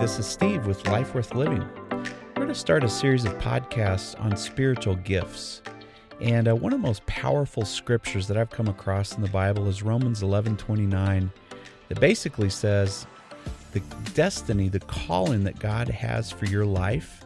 This 0.00 0.18
is 0.18 0.26
Steve 0.26 0.66
with 0.66 0.88
Life 0.88 1.14
Worth 1.14 1.34
Living. 1.34 1.64
We're 1.90 2.34
going 2.34 2.48
to 2.48 2.54
start 2.54 2.82
a 2.82 2.88
series 2.88 3.24
of 3.24 3.34
podcasts 3.38 4.18
on 4.18 4.36
spiritual 4.36 4.94
gifts. 4.96 5.60
And 6.20 6.48
uh, 6.48 6.56
one 6.56 6.72
of 6.72 6.80
the 6.80 6.86
most 6.86 7.04
powerful 7.06 7.64
scriptures 7.64 8.26
that 8.28 8.36
I've 8.36 8.50
come 8.50 8.68
across 8.68 9.14
in 9.14 9.22
the 9.22 9.28
Bible 9.28 9.68
is 9.68 9.82
Romans 9.82 10.22
11 10.22 10.56
29, 10.56 11.30
that 11.88 12.00
basically 12.00 12.48
says 12.48 13.06
the 13.72 13.80
destiny, 14.14 14.68
the 14.68 14.80
calling 14.80 15.44
that 15.44 15.58
God 15.58 15.88
has 15.88 16.30
for 16.30 16.46
your 16.46 16.64
life, 16.64 17.24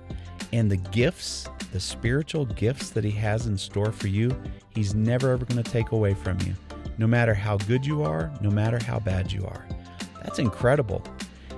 and 0.53 0.71
the 0.71 0.77
gifts, 0.77 1.49
the 1.73 1.81
spiritual 1.81 2.47
gifts 2.47 2.91
that 2.91 3.05
He 3.05 3.13
has 3.13 3.47
in 3.47 3.57
store 3.57 3.93
for 3.93 4.09
you, 4.09 4.37
He's 4.71 4.95
never 4.95 5.31
ever 5.31 5.45
going 5.45 5.63
to 5.63 5.71
take 5.71 5.93
away 5.93 6.15
from 6.15 6.39
you, 6.41 6.55
no 6.99 7.07
matter 7.07 7.33
how 7.33 7.59
good 7.59 7.87
you 7.87 8.03
are, 8.03 8.33
no 8.41 8.51
matter 8.51 8.79
how 8.85 8.99
bad 8.99 9.31
you 9.33 9.45
are. 9.47 9.67
That's 10.23 10.41
incredible. 10.41 11.03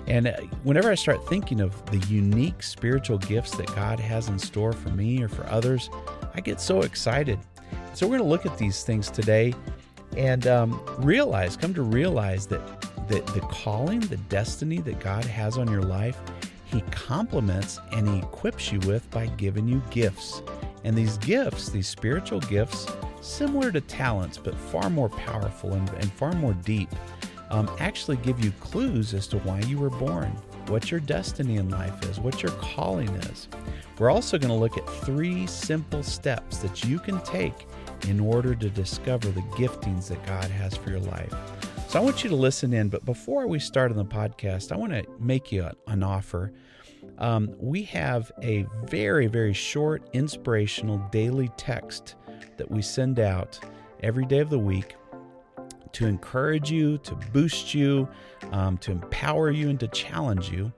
And 0.08 0.28
uh, 0.28 0.32
whenever 0.64 0.90
I 0.90 0.94
start 0.94 1.26
thinking 1.28 1.60
of 1.60 1.84
the 1.90 1.98
unique 2.12 2.62
spiritual 2.62 3.18
gifts 3.18 3.52
that 3.56 3.66
God 3.74 4.00
has 4.00 4.28
in 4.28 4.38
store 4.38 4.72
for 4.72 4.88
me 4.88 5.22
or 5.22 5.28
for 5.28 5.46
others, 5.46 5.90
I 6.34 6.40
get 6.40 6.60
so 6.60 6.80
excited. 6.80 7.38
So 7.92 8.06
we're 8.06 8.16
going 8.16 8.26
to 8.26 8.30
look 8.30 8.46
at 8.46 8.56
these 8.56 8.82
things 8.82 9.10
today 9.10 9.54
and 10.16 10.46
um, 10.46 10.80
realize, 10.98 11.56
come 11.56 11.74
to 11.74 11.82
realize 11.82 12.46
that 12.46 12.80
the, 13.08 13.20
the 13.32 13.40
calling, 13.50 14.00
the 14.00 14.16
destiny 14.16 14.78
that 14.78 14.98
God 14.98 15.24
has 15.24 15.58
on 15.58 15.70
your 15.70 15.82
life, 15.82 16.18
He 16.64 16.80
complements 16.90 17.78
and 17.92 18.08
He 18.08 18.18
equips 18.18 18.72
you 18.72 18.78
with 18.80 19.08
by 19.10 19.26
giving 19.26 19.68
you 19.68 19.82
gifts. 19.90 20.42
And 20.84 20.96
these 20.96 21.18
gifts, 21.18 21.68
these 21.68 21.88
spiritual 21.88 22.40
gifts, 22.40 22.86
similar 23.20 23.70
to 23.72 23.80
talents, 23.82 24.38
but 24.38 24.54
far 24.54 24.88
more 24.88 25.10
powerful 25.10 25.74
and, 25.74 25.88
and 25.90 26.10
far 26.12 26.32
more 26.32 26.54
deep 26.54 26.88
um, 27.50 27.70
actually 27.78 28.16
give 28.18 28.44
you 28.44 28.52
clues 28.60 29.14
as 29.14 29.26
to 29.28 29.38
why 29.38 29.60
you 29.60 29.78
were 29.78 29.90
born, 29.90 30.30
what 30.68 30.90
your 30.90 31.00
destiny 31.00 31.56
in 31.56 31.70
life 31.70 32.02
is, 32.04 32.20
what 32.20 32.42
your 32.42 32.52
calling 32.52 33.08
is. 33.08 33.48
We're 33.98 34.10
also 34.10 34.38
going 34.38 34.50
to 34.50 34.54
look 34.54 34.76
at 34.76 34.88
three 35.04 35.46
simple 35.46 36.02
steps 36.02 36.58
that 36.58 36.84
you 36.84 36.98
can 36.98 37.20
take 37.22 37.66
in 38.06 38.20
order 38.20 38.54
to 38.54 38.70
discover 38.70 39.28
the 39.30 39.40
giftings 39.40 40.08
that 40.08 40.24
God 40.26 40.44
has 40.44 40.76
for 40.76 40.90
your 40.90 41.00
life. 41.00 41.34
So 41.88 41.98
I 41.98 42.02
want 42.02 42.22
you 42.22 42.30
to 42.30 42.36
listen 42.36 42.74
in, 42.74 42.90
but 42.90 43.04
before 43.04 43.46
we 43.46 43.58
start 43.58 43.90
on 43.90 43.96
the 43.96 44.04
podcast, 44.04 44.72
I 44.72 44.76
want 44.76 44.92
to 44.92 45.04
make 45.18 45.50
you 45.50 45.68
an 45.86 46.02
offer. 46.02 46.52
Um, 47.16 47.54
we 47.58 47.82
have 47.84 48.30
a 48.42 48.66
very, 48.84 49.26
very 49.26 49.54
short, 49.54 50.08
inspirational 50.12 50.98
daily 51.10 51.50
text 51.56 52.14
that 52.56 52.70
we 52.70 52.82
send 52.82 53.18
out 53.18 53.58
every 54.02 54.26
day 54.26 54.38
of 54.40 54.50
the 54.50 54.58
week 54.58 54.94
to 55.92 56.06
encourage 56.06 56.70
you, 56.70 56.98
to 56.98 57.14
boost 57.32 57.74
you, 57.74 58.08
um, 58.52 58.78
to 58.78 58.92
empower 58.92 59.50
you, 59.50 59.68
and 59.68 59.80
to 59.80 59.88
challenge 59.88 60.50
you. 60.50 60.72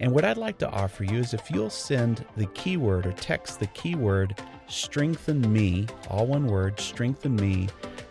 And 0.00 0.12
what 0.12 0.24
I'd 0.24 0.36
like 0.36 0.58
to 0.58 0.68
offer 0.68 1.04
you 1.04 1.18
is 1.18 1.34
if 1.34 1.50
you'll 1.50 1.70
send 1.70 2.24
the 2.36 2.46
keyword 2.46 3.06
or 3.06 3.12
text 3.12 3.60
the 3.60 3.66
keyword 3.68 4.40
strengthen 4.68 5.52
me, 5.52 5.86
all 6.10 6.26
one 6.26 6.46
word, 6.46 6.78
strengthen 6.80 7.36
me, 7.36 7.68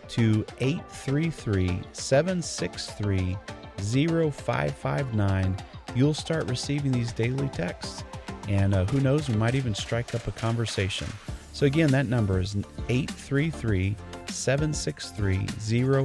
to 0.08 0.44
833 0.60 1.82
763 1.92 3.36
0559, 3.78 5.56
you'll 5.94 6.14
start 6.14 6.48
receiving 6.48 6.92
these 6.92 7.12
daily 7.12 7.48
texts. 7.48 8.04
And 8.48 8.74
uh, 8.74 8.84
who 8.86 9.00
knows, 9.00 9.28
we 9.28 9.36
might 9.36 9.54
even 9.54 9.74
strike 9.74 10.14
up 10.14 10.26
a 10.26 10.32
conversation. 10.32 11.08
So, 11.52 11.66
again, 11.66 11.90
that 11.92 12.06
number 12.06 12.40
is 12.40 12.56
833 12.88 13.96
763 14.34 15.46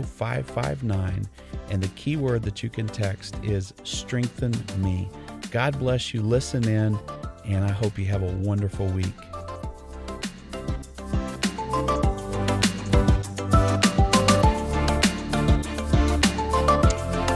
0559. 0.04 1.28
And 1.70 1.82
the 1.82 1.88
keyword 1.90 2.44
that 2.44 2.64
you 2.64 2.70
can 2.70 2.88
text 2.88 3.36
is 3.44 3.74
strengthen 3.84 4.54
me. 4.78 5.10
God 5.52 5.78
bless 5.80 6.14
you. 6.14 6.22
Listen 6.22 6.68
in, 6.68 6.98
and 7.46 7.66
I 7.66 7.72
hope 7.72 7.98
you 7.98 8.06
have 8.06 8.24
a 8.24 8.32
wonderful 8.38 8.88
week. 8.88 9.14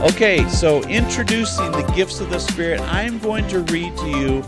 Okay, 0.04 0.46
so 0.50 0.82
introducing 0.82 1.72
the 1.72 1.92
gifts 1.96 2.20
of 2.20 2.28
the 2.28 2.38
Spirit, 2.38 2.80
I'm 2.82 3.18
going 3.20 3.48
to 3.48 3.60
read 3.60 3.96
to 3.96 4.08
you 4.08 4.44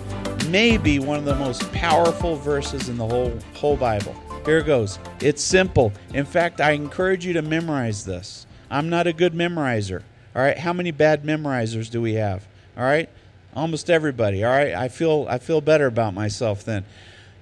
maybe 0.50 0.98
one 0.98 1.18
of 1.18 1.24
the 1.24 1.34
most 1.34 1.72
powerful 1.72 2.36
verses 2.36 2.88
in 2.88 2.98
the 2.98 3.06
whole 3.06 3.36
whole 3.54 3.76
Bible. 3.76 4.14
Here 4.46 4.58
it 4.58 4.66
goes. 4.66 5.00
It's 5.20 5.42
simple. 5.42 5.92
In 6.14 6.24
fact, 6.24 6.60
I 6.60 6.70
encourage 6.70 7.26
you 7.26 7.32
to 7.32 7.42
memorize 7.42 8.04
this. 8.04 8.46
I'm 8.70 8.88
not 8.88 9.08
a 9.08 9.12
good 9.12 9.34
memorizer. 9.34 10.04
All 10.36 10.42
right, 10.42 10.56
how 10.56 10.72
many 10.72 10.92
bad 10.92 11.24
memorizers 11.24 11.90
do 11.90 12.00
we 12.00 12.14
have? 12.14 12.46
All 12.76 12.84
right? 12.84 13.08
Almost 13.56 13.90
everybody. 13.90 14.44
All 14.44 14.52
right? 14.52 14.72
I 14.72 14.86
feel 14.86 15.26
I 15.28 15.38
feel 15.38 15.60
better 15.60 15.86
about 15.86 16.14
myself 16.14 16.64
then. 16.64 16.84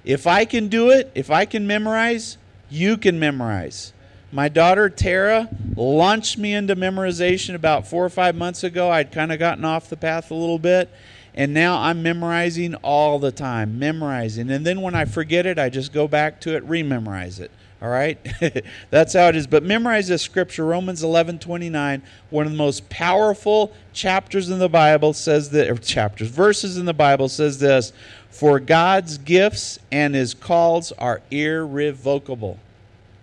If 0.03 0.27
I 0.27 0.47
can 0.47 0.69
do 0.69 0.89
it, 0.89 1.13
if 1.15 1.31
I 1.31 1.45
can 1.45 1.67
memorize, 1.67 2.39
you 2.71 2.97
can 2.97 3.19
memorize. 3.19 3.93
My 4.33 4.49
daughter 4.49 4.89
Tara 4.89 5.51
launched 5.77 6.39
me 6.39 6.55
into 6.55 6.75
memorization 6.75 7.55
about 7.55 7.87
4 7.87 8.03
or 8.03 8.09
5 8.09 8.35
months 8.35 8.65
ago. 8.65 8.91
I'd 8.91 9.13
kind 9.13 9.31
of 9.31 9.39
gotten 9.39 9.67
off 9.67 9.91
the 9.91 9.99
path 9.99 10.31
a 10.31 10.35
little 10.35 10.59
bit 10.59 10.91
and 11.35 11.53
now 11.53 11.79
I'm 11.79 12.03
memorizing 12.03 12.77
all 12.77 13.19
the 13.19 13.33
time, 13.33 13.79
memorizing. 13.79 14.51
And 14.51 14.65
then 14.65 14.81
when 14.81 14.95
I 14.95 15.05
forget 15.05 15.47
it, 15.47 15.59
I 15.59 15.69
just 15.69 15.93
go 15.93 16.07
back 16.07 16.41
to 16.43 16.55
it, 16.57 16.67
rememorize 16.69 17.41
it. 17.41 17.51
All 17.83 17.89
right? 17.89 18.19
That's 18.91 19.15
how 19.15 19.29
it 19.29 19.37
is. 19.37 19.49
But 19.49 19.65
memorize 19.65 20.09
this 20.09 20.23
scripture, 20.23 20.65
Romans 20.65 21.03
11 21.03 21.41
29, 21.41 22.03
one 22.31 22.47
of 22.47 22.53
the 22.53 22.59
most 22.59 22.89
powerful 22.89 23.73
chapters 23.93 24.49
in 24.49 24.61
the 24.61 24.69
Bible 24.69 25.13
says 25.13 25.51
that, 25.51 25.83
chapters, 25.83 26.29
verses 26.29 26.79
in 26.79 26.87
the 26.87 26.95
Bible 26.95 27.29
says 27.29 27.59
this 27.59 27.93
For 28.31 28.61
God's 28.61 29.19
gifts 29.19 29.81
and 29.91 30.15
his 30.15 30.35
calls 30.35 30.93
are 30.93 31.21
irrevocable. 31.33 32.61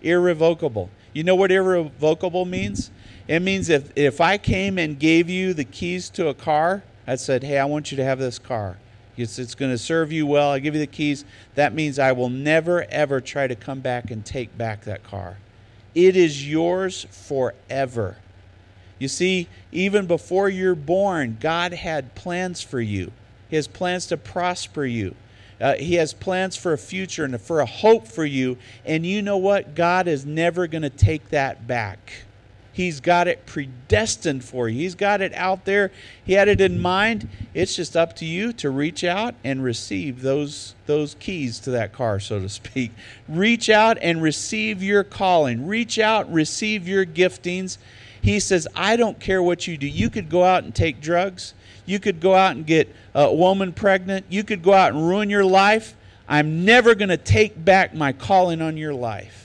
Irrevocable. 0.02 0.90
You 1.14 1.24
know 1.24 1.34
what 1.34 1.50
irrevocable 1.50 2.44
means? 2.44 2.90
It 3.26 3.40
means 3.40 3.70
if, 3.70 3.90
if 3.96 4.20
I 4.20 4.36
came 4.36 4.78
and 4.78 4.98
gave 4.98 5.30
you 5.30 5.54
the 5.54 5.64
keys 5.64 6.10
to 6.10 6.28
a 6.28 6.34
car, 6.34 6.82
I 7.06 7.16
said, 7.16 7.42
Hey, 7.42 7.58
I 7.58 7.64
want 7.64 7.90
you 7.90 7.96
to 7.96 8.04
have 8.04 8.18
this 8.18 8.38
car. 8.38 8.76
It's, 9.16 9.38
it's 9.38 9.54
going 9.54 9.70
to 9.70 9.78
serve 9.78 10.10
you 10.10 10.26
well. 10.26 10.50
I 10.50 10.58
give 10.58 10.74
you 10.74 10.80
the 10.80 10.86
keys. 10.86 11.24
That 11.54 11.74
means 11.74 11.98
I 11.98 12.12
will 12.12 12.30
never, 12.30 12.84
ever 12.84 13.20
try 13.20 13.46
to 13.46 13.54
come 13.54 13.80
back 13.80 14.10
and 14.10 14.24
take 14.24 14.56
back 14.56 14.84
that 14.84 15.04
car. 15.04 15.36
It 15.94 16.16
is 16.16 16.48
yours 16.48 17.06
forever. 17.10 18.16
You 18.98 19.08
see, 19.08 19.48
even 19.70 20.06
before 20.06 20.48
you're 20.48 20.74
born, 20.74 21.36
God 21.40 21.72
had 21.72 22.14
plans 22.14 22.62
for 22.62 22.80
you. 22.80 23.12
He 23.50 23.56
has 23.56 23.66
plans 23.66 24.06
to 24.06 24.16
prosper 24.16 24.84
you. 24.84 25.14
Uh, 25.60 25.74
he 25.74 25.94
has 25.96 26.12
plans 26.12 26.56
for 26.56 26.72
a 26.72 26.78
future 26.78 27.24
and 27.24 27.40
for 27.40 27.60
a 27.60 27.66
hope 27.66 28.08
for 28.08 28.24
you. 28.24 28.56
And 28.84 29.04
you 29.04 29.20
know 29.22 29.36
what? 29.36 29.74
God 29.74 30.08
is 30.08 30.24
never 30.24 30.66
going 30.66 30.82
to 30.82 30.90
take 30.90 31.28
that 31.30 31.66
back. 31.66 32.12
He's 32.74 33.00
got 33.00 33.28
it 33.28 33.44
predestined 33.44 34.42
for 34.44 34.66
you. 34.66 34.80
He's 34.80 34.94
got 34.94 35.20
it 35.20 35.34
out 35.34 35.66
there. 35.66 35.92
He 36.24 36.32
had 36.32 36.48
it 36.48 36.60
in 36.60 36.80
mind. 36.80 37.28
It's 37.52 37.76
just 37.76 37.94
up 37.96 38.16
to 38.16 38.24
you 38.24 38.52
to 38.54 38.70
reach 38.70 39.04
out 39.04 39.34
and 39.44 39.62
receive 39.62 40.22
those 40.22 40.74
those 40.86 41.14
keys 41.20 41.58
to 41.60 41.70
that 41.72 41.92
car, 41.92 42.18
so 42.18 42.40
to 42.40 42.48
speak. 42.48 42.92
Reach 43.28 43.68
out 43.68 43.98
and 44.00 44.22
receive 44.22 44.82
your 44.82 45.04
calling. 45.04 45.66
Reach 45.66 45.98
out, 45.98 46.32
receive 46.32 46.88
your 46.88 47.04
giftings. 47.04 47.76
He 48.22 48.40
says, 48.40 48.66
"I 48.74 48.96
don't 48.96 49.20
care 49.20 49.42
what 49.42 49.66
you 49.66 49.76
do. 49.76 49.86
You 49.86 50.08
could 50.08 50.30
go 50.30 50.44
out 50.44 50.64
and 50.64 50.74
take 50.74 51.00
drugs. 51.00 51.52
You 51.84 51.98
could 51.98 52.20
go 52.20 52.34
out 52.34 52.56
and 52.56 52.64
get 52.66 52.94
a 53.14 53.34
woman 53.34 53.72
pregnant. 53.72 54.24
You 54.30 54.44
could 54.44 54.62
go 54.62 54.72
out 54.72 54.92
and 54.92 55.06
ruin 55.06 55.28
your 55.28 55.44
life. 55.44 55.94
I'm 56.26 56.64
never 56.64 56.94
going 56.94 57.10
to 57.10 57.16
take 57.16 57.62
back 57.62 57.94
my 57.94 58.12
calling 58.12 58.62
on 58.62 58.78
your 58.78 58.94
life." 58.94 59.41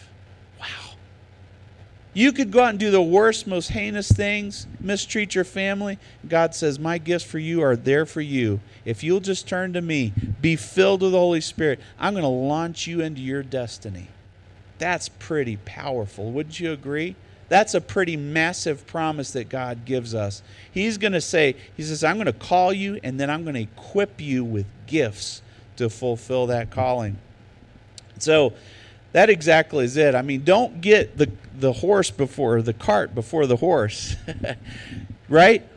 You 2.18 2.32
could 2.32 2.50
go 2.50 2.64
out 2.64 2.72
and 2.72 2.80
do 2.80 2.90
the 2.90 3.00
worst, 3.00 3.46
most 3.46 3.70
heinous 3.70 4.12
things, 4.12 4.66
mistreat 4.80 5.36
your 5.36 5.44
family. 5.44 6.00
God 6.28 6.56
says, 6.56 6.80
My 6.80 6.98
gifts 6.98 7.24
for 7.24 7.38
you 7.38 7.62
are 7.62 7.76
there 7.76 8.08
for 8.08 8.22
you. 8.22 8.60
If 8.86 9.04
you'll 9.04 9.20
just 9.20 9.48
turn 9.48 9.74
to 9.74 9.82
me, 9.84 10.14
be 10.42 10.56
filled 10.56 11.04
with 11.04 11.12
the 11.12 11.20
Holy 11.20 11.42
Spirit, 11.42 11.80
I'm 12.00 12.16
going 12.16 12.24
to 12.24 12.28
launch 12.28 12.88
you 12.88 13.02
into 13.02 13.22
your 13.22 13.44
destiny. 13.44 14.08
That's 14.80 15.10
pretty 15.10 15.58
powerful. 15.58 16.32
Wouldn't 16.32 16.60
you 16.60 16.72
agree? 16.72 17.16
That's 17.50 17.76
a 17.76 17.82
pretty 17.82 18.18
massive 18.18 18.88
promise 18.88 19.30
that 19.34 19.48
God 19.48 19.86
gives 19.86 20.16
us. 20.16 20.42
He's 20.72 20.98
going 20.98 21.14
to 21.14 21.22
say, 21.22 21.56
He 21.76 21.84
says, 21.84 22.04
I'm 22.04 22.16
going 22.16 22.26
to 22.26 22.34
call 22.34 22.74
you 22.74 23.00
and 23.04 23.20
then 23.20 23.30
I'm 23.30 23.44
going 23.44 23.54
to 23.54 23.62
equip 23.62 24.20
you 24.20 24.44
with 24.44 24.66
gifts 24.88 25.44
to 25.76 25.88
fulfill 25.88 26.48
that 26.48 26.72
calling. 26.72 27.20
So, 28.18 28.54
that 29.18 29.32
exactly 29.32 29.84
is 29.84 29.98
it. 29.98 30.14
I 30.14 30.22
mean, 30.22 30.44
don't 30.44 30.80
get 30.80 31.18
the, 31.18 31.32
the 31.60 31.74
horse 31.74 32.12
before 32.12 32.62
the 32.62 32.72
cart 32.72 33.16
before 33.16 33.48
the 33.48 33.56
horse. 33.56 34.16
right? 35.30 35.68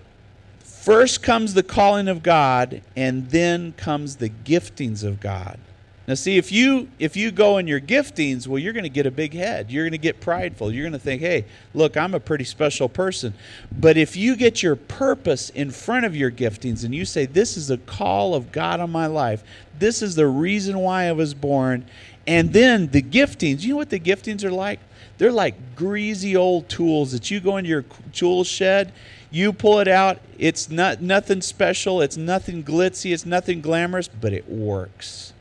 First 0.63 1.23
comes 1.23 1.55
the 1.55 1.63
calling 1.63 2.07
of 2.07 2.23
God, 2.23 2.83
and 2.95 3.31
then 3.31 3.73
comes 3.79 4.17
the 4.17 4.29
giftings 4.29 5.03
of 5.03 5.21
God. 5.21 5.59
Now 6.07 6.15
see 6.15 6.37
if 6.37 6.53
you 6.53 6.89
if 6.99 7.17
you 7.17 7.31
go 7.31 7.57
in 7.57 7.67
your 7.67 7.81
giftings, 7.81 8.47
well 8.47 8.59
you're 8.59 8.75
going 8.75 8.83
to 8.83 8.91
get 8.91 9.07
a 9.07 9.11
big 9.11 9.33
head. 9.33 9.71
You're 9.71 9.85
going 9.85 9.93
to 9.93 9.99
get 9.99 10.21
prideful. 10.21 10.71
You're 10.71 10.83
going 10.83 10.93
to 10.93 10.99
think, 10.99 11.23
"Hey, 11.23 11.47
look, 11.73 11.97
I'm 11.97 12.13
a 12.13 12.21
pretty 12.21 12.45
special 12.45 12.91
person." 12.91 13.33
But 13.73 13.97
if 13.97 14.17
you 14.17 14.37
get 14.37 14.63
your 14.63 14.77
purpose 14.77 15.49
in 15.49 15.71
front 15.71 16.05
of 16.05 16.15
your 16.15 16.31
giftings 16.31 16.85
and 16.85 16.95
you 16.95 17.07
say, 17.07 17.25
"This 17.25 17.57
is 17.57 17.71
a 17.71 17.79
call 17.79 18.35
of 18.35 18.53
God 18.53 18.81
on 18.81 18.91
my 18.91 19.07
life. 19.07 19.43
This 19.79 20.03
is 20.03 20.15
the 20.15 20.27
reason 20.27 20.81
why 20.81 21.05
I 21.05 21.13
was 21.13 21.33
born." 21.33 21.87
And 22.31 22.53
then 22.53 22.87
the 22.87 23.03
giftings, 23.03 23.63
you 23.63 23.71
know 23.71 23.77
what 23.79 23.91
the 23.91 23.99
giftings 23.99 24.45
are 24.45 24.53
like? 24.53 24.79
They're 25.19 25.33
like 25.33 25.75
greasy 25.75 26.37
old 26.37 26.69
tools 26.69 27.11
that 27.11 27.29
you 27.29 27.41
go 27.41 27.57
into 27.57 27.69
your 27.69 27.85
tool 28.13 28.45
shed, 28.45 28.93
you 29.33 29.53
pull 29.53 29.81
it 29.81 29.89
out, 29.89 30.21
it's 30.39 30.71
not 30.71 31.03
nothing 31.03 31.43
special, 31.43 32.01
it's 32.01 32.17
nothing 32.17 32.63
glitzy, 32.63 33.13
it's 33.13 33.27
nothing 33.27 33.61
glamorous, 33.61 34.07
but 34.07 34.33
it 34.33 34.49
works. 34.49 35.33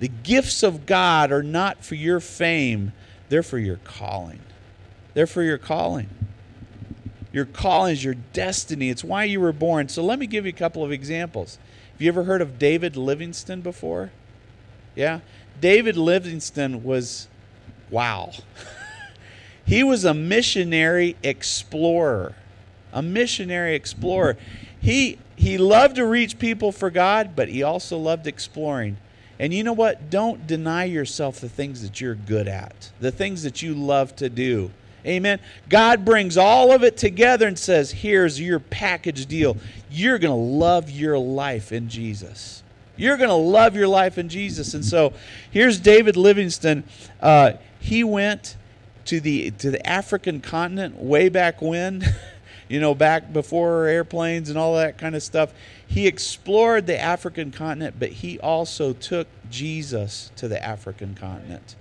The 0.00 0.08
gifts 0.08 0.62
of 0.62 0.84
God 0.84 1.32
are 1.32 1.42
not 1.42 1.82
for 1.82 1.94
your 1.94 2.20
fame, 2.20 2.92
they're 3.30 3.42
for 3.42 3.58
your 3.58 3.78
calling. 3.78 4.40
They're 5.14 5.26
for 5.26 5.42
your 5.42 5.56
calling. 5.56 6.10
Your 7.32 7.46
calling 7.46 7.94
is 7.94 8.04
your 8.04 8.16
destiny. 8.34 8.90
It's 8.90 9.02
why 9.02 9.24
you 9.24 9.40
were 9.40 9.54
born. 9.54 9.88
So 9.88 10.04
let 10.04 10.18
me 10.18 10.26
give 10.26 10.44
you 10.44 10.50
a 10.50 10.52
couple 10.52 10.84
of 10.84 10.92
examples. 10.92 11.58
Have 11.92 12.02
you 12.02 12.08
ever 12.08 12.24
heard 12.24 12.42
of 12.42 12.58
David 12.58 12.98
Livingstone 12.98 13.62
before? 13.62 14.10
Yeah? 14.94 15.20
David 15.60 15.96
Livingstone 15.96 16.82
was 16.82 17.28
wow. 17.90 18.32
He 19.64 19.84
was 19.84 20.04
a 20.04 20.12
missionary 20.12 21.16
explorer. 21.22 22.34
A 22.92 23.00
missionary 23.00 23.74
explorer. 23.74 24.36
He 24.80 25.18
he 25.36 25.58
loved 25.58 25.96
to 25.96 26.06
reach 26.06 26.38
people 26.38 26.72
for 26.72 26.90
God, 26.90 27.34
but 27.34 27.48
he 27.48 27.62
also 27.62 27.96
loved 27.96 28.26
exploring. 28.26 28.96
And 29.38 29.52
you 29.52 29.64
know 29.64 29.72
what? 29.72 30.10
Don't 30.10 30.46
deny 30.46 30.84
yourself 30.84 31.40
the 31.40 31.48
things 31.48 31.82
that 31.82 32.00
you're 32.00 32.14
good 32.14 32.46
at, 32.46 32.92
the 33.00 33.10
things 33.10 33.42
that 33.42 33.62
you 33.62 33.74
love 33.74 34.14
to 34.16 34.28
do. 34.28 34.70
Amen. 35.04 35.40
God 35.68 36.04
brings 36.04 36.36
all 36.36 36.70
of 36.70 36.84
it 36.84 36.96
together 36.96 37.48
and 37.48 37.58
says, 37.58 37.90
Here's 37.90 38.40
your 38.40 38.60
package 38.60 39.26
deal. 39.26 39.56
You're 39.90 40.18
going 40.18 40.30
to 40.30 40.56
love 40.58 40.90
your 40.90 41.18
life 41.18 41.72
in 41.72 41.88
Jesus. 41.88 42.61
You're 43.02 43.16
going 43.16 43.30
to 43.30 43.34
love 43.34 43.74
your 43.74 43.88
life 43.88 44.16
in 44.16 44.28
Jesus. 44.28 44.74
And 44.74 44.84
so 44.84 45.12
here's 45.50 45.80
David 45.80 46.16
Livingstone. 46.16 46.84
Uh, 47.20 47.54
he 47.80 48.04
went 48.04 48.56
to 49.06 49.20
the 49.20 49.50
to 49.50 49.72
the 49.72 49.84
African 49.84 50.40
continent 50.40 51.02
way 51.02 51.28
back 51.28 51.60
when, 51.60 52.04
you 52.68 52.78
know, 52.78 52.94
back 52.94 53.32
before 53.32 53.86
airplanes 53.86 54.50
and 54.50 54.56
all 54.56 54.76
that 54.76 54.98
kind 54.98 55.16
of 55.16 55.22
stuff. 55.24 55.52
He 55.84 56.06
explored 56.06 56.86
the 56.86 56.96
African 56.96 57.50
continent, 57.50 57.96
but 57.98 58.10
he 58.10 58.38
also 58.38 58.92
took 58.92 59.26
Jesus 59.50 60.30
to 60.36 60.46
the 60.46 60.64
African 60.64 61.16
continent. 61.16 61.74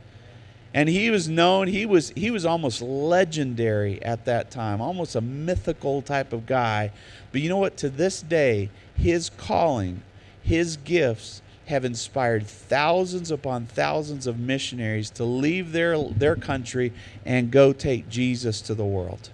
And 0.73 0.89
he 0.89 1.11
was 1.11 1.29
known, 1.29 1.67
he 1.67 1.85
was 1.85 2.09
he 2.15 2.31
was 2.31 2.47
almost 2.47 2.81
legendary 2.81 4.03
at 4.03 4.25
that 4.25 4.49
time, 4.49 4.81
almost 4.81 5.15
a 5.15 5.21
mythical 5.21 6.01
type 6.01 6.33
of 6.33 6.47
guy. 6.47 6.91
But 7.31 7.41
you 7.41 7.49
know 7.49 7.57
what? 7.57 7.77
To 7.77 7.91
this 7.91 8.23
day, 8.23 8.71
his 8.95 9.29
calling, 9.29 10.01
his 10.41 10.77
gifts 10.77 11.41
have 11.67 11.85
inspired 11.85 12.45
thousands 12.45 13.31
upon 13.31 13.65
thousands 13.65 14.27
of 14.27 14.37
missionaries 14.37 15.09
to 15.11 15.23
leave 15.23 15.71
their, 15.71 15.97
their 16.03 16.35
country 16.35 16.91
and 17.25 17.51
go 17.51 17.71
take 17.71 18.09
Jesus 18.09 18.61
to 18.61 18.75
the 18.75 18.85
world. 18.85 19.29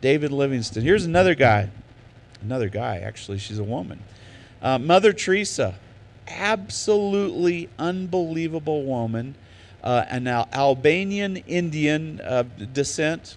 David 0.00 0.32
Livingstone. 0.32 0.82
Here's 0.82 1.06
another 1.06 1.34
guy. 1.34 1.70
Another 2.42 2.68
guy, 2.68 2.98
actually, 2.98 3.38
she's 3.38 3.58
a 3.58 3.64
woman. 3.64 4.00
Uh, 4.60 4.78
Mother 4.78 5.12
Teresa, 5.12 5.76
absolutely 6.28 7.68
unbelievable 7.78 8.84
woman, 8.84 9.34
uh, 9.82 10.04
an 10.08 10.26
Al- 10.26 10.48
Albanian 10.52 11.38
Indian 11.38 12.20
uh, 12.20 12.42
descent. 12.72 13.36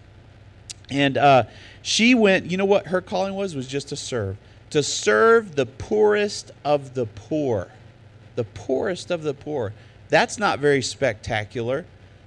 And 0.89 1.17
uh, 1.17 1.43
she 1.81 2.15
went, 2.15 2.51
you 2.51 2.57
know 2.57 2.65
what 2.65 2.87
her 2.87 3.01
calling 3.01 3.35
was? 3.35 3.55
Was 3.55 3.67
just 3.67 3.89
to 3.89 3.95
serve. 3.95 4.37
To 4.71 4.83
serve 4.83 5.55
the 5.55 5.65
poorest 5.65 6.51
of 6.63 6.95
the 6.95 7.05
poor 7.05 7.69
the 8.35 8.43
poorest 8.43 9.09
of 9.11 9.23
the 9.23 9.33
poor. 9.33 9.73
That's 10.09 10.37
not 10.37 10.59
very 10.59 10.83
spectacular. 10.83 11.85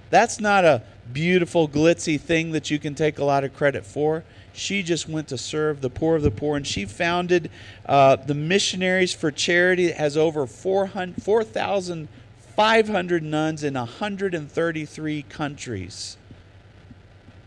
That's 0.09 0.39
not 0.39 0.65
a 0.65 0.81
beautiful, 1.13 1.69
glitzy 1.69 2.19
thing 2.19 2.51
that 2.51 2.71
you 2.71 2.79
can 2.79 2.95
take 2.95 3.19
a 3.19 3.23
lot 3.23 3.45
of 3.45 3.55
credit 3.55 3.85
for. 3.85 4.23
She 4.53 4.81
just 4.83 5.07
went 5.07 5.29
to 5.29 5.37
serve 5.37 5.79
the 5.81 5.89
poor 5.89 6.17
of 6.17 6.23
the 6.23 6.31
poor, 6.31 6.57
and 6.57 6.67
she 6.67 6.83
founded 6.85 7.51
uh, 7.85 8.17
the 8.17 8.33
Missionaries 8.33 9.13
for 9.13 9.31
Charity. 9.31 9.85
It 9.85 9.95
has 9.97 10.17
over 10.17 10.47
4,500 10.47 13.23
nuns 13.23 13.63
in 13.63 13.75
133 13.75 15.21
countries. 15.23 16.17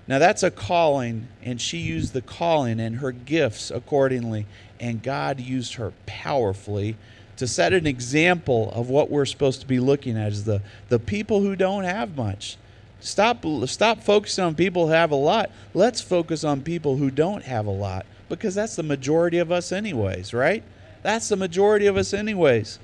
Now, 0.09 0.19
that's 0.19 0.43
a 0.43 0.51
calling, 0.51 1.29
and 1.43 1.61
she 1.61 1.79
used 1.79 2.13
the 2.13 2.23
calling 2.23 2.81
and 2.81 2.97
her 2.97 3.13
gifts 3.13 3.71
accordingly, 3.71 4.47
and 4.83 5.03
God 5.03 5.41
used 5.41 5.75
her 5.75 5.93
powerfully 6.05 6.97
to 7.37 7.47
set 7.47 7.73
an 7.73 7.87
example 7.87 8.71
of 8.73 8.91
what 8.91 9.11
we're 9.11 9.25
supposed 9.25 9.61
to 9.61 9.67
be 9.67 9.81
looking 9.81 10.19
at 10.19 10.33
is 10.33 10.45
the, 10.45 10.61
the 10.89 10.99
people 10.99 11.41
who 11.41 11.57
don't 11.57 11.85
have 11.85 12.17
much. 12.17 12.59
Stop, 13.01 13.45
stop 13.67 14.03
focusing 14.03 14.45
on 14.45 14.55
people 14.55 14.87
who 14.87 14.93
have 14.93 15.13
a 15.13 15.17
lot. 15.17 15.51
Let's 15.73 16.01
focus 16.01 16.45
on 16.45 16.61
people 16.61 16.97
who 16.97 17.11
don't 17.11 17.45
have 17.45 17.67
a 17.67 17.71
lot 17.71 18.07
because 18.29 18.55
that's 18.55 18.77
the 18.77 18.83
majority 18.83 19.39
of 19.39 19.51
us, 19.51 19.73
anyways, 19.73 20.35
right? 20.35 20.63
That's 21.03 21.29
the 21.29 21.37
majority 21.37 21.87
of 21.87 21.97
us, 21.97 22.13
anyways. 22.13 22.79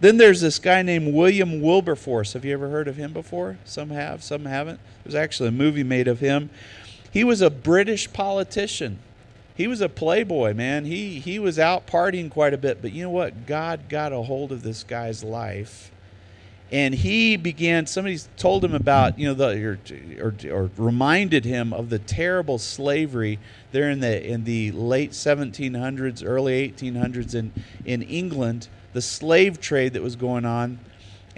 Then 0.00 0.16
there's 0.16 0.40
this 0.40 0.58
guy 0.58 0.82
named 0.82 1.12
William 1.12 1.60
Wilberforce. 1.60 2.34
Have 2.34 2.44
you 2.44 2.52
ever 2.52 2.68
heard 2.68 2.88
of 2.88 2.96
him 2.96 3.12
before? 3.12 3.58
Some 3.64 3.90
have, 3.90 4.22
some 4.22 4.44
haven't. 4.44 4.80
There's 5.02 5.14
actually 5.14 5.48
a 5.48 5.52
movie 5.52 5.82
made 5.82 6.08
of 6.08 6.20
him. 6.20 6.50
He 7.10 7.24
was 7.24 7.40
a 7.40 7.50
British 7.50 8.12
politician 8.12 8.98
he 9.58 9.66
was 9.66 9.80
a 9.80 9.88
playboy, 9.88 10.54
man. 10.54 10.84
He 10.84 11.18
he 11.18 11.40
was 11.40 11.58
out 11.58 11.84
partying 11.88 12.30
quite 12.30 12.54
a 12.54 12.56
bit, 12.56 12.80
but 12.80 12.92
you 12.92 13.02
know 13.02 13.10
what? 13.10 13.44
God 13.44 13.88
got 13.88 14.12
a 14.12 14.22
hold 14.22 14.52
of 14.52 14.62
this 14.62 14.84
guy's 14.84 15.24
life. 15.24 15.90
And 16.70 16.94
he 16.94 17.36
began 17.36 17.86
somebody 17.86 18.20
told 18.36 18.64
him 18.64 18.72
about, 18.74 19.18
you 19.18 19.26
know, 19.26 19.34
the 19.34 19.56
or, 19.66 19.78
or, 20.22 20.34
or 20.48 20.70
reminded 20.76 21.44
him 21.44 21.72
of 21.72 21.90
the 21.90 21.98
terrible 21.98 22.58
slavery 22.58 23.40
there 23.72 23.90
in 23.90 23.98
the 23.98 24.24
in 24.24 24.44
the 24.44 24.70
late 24.70 25.10
1700s, 25.10 26.22
early 26.24 26.70
1800s 26.70 27.34
in 27.34 27.52
in 27.84 28.02
England, 28.02 28.68
the 28.92 29.02
slave 29.02 29.60
trade 29.60 29.92
that 29.94 30.02
was 30.02 30.14
going 30.14 30.44
on 30.44 30.78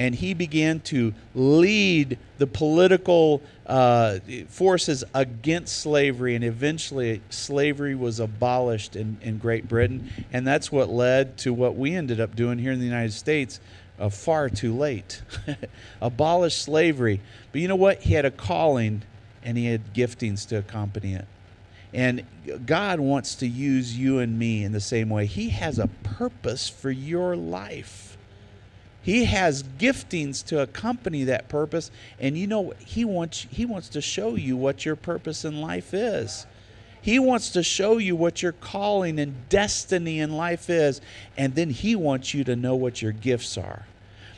and 0.01 0.15
he 0.15 0.33
began 0.33 0.81
to 0.81 1.13
lead 1.35 2.17
the 2.39 2.47
political 2.47 3.43
uh, 3.67 4.19
forces 4.49 5.05
against 5.13 5.77
slavery, 5.77 6.35
and 6.35 6.43
eventually 6.43 7.21
slavery 7.29 7.95
was 7.95 8.19
abolished 8.19 8.97
in, 8.97 9.19
in 9.21 9.37
Great 9.37 9.69
Britain, 9.69 10.11
and 10.33 10.47
that's 10.47 10.73
what 10.73 10.89
led 10.89 11.37
to 11.37 11.53
what 11.53 11.77
we 11.77 11.95
ended 11.95 12.19
up 12.19 12.35
doing 12.35 12.59
here 12.59 12.73
in 12.73 12.79
the 12.79 12.87
United 12.87 13.13
States. 13.13 13.61
Uh, 13.99 14.09
far 14.09 14.49
too 14.49 14.75
late. 14.75 15.21
Abolish 16.01 16.57
slavery. 16.57 17.21
But 17.53 17.61
you 17.61 17.69
know 17.69 17.77
what? 17.77 18.01
He 18.01 18.15
had 18.15 18.25
a 18.25 18.31
calling 18.31 19.03
and 19.43 19.59
he 19.59 19.67
had 19.67 19.93
giftings 19.93 20.49
to 20.49 20.57
accompany 20.57 21.13
it. 21.13 21.27
And 21.93 22.25
God 22.65 23.01
wants 23.01 23.35
to 23.35 23.47
use 23.47 23.99
you 23.99 24.19
and 24.21 24.39
me 24.39 24.65
in 24.65 24.73
the 24.73 24.81
same 24.81 25.11
way. 25.11 25.27
He 25.27 25.51
has 25.51 25.79
a 25.79 25.89
purpose 25.89 26.71
for 26.71 26.91
your 26.91 27.37
life. 27.37 28.10
He 29.03 29.25
has 29.25 29.63
giftings 29.63 30.45
to 30.47 30.61
accompany 30.61 31.25
that 31.25 31.49
purpose, 31.49 31.91
and 32.19 32.37
you 32.37 32.47
know 32.47 32.75
he 32.79 33.05
wants 33.05 33.47
he 33.51 33.65
wants 33.65 33.89
to 33.91 34.01
show 34.01 34.35
you 34.35 34.57
what 34.57 34.85
your 34.85 34.97
purpose 34.97 35.45
in 35.45 35.61
life 35.61 35.95
is. 35.95 36.47
He 37.03 37.19
wants 37.19 37.51
to 37.51 37.63
show 37.63 37.97
you 37.97 38.15
what 38.15 38.43
your 38.43 38.53
calling 38.53 39.19
and 39.19 39.49
destiny 39.49 40.21
in 40.21 40.37
life 40.37 40.69
is, 40.69 41.01
and 41.37 41.55
then 41.55 41.71
he 41.71 41.97
wants 41.97 42.35
you 42.35 42.45
to 42.45 42.55
know 42.55 42.75
what 42.75 43.01
your 43.01 43.13
gifts 43.13 43.57
are. 43.57 43.87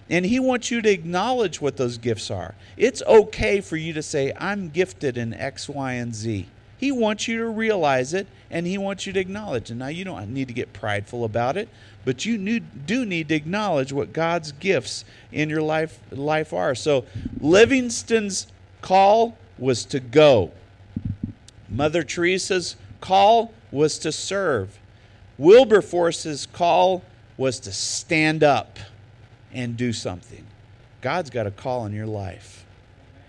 And 0.09 0.25
he 0.26 0.38
wants 0.38 0.71
you 0.71 0.81
to 0.83 0.90
acknowledge 0.90 1.61
what 1.61 1.76
those 1.76 1.99
gifts 1.99 2.31
are. 2.31 2.54
It's 2.76 3.02
okay 3.02 3.61
for 3.61 3.76
you 3.76 3.92
to 3.95 4.02
say, 4.02 4.33
I'm 4.38 4.69
gifted 4.69 5.16
in 5.16 5.35
X, 5.35 5.69
Y, 5.69 5.92
and 5.95 6.14
Z. 6.14 6.47
He 6.76 6.92
wants 6.92 7.26
you 7.26 7.38
to 7.38 7.47
realize 7.47 8.12
it 8.12 8.26
and 8.52 8.66
he 8.66 8.76
wants 8.76 9.06
you 9.06 9.14
to 9.14 9.18
acknowledge 9.18 9.71
And 9.71 9.80
Now, 9.80 9.88
you 9.88 10.04
don't 10.04 10.32
need 10.32 10.47
to 10.49 10.54
get 10.54 10.73
prideful 10.73 11.25
about 11.25 11.56
it, 11.56 11.68
but 12.04 12.25
you 12.25 12.61
do 12.61 13.04
need 13.06 13.28
to 13.30 13.35
acknowledge 13.35 13.92
what 13.92 14.12
God's 14.12 14.52
gifts 14.52 15.04
in 15.32 15.49
your 15.49 15.62
life, 15.62 15.99
life 16.12 16.52
are. 16.52 16.75
So, 16.75 17.06
Livingstone's 17.40 18.47
call 18.82 19.37
was 19.59 19.85
to 19.87 19.99
go, 19.99 20.52
Mother 21.68 22.02
Teresa's 22.02 22.76
call 23.00 23.54
was 23.71 23.99
to 24.00 24.12
serve, 24.12 24.78
Wilberforce's 25.38 26.47
call 26.47 27.02
was 27.38 27.59
to 27.61 27.73
stand 27.73 28.44
up 28.44 28.78
and 29.52 29.76
do 29.76 29.92
something. 29.92 30.44
God's 31.00 31.30
got 31.30 31.47
a 31.47 31.50
call 31.50 31.87
in 31.87 31.92
your 31.92 32.06
life. 32.06 32.62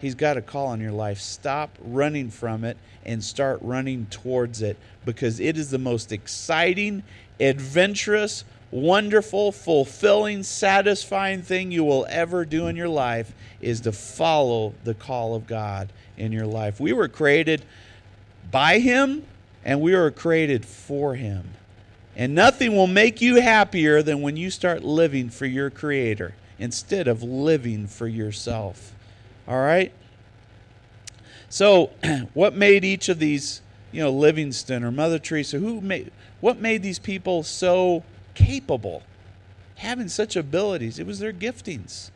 He's 0.04 0.16
got 0.16 0.36
a 0.36 0.42
call 0.42 0.68
on 0.68 0.82
your 0.82 0.92
life. 0.92 1.20
Stop 1.20 1.78
running 1.80 2.30
from 2.30 2.66
it 2.66 2.76
and 3.06 3.24
start 3.24 3.60
running 3.62 4.06
towards 4.08 4.62
it 4.62 4.78
because 5.06 5.40
it 5.40 5.58
is 5.58 5.72
the 5.72 5.78
most 5.78 6.12
exciting, 6.12 7.04
adventurous, 7.40 8.44
wonderful, 8.70 9.54
fulfilling, 9.54 10.44
satisfying 10.44 11.42
thing 11.42 11.72
you 11.72 11.86
will 11.86 12.06
ever 12.10 12.44
do 12.44 12.68
in 12.68 12.76
your 12.76 12.90
life 12.90 13.34
is 13.62 13.80
to 13.80 13.94
follow 13.94 14.74
the 14.84 14.94
call 14.94 15.36
of 15.36 15.48
God 15.48 15.88
in 16.18 16.34
your 16.34 16.48
life. 16.48 16.82
We 16.82 16.92
were 16.92 17.08
created 17.08 17.64
by 18.52 18.80
Him 18.80 19.24
and 19.64 19.80
we 19.80 19.96
were 19.96 20.12
created 20.12 20.66
for 20.66 21.16
Him. 21.16 21.52
And 22.14 22.36
nothing 22.36 22.76
will 22.76 22.88
make 22.88 23.22
you 23.22 23.40
happier 23.40 24.04
than 24.04 24.22
when 24.22 24.36
you 24.36 24.52
start 24.52 24.84
living 24.84 25.30
for 25.30 25.46
your 25.46 25.70
Creator 25.70 26.36
instead 26.60 27.08
of 27.08 27.24
living 27.24 27.88
for 27.88 28.06
yourself. 28.06 28.93
All 29.48 29.60
right? 29.60 29.92
So, 31.50 31.92
what 32.34 32.56
made 32.56 32.84
each 32.84 33.10
of 33.10 33.20
these, 33.20 33.62
you 33.92 34.02
know, 34.02 34.12
Livingstone 34.12 34.84
or 34.84 34.92
Mother 34.92 35.20
Teresa, 35.20 35.60
who 35.60 35.82
made 35.82 36.12
what 36.42 36.60
made 36.60 36.84
these 36.84 37.00
people 37.00 37.44
so 37.44 38.04
capable, 38.34 39.04
having 39.76 40.08
such 40.08 40.36
abilities? 40.36 41.00
It 41.00 41.06
was 41.06 41.20
their 41.20 41.34
giftings. 41.34 42.10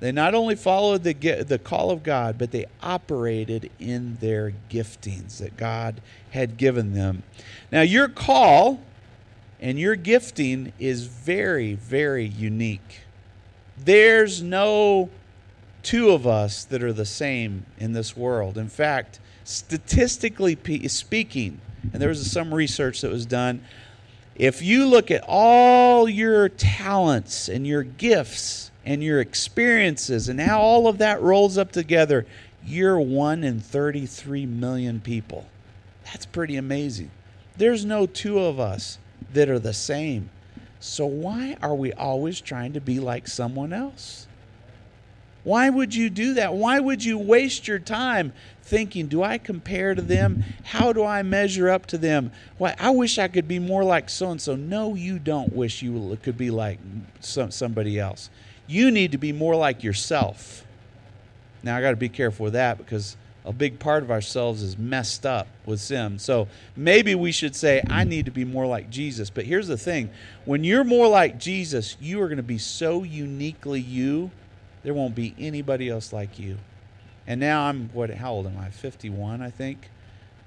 They 0.00 0.12
not 0.12 0.34
only 0.34 0.54
followed 0.54 1.02
the 1.02 1.14
the 1.14 1.58
call 1.58 1.90
of 1.90 2.02
God, 2.02 2.36
but 2.38 2.50
they 2.50 2.66
operated 2.82 3.70
in 3.78 4.18
their 4.20 4.52
giftings 4.70 5.38
that 5.38 5.56
God 5.56 6.00
had 6.30 6.56
given 6.56 6.94
them. 6.94 7.22
Now, 7.72 7.80
your 7.80 8.08
call 8.08 8.80
and 9.60 9.78
your 9.78 9.96
gifting 9.96 10.72
is 10.78 11.06
very, 11.06 11.74
very 11.74 12.26
unique. 12.26 13.00
There's 13.78 14.42
no 14.42 15.08
two 15.84 16.10
of 16.10 16.26
us 16.26 16.64
that 16.64 16.82
are 16.82 16.92
the 16.92 17.04
same 17.04 17.66
in 17.78 17.92
this 17.92 18.16
world. 18.16 18.58
In 18.58 18.68
fact, 18.68 19.20
statistically 19.44 20.58
speaking, 20.88 21.60
and 21.92 22.02
there 22.02 22.08
was 22.08 22.30
some 22.30 22.52
research 22.52 23.02
that 23.02 23.12
was 23.12 23.26
done, 23.26 23.62
if 24.34 24.62
you 24.62 24.86
look 24.86 25.10
at 25.10 25.22
all 25.28 26.08
your 26.08 26.48
talents 26.48 27.48
and 27.48 27.66
your 27.66 27.84
gifts 27.84 28.72
and 28.84 29.02
your 29.02 29.20
experiences 29.20 30.28
and 30.28 30.40
how 30.40 30.60
all 30.60 30.88
of 30.88 30.98
that 30.98 31.22
rolls 31.22 31.56
up 31.56 31.70
together, 31.70 32.26
you're 32.64 32.98
one 32.98 33.44
in 33.44 33.60
33 33.60 34.46
million 34.46 35.00
people. 35.00 35.46
That's 36.06 36.26
pretty 36.26 36.56
amazing. 36.56 37.10
There's 37.56 37.84
no 37.84 38.06
two 38.06 38.40
of 38.40 38.58
us 38.58 38.98
that 39.32 39.48
are 39.48 39.58
the 39.58 39.72
same. 39.72 40.30
So, 40.80 41.06
why 41.06 41.56
are 41.62 41.74
we 41.74 41.92
always 41.92 42.40
trying 42.40 42.72
to 42.74 42.80
be 42.80 43.00
like 43.00 43.28
someone 43.28 43.72
else? 43.72 44.26
Why 45.44 45.68
would 45.68 45.94
you 45.94 46.10
do 46.10 46.34
that? 46.34 46.54
Why 46.54 46.80
would 46.80 47.04
you 47.04 47.18
waste 47.18 47.68
your 47.68 47.78
time 47.78 48.32
thinking, 48.62 49.06
do 49.08 49.22
I 49.22 49.36
compare 49.36 49.94
to 49.94 50.00
them? 50.00 50.42
How 50.64 50.92
do 50.94 51.04
I 51.04 51.22
measure 51.22 51.68
up 51.68 51.86
to 51.86 51.98
them? 51.98 52.32
Why 52.56 52.74
I 52.78 52.90
wish 52.90 53.18
I 53.18 53.28
could 53.28 53.46
be 53.46 53.58
more 53.58 53.84
like 53.84 54.08
so 54.08 54.30
and 54.30 54.40
so. 54.40 54.56
No, 54.56 54.94
you 54.94 55.18
don't 55.18 55.52
wish 55.52 55.82
you 55.82 56.18
could 56.22 56.38
be 56.38 56.50
like 56.50 56.78
some, 57.20 57.50
somebody 57.50 58.00
else. 58.00 58.30
You 58.66 58.90
need 58.90 59.12
to 59.12 59.18
be 59.18 59.32
more 59.32 59.54
like 59.54 59.84
yourself. 59.84 60.64
Now 61.62 61.76
I 61.76 61.82
got 61.82 61.90
to 61.90 61.96
be 61.96 62.08
careful 62.08 62.44
with 62.44 62.54
that 62.54 62.78
because 62.78 63.16
a 63.44 63.52
big 63.52 63.78
part 63.78 64.02
of 64.02 64.10
ourselves 64.10 64.62
is 64.62 64.78
messed 64.78 65.26
up 65.26 65.46
with 65.66 65.78
sin. 65.78 66.18
So 66.18 66.48
maybe 66.74 67.14
we 67.14 67.30
should 67.30 67.54
say, 67.54 67.82
I 67.88 68.04
need 68.04 68.24
to 68.24 68.30
be 68.30 68.46
more 68.46 68.66
like 68.66 68.88
Jesus. 68.88 69.28
But 69.28 69.44
here's 69.44 69.68
the 69.68 69.76
thing 69.76 70.08
when 70.46 70.64
you're 70.64 70.84
more 70.84 71.08
like 71.08 71.38
Jesus, 71.38 71.98
you 72.00 72.22
are 72.22 72.28
going 72.28 72.38
to 72.38 72.42
be 72.42 72.56
so 72.56 73.02
uniquely 73.02 73.80
you 73.80 74.30
there 74.84 74.94
won't 74.94 75.14
be 75.14 75.34
anybody 75.38 75.88
else 75.88 76.12
like 76.12 76.38
you. 76.38 76.58
And 77.26 77.40
now 77.40 77.64
I'm 77.64 77.88
what 77.92 78.10
how 78.10 78.32
old 78.32 78.46
am 78.46 78.58
I? 78.58 78.68
51, 78.68 79.42
I 79.42 79.50
think. 79.50 79.90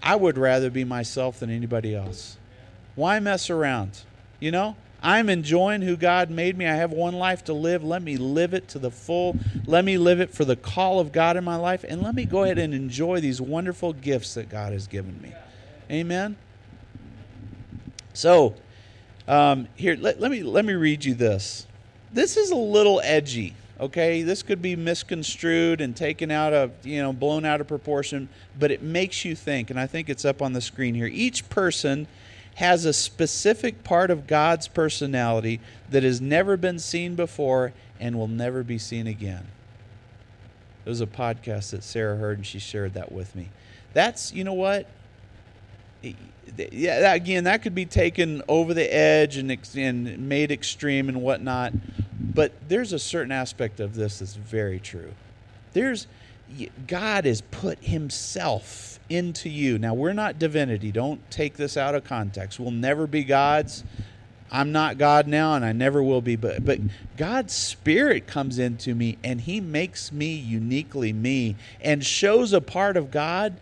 I 0.01 0.15
would 0.15 0.37
rather 0.37 0.69
be 0.69 0.83
myself 0.83 1.39
than 1.39 1.49
anybody 1.49 1.93
else. 1.93 2.37
Why 2.95 3.19
mess 3.19 3.49
around? 3.49 4.03
You 4.39 4.51
know? 4.51 4.75
I'm 5.01 5.29
enjoying 5.29 5.83
who 5.83 5.95
God 5.95 6.29
made 6.29 6.57
me. 6.57 6.65
I 6.65 6.75
have 6.75 6.91
one 6.91 7.13
life 7.13 7.43
to 7.45 7.53
live. 7.53 7.83
Let 7.83 8.01
me 8.01 8.17
live 8.17 8.53
it 8.53 8.67
to 8.69 8.79
the 8.79 8.89
full. 8.89 9.37
Let 9.65 9.85
me 9.85 9.97
live 9.97 10.19
it 10.19 10.33
for 10.33 10.43
the 10.43 10.55
call 10.55 10.99
of 10.99 11.11
God 11.11 11.37
in 11.37 11.43
my 11.43 11.55
life. 11.55 11.85
And 11.87 12.01
let 12.01 12.15
me 12.15 12.25
go 12.25 12.43
ahead 12.43 12.57
and 12.57 12.73
enjoy 12.73 13.19
these 13.19 13.39
wonderful 13.39 13.93
gifts 13.93 14.33
that 14.33 14.49
God 14.49 14.73
has 14.73 14.87
given 14.87 15.21
me. 15.21 15.33
Amen. 15.91 16.35
So, 18.13 18.55
um, 19.27 19.67
here, 19.75 19.95
let, 19.95 20.19
let, 20.19 20.31
me, 20.31 20.41
let 20.41 20.65
me 20.65 20.73
read 20.73 21.05
you 21.05 21.13
this. 21.13 21.67
This 22.11 22.35
is 22.35 22.49
a 22.49 22.55
little 22.55 22.99
edgy. 23.03 23.53
Okay, 23.79 24.23
this 24.23 24.41
could 24.41 24.61
be 24.61 24.75
misconstrued 24.75 25.81
and 25.81 25.95
taken 25.95 26.31
out 26.31 26.51
of, 26.51 26.71
you 26.83 26.99
know, 26.99 27.13
blown 27.13 27.45
out 27.45 27.61
of 27.61 27.67
proportion, 27.67 28.27
but 28.57 28.71
it 28.71 28.81
makes 28.81 29.23
you 29.23 29.35
think, 29.35 29.69
and 29.69 29.79
I 29.79 29.85
think 29.85 30.09
it's 30.09 30.25
up 30.25 30.41
on 30.41 30.53
the 30.53 30.61
screen 30.61 30.95
here. 30.95 31.05
Each 31.05 31.47
person 31.47 32.07
has 32.55 32.85
a 32.85 32.93
specific 32.93 33.83
part 33.83 34.09
of 34.09 34.25
God's 34.25 34.67
personality 34.67 35.59
that 35.91 36.01
has 36.01 36.19
never 36.19 36.57
been 36.57 36.79
seen 36.79 37.13
before 37.13 37.71
and 37.99 38.17
will 38.17 38.27
never 38.27 38.63
be 38.63 38.79
seen 38.79 39.05
again. 39.05 39.45
It 40.83 40.89
was 40.89 41.01
a 41.01 41.05
podcast 41.05 41.69
that 41.69 41.83
Sarah 41.83 42.15
heard, 42.15 42.37
and 42.37 42.47
she 42.47 42.57
shared 42.57 42.95
that 42.95 43.11
with 43.11 43.35
me. 43.35 43.49
That's, 43.93 44.33
you 44.33 44.43
know 44.43 44.53
what? 44.53 44.87
Yeah, 46.01 47.13
again, 47.13 47.43
that 47.43 47.61
could 47.61 47.75
be 47.75 47.85
taken 47.85 48.41
over 48.47 48.73
the 48.73 48.91
edge 48.91 49.37
and, 49.37 49.55
and 49.75 50.29
made 50.29 50.51
extreme 50.51 51.09
and 51.09 51.21
whatnot. 51.21 51.73
But 52.19 52.51
there's 52.67 52.93
a 52.93 52.99
certain 52.99 53.31
aspect 53.31 53.79
of 53.79 53.95
this 53.95 54.19
that's 54.19 54.35
very 54.35 54.79
true. 54.79 55.13
There's 55.73 56.07
God 56.87 57.25
has 57.25 57.41
put 57.41 57.79
himself 57.79 58.99
into 59.09 59.49
you. 59.49 59.77
Now, 59.77 59.93
we're 59.93 60.13
not 60.13 60.39
divinity. 60.39 60.91
Don't 60.91 61.29
take 61.29 61.57
this 61.57 61.77
out 61.77 61.93
of 61.93 62.03
context. 62.03 62.59
We'll 62.59 62.71
never 62.71 63.05
be 63.05 63.23
gods. 63.23 63.83
I'm 64.49 64.71
not 64.71 64.97
God 64.97 65.27
now 65.27 65.55
and 65.55 65.65
I 65.65 65.73
never 65.73 66.01
will 66.01 66.21
be, 66.21 66.37
but 66.37 66.63
but 66.63 66.79
God's 67.17 67.53
spirit 67.53 68.27
comes 68.27 68.59
into 68.59 68.95
me 68.95 69.17
and 69.23 69.41
he 69.41 69.59
makes 69.59 70.11
me 70.11 70.33
uniquely 70.33 71.11
me 71.11 71.57
and 71.81 72.05
shows 72.05 72.53
a 72.53 72.61
part 72.61 72.95
of 72.95 73.11
God 73.11 73.59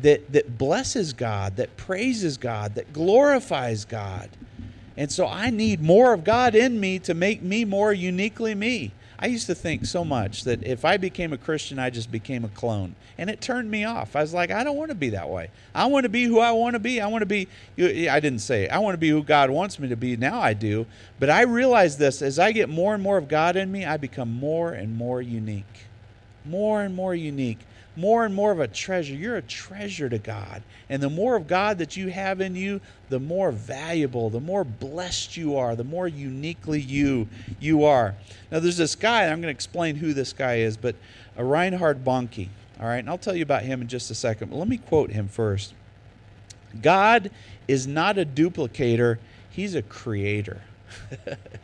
that 0.00 0.32
that 0.32 0.56
blesses 0.56 1.12
God, 1.12 1.56
that 1.56 1.76
praises 1.76 2.36
God, 2.36 2.76
that 2.76 2.92
glorifies 2.92 3.84
God. 3.84 4.30
And 5.00 5.10
so 5.10 5.26
I 5.26 5.48
need 5.48 5.80
more 5.80 6.12
of 6.12 6.24
God 6.24 6.54
in 6.54 6.78
me 6.78 6.98
to 6.98 7.14
make 7.14 7.40
me 7.40 7.64
more 7.64 7.90
uniquely 7.90 8.54
me. 8.54 8.92
I 9.18 9.28
used 9.28 9.46
to 9.46 9.54
think 9.54 9.86
so 9.86 10.04
much 10.04 10.44
that 10.44 10.62
if 10.62 10.84
I 10.84 10.98
became 10.98 11.32
a 11.32 11.38
Christian, 11.38 11.78
I 11.78 11.88
just 11.88 12.12
became 12.12 12.44
a 12.44 12.50
clone. 12.50 12.94
And 13.16 13.30
it 13.30 13.40
turned 13.40 13.70
me 13.70 13.82
off. 13.84 14.14
I 14.14 14.20
was 14.20 14.34
like, 14.34 14.50
I 14.50 14.62
don't 14.62 14.76
want 14.76 14.90
to 14.90 14.94
be 14.94 15.08
that 15.08 15.30
way. 15.30 15.48
I 15.74 15.86
want 15.86 16.04
to 16.04 16.10
be 16.10 16.24
who 16.24 16.38
I 16.38 16.52
want 16.52 16.74
to 16.74 16.78
be. 16.78 17.00
I 17.00 17.06
want 17.06 17.22
to 17.22 17.26
be, 17.26 17.48
I 17.78 18.20
didn't 18.20 18.40
say 18.40 18.64
it. 18.64 18.72
I 18.72 18.78
want 18.80 18.92
to 18.92 18.98
be 18.98 19.08
who 19.08 19.22
God 19.22 19.48
wants 19.48 19.78
me 19.78 19.88
to 19.88 19.96
be. 19.96 20.18
Now 20.18 20.38
I 20.38 20.52
do. 20.52 20.84
But 21.18 21.30
I 21.30 21.44
realize 21.44 21.96
this 21.96 22.20
as 22.20 22.38
I 22.38 22.52
get 22.52 22.68
more 22.68 22.92
and 22.92 23.02
more 23.02 23.16
of 23.16 23.26
God 23.26 23.56
in 23.56 23.72
me, 23.72 23.86
I 23.86 23.96
become 23.96 24.30
more 24.30 24.72
and 24.72 24.98
more 24.98 25.22
unique. 25.22 25.64
More 26.44 26.82
and 26.82 26.94
more 26.94 27.14
unique 27.14 27.60
more 27.96 28.24
and 28.24 28.34
more 28.34 28.52
of 28.52 28.60
a 28.60 28.68
treasure. 28.68 29.14
You're 29.14 29.36
a 29.36 29.42
treasure 29.42 30.08
to 30.08 30.18
God. 30.18 30.62
And 30.88 31.02
the 31.02 31.10
more 31.10 31.36
of 31.36 31.46
God 31.46 31.78
that 31.78 31.96
you 31.96 32.08
have 32.08 32.40
in 32.40 32.54
you, 32.54 32.80
the 33.08 33.20
more 33.20 33.52
valuable, 33.52 34.30
the 34.30 34.40
more 34.40 34.64
blessed 34.64 35.36
you 35.36 35.56
are, 35.56 35.74
the 35.76 35.84
more 35.84 36.08
uniquely 36.08 36.80
you 36.80 37.28
you 37.58 37.84
are. 37.84 38.14
Now 38.50 38.60
there's 38.60 38.76
this 38.76 38.94
guy, 38.94 39.24
I'm 39.24 39.40
going 39.40 39.42
to 39.42 39.48
explain 39.50 39.96
who 39.96 40.12
this 40.12 40.32
guy 40.32 40.56
is, 40.56 40.76
but 40.76 40.96
a 41.36 41.44
Reinhard 41.44 42.04
Bonnke. 42.04 42.48
All 42.80 42.86
right, 42.86 42.98
and 42.98 43.10
I'll 43.10 43.18
tell 43.18 43.36
you 43.36 43.42
about 43.42 43.62
him 43.62 43.82
in 43.82 43.88
just 43.88 44.10
a 44.10 44.14
second. 44.14 44.50
But 44.50 44.56
let 44.56 44.68
me 44.68 44.78
quote 44.78 45.10
him 45.10 45.28
first. 45.28 45.74
God 46.80 47.30
is 47.68 47.86
not 47.86 48.18
a 48.18 48.24
duplicator, 48.24 49.18
he's 49.50 49.74
a 49.74 49.82
creator. 49.82 50.62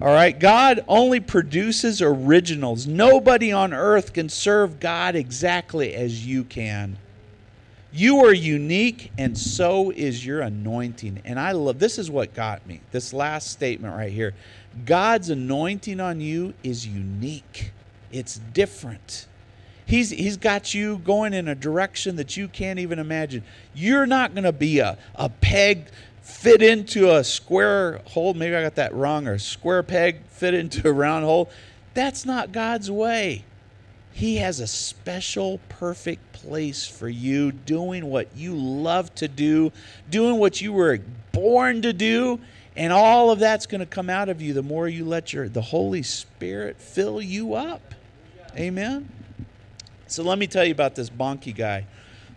All 0.00 0.08
right, 0.08 0.38
God 0.38 0.82
only 0.88 1.20
produces 1.20 2.00
originals. 2.00 2.86
Nobody 2.86 3.52
on 3.52 3.74
earth 3.74 4.14
can 4.14 4.30
serve 4.30 4.80
God 4.80 5.14
exactly 5.14 5.94
as 5.94 6.26
you 6.26 6.42
can. 6.42 6.96
You 7.92 8.24
are 8.24 8.32
unique, 8.32 9.12
and 9.18 9.36
so 9.36 9.90
is 9.90 10.24
your 10.24 10.40
anointing. 10.40 11.20
And 11.26 11.38
I 11.38 11.52
love 11.52 11.78
this 11.78 11.98
is 11.98 12.10
what 12.10 12.32
got 12.32 12.66
me. 12.66 12.80
This 12.92 13.12
last 13.12 13.50
statement 13.50 13.94
right 13.94 14.12
here. 14.12 14.32
God's 14.86 15.28
anointing 15.28 16.00
on 16.00 16.20
you 16.20 16.54
is 16.62 16.86
unique. 16.86 17.72
It's 18.10 18.38
different. 18.54 19.26
He's, 19.84 20.10
he's 20.10 20.36
got 20.36 20.72
you 20.72 20.98
going 20.98 21.34
in 21.34 21.48
a 21.48 21.54
direction 21.54 22.16
that 22.16 22.36
you 22.36 22.48
can't 22.48 22.78
even 22.78 23.00
imagine. 23.00 23.42
You're 23.74 24.06
not 24.06 24.34
going 24.34 24.44
to 24.44 24.52
be 24.52 24.78
a, 24.78 24.96
a 25.16 25.28
peg 25.28 25.88
fit 26.30 26.62
into 26.62 27.14
a 27.14 27.24
square 27.24 28.00
hole. 28.06 28.34
Maybe 28.34 28.54
I 28.54 28.62
got 28.62 28.76
that 28.76 28.94
wrong, 28.94 29.26
or 29.26 29.38
square 29.38 29.82
peg 29.82 30.24
fit 30.26 30.54
into 30.54 30.88
a 30.88 30.92
round 30.92 31.24
hole. 31.24 31.50
That's 31.94 32.24
not 32.24 32.52
God's 32.52 32.90
way. 32.90 33.44
He 34.12 34.36
has 34.36 34.60
a 34.60 34.66
special, 34.66 35.60
perfect 35.68 36.32
place 36.32 36.86
for 36.86 37.08
you, 37.08 37.52
doing 37.52 38.06
what 38.06 38.28
you 38.36 38.54
love 38.54 39.14
to 39.16 39.28
do, 39.28 39.72
doing 40.08 40.38
what 40.38 40.60
you 40.60 40.72
were 40.72 41.00
born 41.32 41.82
to 41.82 41.92
do, 41.92 42.40
and 42.76 42.92
all 42.92 43.30
of 43.30 43.38
that's 43.38 43.66
going 43.66 43.80
to 43.80 43.86
come 43.86 44.10
out 44.10 44.28
of 44.28 44.40
you 44.40 44.52
the 44.52 44.62
more 44.62 44.88
you 44.88 45.04
let 45.04 45.32
your 45.32 45.48
the 45.48 45.60
Holy 45.60 46.02
Spirit 46.02 46.80
fill 46.80 47.20
you 47.20 47.54
up. 47.54 47.94
Amen. 48.56 49.08
So 50.06 50.22
let 50.22 50.38
me 50.38 50.46
tell 50.46 50.64
you 50.64 50.72
about 50.72 50.96
this 50.96 51.08
Bonnke 51.08 51.54
guy. 51.54 51.86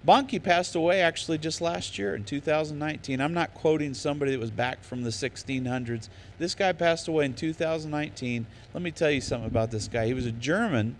Bonnke 0.05 0.43
passed 0.43 0.75
away 0.75 1.01
actually 1.01 1.37
just 1.37 1.61
last 1.61 1.97
year 1.97 2.13
in 2.13 2.25
2019. 2.25 3.21
I'm 3.21 3.33
not 3.33 3.53
quoting 3.53 3.93
somebody 3.93 4.31
that 4.31 4.39
was 4.39 4.51
back 4.51 4.83
from 4.83 5.03
the 5.03 5.09
1600s. 5.09 6.09
This 6.37 6.55
guy 6.55 6.73
passed 6.73 7.07
away 7.07 7.25
in 7.25 7.33
2019. 7.33 8.45
Let 8.73 8.83
me 8.83 8.91
tell 8.91 9.11
you 9.11 9.21
something 9.21 9.47
about 9.47 9.71
this 9.71 9.87
guy. 9.87 10.05
He 10.07 10.13
was 10.13 10.25
a 10.25 10.31
German, 10.31 10.97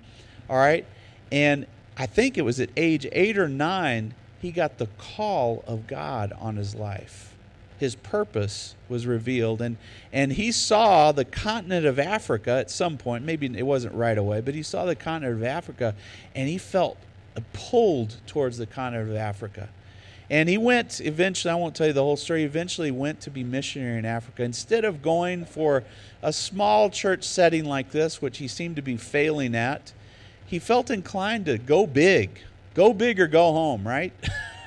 all 0.50 0.56
right, 0.56 0.86
and 1.32 1.66
I 1.98 2.06
think 2.06 2.38
it 2.38 2.44
was 2.44 2.60
at 2.62 2.70
age 2.78 3.06
eight 3.12 3.38
or 3.38 3.50
nine 3.50 4.14
he 4.44 4.52
got 4.52 4.78
the 4.78 4.88
call 4.98 5.64
of 5.66 5.88
God 5.88 6.34
on 6.38 6.58
his 6.58 6.76
life. 6.76 7.34
His 7.80 7.96
purpose 7.96 8.76
was 8.90 9.08
revealed, 9.08 9.62
and 9.62 9.78
and 10.12 10.34
he 10.34 10.52
saw 10.52 11.14
the 11.14 11.24
continent 11.24 11.86
of 11.86 11.98
Africa 11.98 12.52
at 12.52 12.70
some 12.70 12.98
point. 12.98 13.24
Maybe 13.24 13.46
it 13.58 13.66
wasn't 13.66 13.96
right 13.96 14.18
away, 14.18 14.42
but 14.42 14.54
he 14.54 14.62
saw 14.62 14.84
the 14.84 14.96
continent 14.96 15.38
of 15.38 15.44
Africa, 15.44 15.96
and 16.36 16.50
he 16.50 16.58
felt 16.58 16.98
pulled 17.54 18.18
towards 18.28 18.58
the 18.58 18.66
continent 18.66 19.10
of 19.10 19.16
Africa. 19.16 19.70
And 20.30 20.50
he 20.50 20.58
went 20.58 21.02
eventually, 21.02 21.52
I 21.52 21.56
won't 21.56 21.76
tell 21.76 21.88
you 21.88 21.94
the 21.94 22.02
whole 22.02 22.18
story, 22.18 22.44
eventually 22.44 22.92
went 22.92 23.22
to 23.22 23.30
be 23.30 23.44
missionary 23.44 24.00
in 24.00 24.06
Africa. 24.06 24.44
Instead 24.44 24.86
of 24.86 25.02
going 25.02 25.46
for 25.46 25.84
a 26.22 26.32
small 26.32 26.90
church 26.90 27.24
setting 27.24 27.66
like 27.66 27.92
this, 27.92 28.22
which 28.22 28.38
he 28.38 28.48
seemed 28.48 28.78
to 28.78 28.82
be 28.82 28.98
failing 28.98 29.54
at, 29.54 29.92
he 30.46 30.60
felt 30.60 30.90
inclined 30.90 31.46
to 31.46 31.58
go 31.58 31.86
big. 31.86 32.40
Go 32.74 32.94
big 32.94 33.20
or 33.20 33.28
go 33.28 33.52
home, 33.52 33.88
right? 33.88 34.14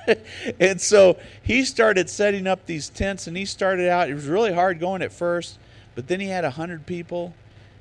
and 0.61 0.81
so 0.81 1.17
he 1.43 1.65
started 1.65 2.09
setting 2.11 2.47
up 2.47 2.67
these 2.67 2.89
tents 2.89 3.27
and 3.27 3.37
he 3.37 3.45
started 3.45 3.89
out, 3.89 4.09
it 4.09 4.15
was 4.15 4.27
really 4.27 4.53
hard 4.53 4.79
going 4.79 5.03
at 5.03 5.13
first, 5.13 5.59
but 5.95 6.07
then 6.07 6.21
he 6.21 6.29
had 6.29 6.45
100 6.45 6.87
people 6.87 7.35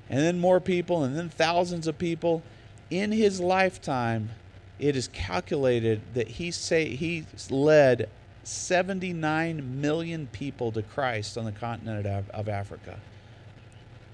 and 0.10 0.20
then 0.20 0.39
more 0.39 0.60
people 0.60 1.04
and 1.04 1.15
then 1.15 1.30
thousands 1.30 1.88
of 1.88 1.98
people. 1.98 2.42
In 2.89 3.12
his 3.12 3.39
lifetime, 3.39 4.30
it 4.79 4.96
is 4.96 5.08
calculated 5.10 6.01
that 6.13 6.27
he 6.27 6.51
say 6.51 6.96
he 6.96 7.25
led 7.50 8.10
79 8.44 9.82
million 9.82 10.27
people 10.27 10.72
to 10.72 10.82
Christ 10.82 11.38
on 11.38 11.46
the 11.46 11.51
continent 11.51 12.05
of, 12.05 12.29
of 12.29 12.50
Africa. 12.50 13.00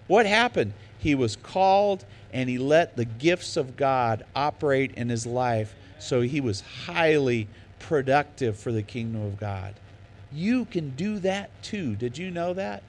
What 0.08 0.26
happened? 0.26 0.74
He 0.98 1.16
was 1.16 1.36
called 1.36 2.06
and 2.32 2.50
he 2.50 2.58
let 2.58 2.96
the 2.96 3.06
gifts 3.06 3.58
of 3.58 3.76
God 3.76 4.24
operate 4.36 4.94
in 4.96 5.10
his 5.10 5.26
life, 5.26 5.76
so 6.00 6.22
he 6.22 6.40
was 6.40 6.62
highly 6.86 7.48
productive 7.80 8.58
for 8.58 8.72
the 8.72 8.84
kingdom 8.84 9.22
of 9.24 9.40
God. 9.40 9.74
You 10.32 10.66
can 10.66 10.92
do 10.92 11.20
that 11.20 11.50
too. 11.62 11.96
Did 11.96 12.18
you 12.18 12.32
know 12.32 12.54
that? 12.54 12.84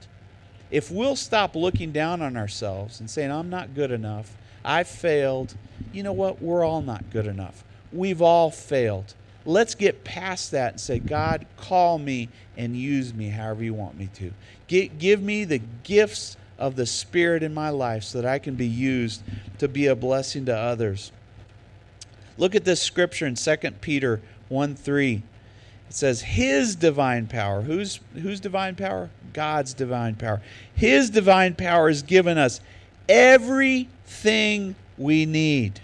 If 0.71 0.89
we'll 0.89 1.15
stop 1.15 1.55
looking 1.55 1.91
down 1.91 2.21
on 2.21 2.37
ourselves 2.37 2.99
and 2.99 3.09
saying, 3.09 3.31
I'm 3.31 3.49
not 3.49 3.75
good 3.75 3.91
enough, 3.91 4.35
I 4.63 4.83
failed. 4.83 5.55
You 5.91 6.03
know 6.03 6.13
what? 6.13 6.41
We're 6.41 6.63
all 6.63 6.81
not 6.81 7.09
good 7.09 7.27
enough. 7.27 7.63
We've 7.91 8.21
all 8.21 8.51
failed. 8.51 9.13
Let's 9.45 9.75
get 9.75 10.03
past 10.03 10.51
that 10.51 10.73
and 10.73 10.81
say, 10.81 10.99
God, 10.99 11.45
call 11.57 11.99
me 11.99 12.29
and 12.55 12.75
use 12.75 13.13
me 13.13 13.29
however 13.29 13.63
you 13.63 13.73
want 13.73 13.97
me 13.97 14.09
to. 14.15 14.31
give 14.67 15.21
me 15.21 15.43
the 15.43 15.61
gifts 15.83 16.37
of 16.57 16.75
the 16.75 16.85
Spirit 16.85 17.43
in 17.43 17.53
my 17.53 17.69
life 17.69 18.03
so 18.03 18.21
that 18.21 18.31
I 18.31 18.39
can 18.39 18.55
be 18.55 18.67
used 18.67 19.21
to 19.59 19.67
be 19.67 19.87
a 19.87 19.95
blessing 19.95 20.45
to 20.45 20.55
others. 20.55 21.11
Look 22.37 22.55
at 22.55 22.63
this 22.63 22.81
scripture 22.81 23.27
in 23.27 23.35
2 23.35 23.55
Peter 23.81 24.21
1 24.49 24.75
3. 24.75 25.15
It 25.15 25.23
says, 25.89 26.21
His 26.21 26.75
divine 26.75 27.27
power. 27.27 27.61
Whose, 27.61 27.99
whose 28.13 28.39
divine 28.39 28.75
power? 28.75 29.09
God's 29.33 29.73
divine 29.73 30.15
power. 30.15 30.41
His 30.73 31.09
divine 31.09 31.55
power 31.55 31.89
is 31.89 32.01
given 32.01 32.37
us 32.37 32.61
everything 33.07 34.75
we 34.97 35.25
need. 35.25 35.79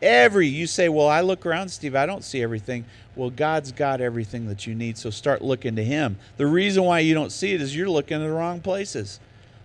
Every, 0.00 0.48
you 0.48 0.66
say, 0.66 0.88
Well, 0.88 1.08
I 1.08 1.20
look 1.20 1.46
around, 1.46 1.68
Steve, 1.68 1.94
I 1.94 2.06
don't 2.06 2.24
see 2.24 2.42
everything. 2.42 2.84
Well, 3.14 3.30
God's 3.30 3.72
got 3.72 4.00
everything 4.00 4.48
that 4.48 4.66
you 4.66 4.74
need, 4.74 4.98
so 4.98 5.10
start 5.10 5.42
looking 5.42 5.76
to 5.76 5.84
Him. 5.84 6.18
The 6.38 6.46
reason 6.46 6.84
why 6.84 7.00
you 7.00 7.14
don't 7.14 7.30
see 7.30 7.54
it 7.54 7.60
is 7.60 7.76
you're 7.76 7.88
looking 7.88 8.20
in 8.20 8.26
the 8.26 8.32
wrong 8.32 8.60
places. 8.60 9.20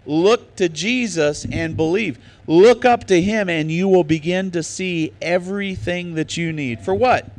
Look 0.06 0.56
to 0.58 0.70
Jesus 0.70 1.46
and 1.52 1.76
believe. 1.76 2.20
Look 2.46 2.86
up 2.86 3.06
to 3.08 3.22
Him, 3.22 3.50
and 3.50 3.72
you 3.72 3.88
will 3.88 4.04
begin 4.04 4.52
to 4.52 4.64
see 4.64 5.14
everything 5.22 6.16
that 6.16 6.38
you 6.38 6.54
need. 6.54 6.82
For 6.82 6.94
what? 6.94 7.30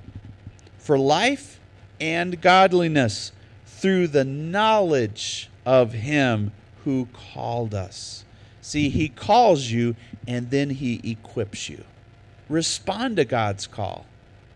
For 0.79 0.99
life 0.99 1.61
and 2.00 2.41
godliness 2.41 3.33
through 3.67 4.09
the 4.09 4.25
knowledge 4.25 5.49
of 5.65 5.93
Him 5.93 6.53
who 6.85 7.09
called 7.12 7.75
us. 7.75 8.25
See, 8.68 8.90
He 8.90 9.09
calls 9.09 9.70
you 9.70 9.96
and 10.26 10.50
then 10.50 10.68
He 10.68 11.00
equips 11.02 11.70
you. 11.70 11.85
Respond 12.50 13.16
to 13.16 13.24
God's 13.24 13.66
call, 13.66 14.04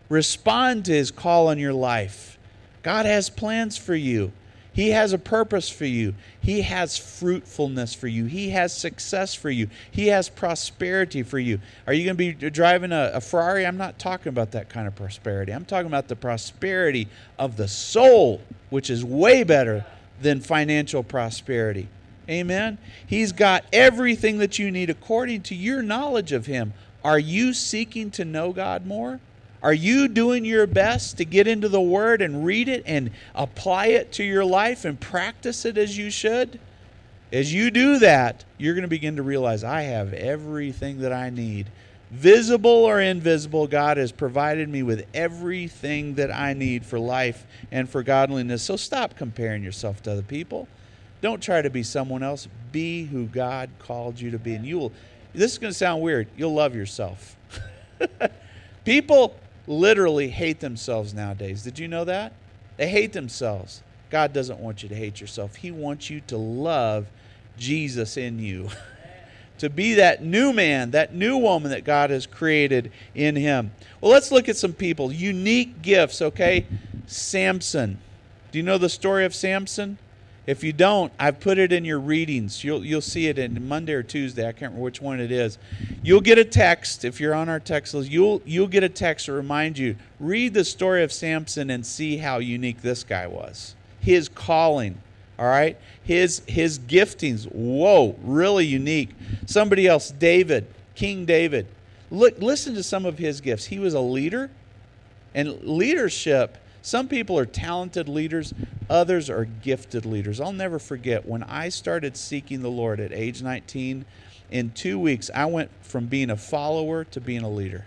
respond 0.07 0.85
to 0.85 0.91
His 0.91 1.09
call 1.09 1.47
on 1.47 1.57
your 1.57 1.73
life. 1.73 2.37
God 2.83 3.07
has 3.07 3.31
plans 3.31 3.75
for 3.75 3.95
you. 3.95 4.31
He 4.71 4.89
has 4.89 5.13
a 5.13 5.17
purpose 5.17 5.67
for 5.67 5.85
you. 5.85 6.13
He 6.39 6.61
has 6.61 6.95
fruitfulness 6.95 7.95
for 7.95 8.07
you. 8.07 8.25
He 8.25 8.51
has 8.51 8.75
success 8.75 9.33
for 9.33 9.49
you. 9.49 9.67
He 9.89 10.07
has 10.07 10.29
prosperity 10.29 11.23
for 11.23 11.39
you. 11.39 11.59
Are 11.87 11.93
you 11.93 12.05
going 12.05 12.17
to 12.17 12.35
be 12.35 12.49
driving 12.51 12.91
a, 12.91 13.13
a, 13.15 13.21
Ferrari? 13.21 13.65
I'm 13.65 13.77
not 13.77 13.97
talking 13.97 14.29
about 14.29 14.51
that 14.51 14.69
kind 14.69 14.87
of 14.87 14.95
prosperity. 14.95 15.51
I'm 15.51 15.65
talking 15.65 15.87
about 15.87 16.07
the 16.07 16.15
prosperity 16.15 17.07
of 17.39 17.57
the 17.57 17.67
soul, 17.67 18.41
which 18.69 18.91
is 18.91 19.03
way 19.03 19.43
better 19.43 19.85
than 20.21 20.39
financial 20.39 21.03
prosperity. 21.03 21.87
Amen. 22.29 22.77
He's 23.05 23.31
got 23.31 23.65
everything 23.73 24.37
that 24.37 24.57
you 24.57 24.71
need 24.71 24.89
according 24.89 25.41
to 25.43 25.55
your 25.55 25.81
knowledge 25.81 26.31
of 26.31 26.45
Him. 26.45 26.73
Are 27.03 27.19
you 27.19 27.53
seeking 27.53 28.11
to 28.11 28.25
know 28.25 28.53
God 28.53 28.85
more? 28.85 29.19
Are 29.61 29.73
you 29.73 30.07
doing 30.07 30.43
your 30.43 30.67
best 30.67 31.17
to 31.17 31.25
get 31.25 31.47
into 31.47 31.69
the 31.69 31.81
Word 31.81 32.21
and 32.21 32.45
read 32.45 32.67
it 32.67 32.83
and 32.85 33.11
apply 33.33 33.87
it 33.87 34.11
to 34.13 34.23
your 34.23 34.43
life 34.43 34.85
and 34.85 34.99
practice 34.99 35.65
it 35.65 35.77
as 35.77 35.97
you 35.97 36.09
should? 36.09 36.59
As 37.31 37.53
you 37.53 37.71
do 37.71 37.97
that, 37.99 38.45
you're 38.57 38.75
going 38.75 38.83
to 38.83 38.87
begin 38.87 39.15
to 39.15 39.23
realize 39.23 39.63
I 39.63 39.83
have 39.83 40.13
everything 40.13 40.99
that 40.99 41.11
I 41.11 41.29
need. 41.29 41.67
Visible 42.11 42.69
or 42.69 43.01
invisible, 43.01 43.65
God 43.65 43.97
has 43.97 44.11
provided 44.11 44.69
me 44.69 44.83
with 44.83 45.07
everything 45.15 46.13
that 46.15 46.31
I 46.31 46.53
need 46.53 46.85
for 46.85 46.99
life 46.99 47.47
and 47.71 47.89
for 47.89 48.03
godliness. 48.03 48.61
So 48.61 48.75
stop 48.75 49.17
comparing 49.17 49.63
yourself 49.63 50.03
to 50.03 50.11
other 50.11 50.21
people. 50.21 50.67
Don't 51.23 51.41
try 51.41 51.61
to 51.61 51.69
be 51.69 51.83
someone 51.83 52.21
else. 52.21 52.49
Be 52.73 53.05
who 53.05 53.27
God 53.27 53.69
called 53.79 54.19
you 54.19 54.31
to 54.31 54.37
be. 54.37 54.55
And 54.55 54.65
you 54.65 54.77
will, 54.77 54.91
this 55.33 55.53
is 55.53 55.57
going 55.57 55.71
to 55.71 55.77
sound 55.77 56.01
weird, 56.01 56.27
you'll 56.35 56.53
love 56.53 56.75
yourself. 56.75 57.37
people 58.83 59.33
literally 59.65 60.27
hate 60.27 60.59
themselves 60.59 61.13
nowadays. 61.13 61.63
Did 61.63 61.79
you 61.79 61.87
know 61.87 62.03
that? 62.03 62.33
They 62.75 62.89
hate 62.89 63.13
themselves. 63.13 63.83
God 64.09 64.33
doesn't 64.33 64.59
want 64.59 64.83
you 64.83 64.89
to 64.89 64.95
hate 64.95 65.21
yourself. 65.21 65.55
He 65.55 65.71
wants 65.71 66.09
you 66.09 66.19
to 66.27 66.35
love 66.35 67.07
Jesus 67.57 68.17
in 68.17 68.37
you. 68.37 68.67
to 69.59 69.69
be 69.69 69.93
that 69.93 70.25
new 70.25 70.51
man, 70.51 70.91
that 70.91 71.15
new 71.15 71.37
woman 71.37 71.71
that 71.71 71.85
God 71.85 72.09
has 72.09 72.25
created 72.25 72.91
in 73.15 73.37
him. 73.37 73.71
Well, 74.01 74.11
let's 74.11 74.29
look 74.29 74.49
at 74.49 74.57
some 74.57 74.73
people. 74.73 75.13
Unique 75.13 75.81
gifts, 75.81 76.21
okay? 76.21 76.65
Samson. 77.07 77.97
Do 78.51 78.59
you 78.59 78.63
know 78.63 78.77
the 78.77 78.89
story 78.89 79.23
of 79.23 79.33
Samson? 79.33 79.99
If 80.45 80.61
you 80.63 80.73
don't, 80.73 81.13
I've 81.17 81.39
put 81.39 81.57
it 81.57 81.71
in 81.71 81.85
your 81.85 81.99
readings. 81.99 82.63
You'll 82.63 82.83
you'll 82.83 83.01
see 83.01 83.27
it 83.27 83.39
in 83.39 83.65
Monday 83.67 83.93
or 83.93 84.03
Tuesday. 84.03 84.43
I 84.45 84.51
can't 84.51 84.71
remember 84.71 84.83
which 84.83 85.01
one 85.01 85.21
it 85.21 85.31
is. 85.31 85.57
You'll 86.03 86.21
get 86.21 86.37
a 86.37 86.43
text 86.43 87.05
if 87.05 87.21
you're 87.21 87.33
on 87.33 87.47
our 87.47 87.61
text 87.61 87.93
list. 87.93 88.11
You'll 88.11 88.41
you'll 88.45 88.67
get 88.67 88.83
a 88.83 88.89
text 88.89 89.27
to 89.27 89.31
remind 89.31 89.77
you. 89.77 89.95
Read 90.19 90.53
the 90.53 90.65
story 90.65 91.01
of 91.03 91.13
Samson 91.13 91.69
and 91.69 91.85
see 91.85 92.17
how 92.17 92.39
unique 92.39 92.81
this 92.81 93.05
guy 93.05 93.25
was. 93.25 93.75
His 94.01 94.27
calling, 94.27 94.97
all 95.39 95.45
right? 95.45 95.77
His 96.03 96.41
his 96.45 96.77
giftings. 96.77 97.45
Whoa, 97.45 98.17
really 98.21 98.65
unique. 98.65 99.11
Somebody 99.45 99.87
else, 99.87 100.11
David, 100.11 100.67
King 100.93 101.23
David. 101.23 101.67
Look, 102.11 102.37
listen 102.39 102.75
to 102.75 102.83
some 102.83 103.05
of 103.05 103.17
his 103.17 103.39
gifts. 103.39 103.65
He 103.65 103.79
was 103.79 103.93
a 103.93 104.01
leader, 104.01 104.51
and 105.33 105.63
leadership 105.63 106.57
some 106.85 107.07
people 107.07 107.39
are 107.39 107.45
talented 107.45 108.09
leaders, 108.09 108.53
others 108.89 109.29
are 109.29 109.45
gifted 109.45 110.05
leaders. 110.05 110.41
I'll 110.41 110.51
never 110.51 110.79
forget 110.79 111.25
when 111.25 111.41
I 111.43 111.69
started 111.69 112.17
seeking 112.17 112.61
the 112.61 112.69
Lord 112.69 112.99
at 112.99 113.13
age 113.13 113.41
19, 113.41 114.03
in 114.51 114.69
two 114.71 114.99
weeks, 114.99 115.31
I 115.33 115.45
went 115.45 115.71
from 115.81 116.07
being 116.07 116.29
a 116.29 116.35
follower 116.35 117.05
to 117.05 117.21
being 117.21 117.41
a 117.41 117.49
leader. 117.49 117.85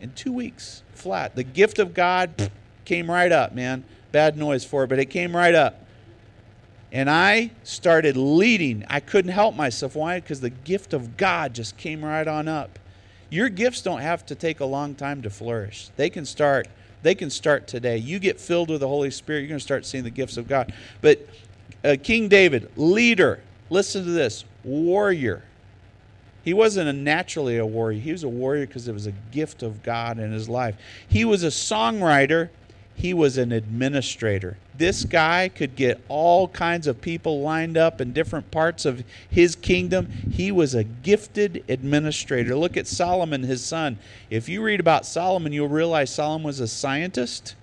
In 0.00 0.12
two 0.14 0.32
weeks, 0.32 0.82
flat. 0.94 1.36
The 1.36 1.44
gift 1.44 1.78
of 1.78 1.94
God 1.94 2.50
came 2.84 3.08
right 3.08 3.30
up, 3.30 3.54
man. 3.54 3.84
Bad 4.10 4.36
noise 4.36 4.64
for 4.64 4.82
it, 4.82 4.88
but 4.88 4.98
it 4.98 5.06
came 5.06 5.34
right 5.34 5.54
up. 5.54 5.86
And 6.90 7.08
I 7.08 7.52
started 7.62 8.16
leading. 8.16 8.84
I 8.90 8.98
couldn't 8.98 9.30
help 9.30 9.54
myself. 9.54 9.94
Why? 9.94 10.18
Because 10.18 10.40
the 10.40 10.50
gift 10.50 10.92
of 10.92 11.16
God 11.16 11.54
just 11.54 11.76
came 11.76 12.04
right 12.04 12.26
on 12.26 12.48
up. 12.48 12.80
Your 13.30 13.48
gifts 13.48 13.80
don't 13.80 14.00
have 14.00 14.26
to 14.26 14.34
take 14.34 14.58
a 14.58 14.64
long 14.64 14.96
time 14.96 15.22
to 15.22 15.30
flourish, 15.30 15.90
they 15.94 16.10
can 16.10 16.24
start 16.24 16.66
they 17.04 17.14
can 17.14 17.30
start 17.30 17.68
today. 17.68 17.98
You 17.98 18.18
get 18.18 18.40
filled 18.40 18.70
with 18.70 18.80
the 18.80 18.88
Holy 18.88 19.10
Spirit, 19.10 19.40
you're 19.40 19.48
going 19.48 19.60
to 19.60 19.64
start 19.64 19.84
seeing 19.84 20.04
the 20.04 20.10
gifts 20.10 20.38
of 20.38 20.48
God. 20.48 20.72
But 21.02 21.28
uh, 21.84 21.96
King 22.02 22.28
David, 22.28 22.70
leader, 22.76 23.40
listen 23.68 24.04
to 24.04 24.10
this 24.10 24.44
warrior. 24.64 25.42
He 26.44 26.54
wasn't 26.54 26.88
a 26.88 26.94
naturally 26.94 27.58
a 27.58 27.66
warrior. 27.66 28.00
He 28.00 28.10
was 28.10 28.24
a 28.24 28.28
warrior 28.28 28.66
because 28.66 28.88
it 28.88 28.92
was 28.94 29.06
a 29.06 29.12
gift 29.32 29.62
of 29.62 29.82
God 29.82 30.18
in 30.18 30.32
his 30.32 30.48
life. 30.48 30.76
He 31.06 31.26
was 31.26 31.44
a 31.44 31.48
songwriter. 31.48 32.48
He 32.94 33.12
was 33.12 33.36
an 33.36 33.52
administrator. 33.52 34.56
This 34.76 35.04
guy 35.04 35.48
could 35.48 35.76
get 35.76 36.02
all 36.08 36.48
kinds 36.48 36.86
of 36.86 37.00
people 37.00 37.40
lined 37.40 37.76
up 37.76 38.00
in 38.00 38.12
different 38.12 38.50
parts 38.50 38.84
of 38.84 39.04
his 39.30 39.54
kingdom. 39.54 40.10
He 40.10 40.50
was 40.50 40.74
a 40.74 40.84
gifted 40.84 41.64
administrator. 41.68 42.56
Look 42.56 42.76
at 42.76 42.88
Solomon, 42.88 43.44
his 43.44 43.64
son. 43.64 43.98
If 44.30 44.48
you 44.48 44.62
read 44.62 44.80
about 44.80 45.06
Solomon, 45.06 45.52
you'll 45.52 45.68
realize 45.68 46.12
Solomon 46.12 46.44
was 46.44 46.60
a 46.60 46.66
scientist, 46.66 47.54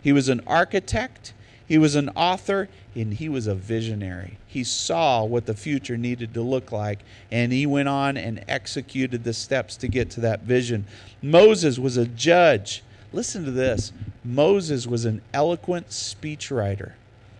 he 0.00 0.12
was 0.12 0.28
an 0.28 0.40
architect, 0.46 1.32
he 1.66 1.78
was 1.78 1.94
an 1.94 2.08
author, 2.10 2.68
and 2.94 3.14
he 3.14 3.28
was 3.28 3.46
a 3.46 3.54
visionary. 3.54 4.38
He 4.46 4.64
saw 4.64 5.24
what 5.24 5.46
the 5.46 5.54
future 5.54 5.96
needed 5.96 6.34
to 6.34 6.42
look 6.42 6.72
like, 6.72 7.00
and 7.30 7.52
he 7.52 7.66
went 7.66 7.88
on 7.88 8.16
and 8.16 8.44
executed 8.48 9.22
the 9.22 9.32
steps 9.32 9.76
to 9.76 9.88
get 9.88 10.10
to 10.10 10.20
that 10.20 10.42
vision. 10.42 10.86
Moses 11.22 11.78
was 11.78 11.96
a 11.96 12.06
judge. 12.06 12.82
Listen 13.12 13.44
to 13.44 13.50
this 13.50 13.92
Moses 14.24 14.86
was 14.86 15.04
an 15.04 15.22
eloquent 15.32 15.88
speechwriter. 15.88 16.92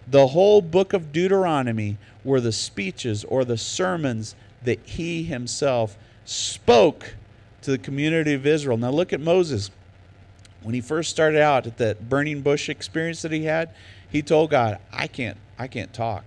The 0.08 0.28
whole 0.28 0.60
book 0.60 0.92
of 0.92 1.12
Deuteronomy 1.12 1.98
were 2.24 2.40
the 2.40 2.52
speeches 2.52 3.24
or 3.24 3.44
the 3.44 3.58
sermons 3.58 4.34
that 4.64 4.80
he 4.84 5.22
himself 5.22 5.96
spoke 6.24 7.14
to 7.62 7.70
the 7.70 7.78
community 7.78 8.34
of 8.34 8.46
Israel. 8.46 8.76
Now, 8.76 8.90
look 8.90 9.12
at 9.12 9.20
Moses. 9.20 9.70
When 10.62 10.74
he 10.74 10.80
first 10.80 11.10
started 11.10 11.40
out 11.40 11.66
at 11.66 11.78
that 11.78 12.08
burning 12.08 12.42
bush 12.42 12.68
experience 12.68 13.22
that 13.22 13.32
he 13.32 13.44
had, 13.44 13.70
he 14.10 14.20
told 14.20 14.50
God, 14.50 14.78
I 14.92 15.06
can't, 15.06 15.38
I 15.58 15.68
can't 15.68 15.92
talk. 15.92 16.24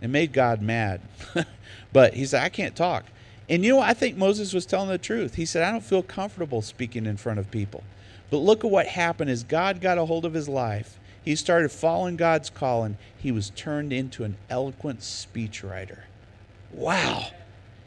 It 0.00 0.08
made 0.08 0.32
God 0.32 0.60
mad. 0.60 1.00
but 1.92 2.14
he 2.14 2.26
said, 2.26 2.42
I 2.42 2.48
can't 2.48 2.74
talk. 2.74 3.04
And 3.48 3.64
you 3.64 3.74
know, 3.74 3.80
I 3.80 3.94
think 3.94 4.16
Moses 4.16 4.52
was 4.52 4.66
telling 4.66 4.88
the 4.88 4.98
truth. 4.98 5.34
He 5.34 5.44
said, 5.44 5.62
I 5.62 5.70
don't 5.70 5.84
feel 5.84 6.02
comfortable 6.02 6.62
speaking 6.62 7.06
in 7.06 7.16
front 7.16 7.38
of 7.38 7.50
people. 7.50 7.82
But 8.30 8.38
look 8.38 8.64
at 8.64 8.70
what 8.70 8.86
happened 8.86 9.30
as 9.30 9.42
God 9.42 9.80
got 9.80 9.98
a 9.98 10.04
hold 10.04 10.24
of 10.24 10.34
his 10.34 10.48
life. 10.48 10.98
He 11.24 11.36
started 11.36 11.70
following 11.70 12.16
God's 12.16 12.48
calling. 12.48 12.96
He 13.18 13.32
was 13.32 13.50
turned 13.50 13.92
into 13.92 14.24
an 14.24 14.36
eloquent 14.48 15.00
speechwriter. 15.00 16.00
Wow. 16.72 17.26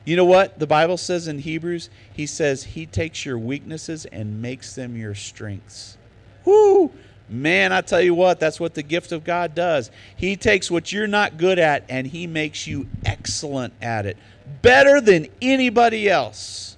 You 0.06 0.17
know 0.17 0.25
what 0.25 0.60
the 0.60 0.67
Bible 0.67 0.97
says 0.97 1.27
in 1.27 1.39
Hebrews? 1.39 1.89
He 2.12 2.25
says 2.25 2.63
he 2.63 2.86
takes 2.86 3.25
your 3.25 3.38
weaknesses 3.38 4.06
and 4.06 4.41
makes 4.41 4.75
them 4.75 4.97
your 4.97 5.15
strengths. 5.15 5.97
Whoo! 6.45 6.91
Man, 7.29 7.71
I 7.71 7.82
tell 7.82 8.01
you 8.01 8.13
what, 8.13 8.39
that's 8.39 8.60
what 8.60 8.73
the 8.73 8.84
gift 8.84 9.13
of 9.13 9.23
God 9.23 9.56
does. 9.56 9.89
He 10.15 10.36
takes 10.36 10.69
what 10.69 10.91
you're 10.91 11.08
not 11.08 11.38
good 11.38 11.58
at 11.58 11.86
and 11.88 12.06
he 12.06 12.27
makes 12.27 12.67
you 12.67 12.88
excellent 13.06 13.73
at 13.82 14.06
it. 14.06 14.17
Better 14.62 14.99
than 14.99 15.27
anybody 15.41 16.10
else. 16.10 16.75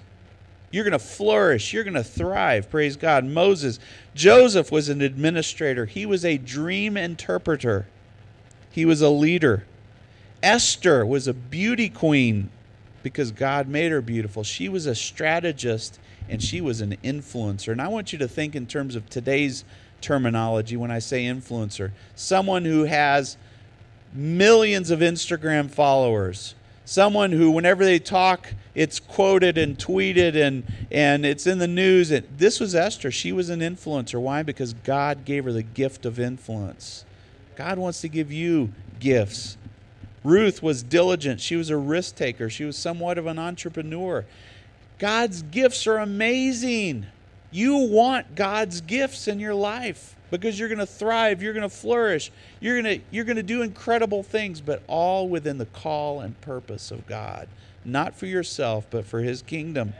You're 0.70 0.84
going 0.84 0.92
to 0.92 0.98
flourish. 0.98 1.72
You're 1.72 1.84
going 1.84 1.94
to 1.94 2.04
thrive. 2.04 2.70
Praise 2.70 2.96
God. 2.96 3.24
Moses, 3.24 3.78
Joseph 4.14 4.72
was 4.72 4.88
an 4.88 5.00
administrator, 5.00 5.86
he 5.86 6.06
was 6.06 6.24
a 6.24 6.38
dream 6.38 6.96
interpreter, 6.96 7.86
he 8.70 8.84
was 8.84 9.00
a 9.00 9.10
leader. 9.10 9.66
Esther 10.42 11.04
was 11.04 11.26
a 11.26 11.34
beauty 11.34 11.88
queen 11.88 12.50
because 13.02 13.32
God 13.32 13.68
made 13.68 13.90
her 13.90 14.00
beautiful. 14.00 14.44
She 14.44 14.68
was 14.68 14.86
a 14.86 14.94
strategist 14.94 15.98
and 16.28 16.42
she 16.42 16.60
was 16.60 16.80
an 16.80 16.96
influencer. 17.02 17.72
And 17.72 17.80
I 17.80 17.88
want 17.88 18.12
you 18.12 18.18
to 18.18 18.28
think 18.28 18.54
in 18.54 18.66
terms 18.66 18.96
of 18.96 19.08
today's 19.08 19.64
terminology 20.00 20.76
when 20.76 20.90
I 20.90 20.98
say 20.98 21.24
influencer. 21.24 21.92
Someone 22.14 22.64
who 22.64 22.84
has 22.84 23.36
millions 24.12 24.90
of 24.90 25.00
Instagram 25.00 25.70
followers. 25.70 26.54
Someone 26.86 27.32
who, 27.32 27.50
whenever 27.50 27.84
they 27.84 27.98
talk, 27.98 28.54
it's 28.72 29.00
quoted 29.00 29.58
and 29.58 29.76
tweeted 29.76 30.36
and, 30.36 30.62
and 30.90 31.26
it's 31.26 31.44
in 31.44 31.58
the 31.58 31.66
news. 31.66 32.12
And 32.12 32.26
this 32.38 32.60
was 32.60 32.76
Esther. 32.76 33.10
She 33.10 33.32
was 33.32 33.50
an 33.50 33.58
influencer. 33.58 34.20
Why? 34.20 34.44
Because 34.44 34.72
God 34.72 35.24
gave 35.24 35.44
her 35.44 35.52
the 35.52 35.64
gift 35.64 36.06
of 36.06 36.20
influence. 36.20 37.04
God 37.56 37.78
wants 37.78 38.00
to 38.02 38.08
give 38.08 38.30
you 38.30 38.72
gifts. 39.00 39.56
Ruth 40.22 40.62
was 40.62 40.84
diligent. 40.84 41.40
She 41.40 41.56
was 41.56 41.70
a 41.70 41.76
risk 41.76 42.14
taker. 42.16 42.48
She 42.48 42.64
was 42.64 42.76
somewhat 42.76 43.18
of 43.18 43.26
an 43.26 43.38
entrepreneur. 43.38 44.24
God's 44.98 45.42
gifts 45.42 45.86
are 45.88 45.98
amazing. 45.98 47.06
You 47.50 47.76
want 47.76 48.36
God's 48.36 48.80
gifts 48.80 49.26
in 49.28 49.40
your 49.40 49.54
life 49.54 50.15
because 50.30 50.58
you're 50.58 50.68
going 50.68 50.78
to 50.78 50.86
thrive, 50.86 51.42
you're 51.42 51.52
going 51.52 51.68
to 51.68 51.74
flourish, 51.74 52.30
you're 52.60 52.80
going 52.80 52.98
to 52.98 53.04
you're 53.10 53.24
going 53.24 53.36
to 53.36 53.42
do 53.42 53.62
incredible 53.62 54.22
things, 54.22 54.60
but 54.60 54.82
all 54.86 55.28
within 55.28 55.58
the 55.58 55.66
call 55.66 56.20
and 56.20 56.40
purpose 56.40 56.90
of 56.90 57.06
God, 57.06 57.48
not 57.84 58.14
for 58.14 58.26
yourself, 58.26 58.86
but 58.90 59.04
for 59.04 59.20
his 59.20 59.42
kingdom. 59.42 59.94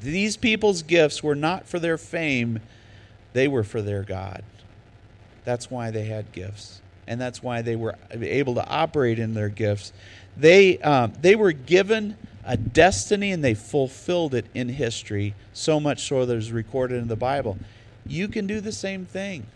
These 0.00 0.36
people's 0.36 0.82
gifts 0.82 1.22
were 1.22 1.34
not 1.34 1.66
for 1.66 1.78
their 1.78 1.96
fame, 1.96 2.60
they 3.32 3.48
were 3.48 3.64
for 3.64 3.80
their 3.80 4.02
God. 4.02 4.44
That's 5.44 5.70
why 5.70 5.90
they 5.90 6.04
had 6.04 6.32
gifts, 6.32 6.80
and 7.06 7.20
that's 7.20 7.42
why 7.42 7.62
they 7.62 7.76
were 7.76 7.96
able 8.10 8.54
to 8.54 8.66
operate 8.66 9.18
in 9.18 9.34
their 9.34 9.48
gifts. 9.48 9.92
They 10.36 10.78
um, 10.78 11.12
they 11.20 11.34
were 11.34 11.52
given 11.52 12.16
a 12.44 12.56
destiny 12.56 13.32
and 13.32 13.42
they 13.42 13.54
fulfilled 13.54 14.34
it 14.34 14.46
in 14.54 14.68
history, 14.68 15.34
so 15.52 15.80
much 15.80 16.06
so 16.06 16.26
that 16.26 16.36
it's 16.36 16.50
recorded 16.50 17.00
in 17.00 17.08
the 17.08 17.16
Bible. 17.16 17.56
You 18.06 18.28
can 18.28 18.46
do 18.46 18.60
the 18.60 18.72
same 18.72 19.06
thing. 19.06 19.46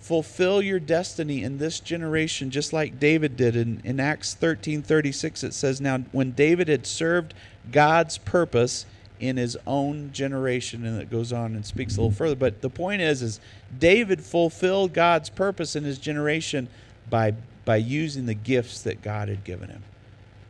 Fulfill 0.00 0.60
your 0.60 0.80
destiny 0.80 1.42
in 1.42 1.58
this 1.58 1.80
generation, 1.80 2.50
just 2.50 2.72
like 2.72 3.00
David 3.00 3.36
did. 3.36 3.56
In, 3.56 3.80
in 3.84 4.00
Acts 4.00 4.34
13 4.34 4.82
36, 4.82 5.44
it 5.44 5.54
says, 5.54 5.80
Now, 5.80 5.98
when 6.12 6.32
David 6.32 6.68
had 6.68 6.86
served 6.86 7.32
God's 7.72 8.18
purpose 8.18 8.84
in 9.18 9.36
his 9.36 9.56
own 9.66 10.12
generation, 10.12 10.84
and 10.84 11.00
it 11.00 11.10
goes 11.10 11.32
on 11.32 11.54
and 11.54 11.64
speaks 11.64 11.96
a 11.96 12.00
little 12.00 12.14
further. 12.14 12.34
But 12.34 12.60
the 12.60 12.68
point 12.68 13.00
is, 13.00 13.22
is 13.22 13.40
David 13.78 14.22
fulfilled 14.22 14.92
God's 14.92 15.30
purpose 15.30 15.74
in 15.74 15.84
his 15.84 15.98
generation 15.98 16.68
by, 17.08 17.34
by 17.64 17.76
using 17.76 18.26
the 18.26 18.34
gifts 18.34 18.82
that 18.82 19.00
God 19.00 19.28
had 19.28 19.44
given 19.44 19.70
him 19.70 19.84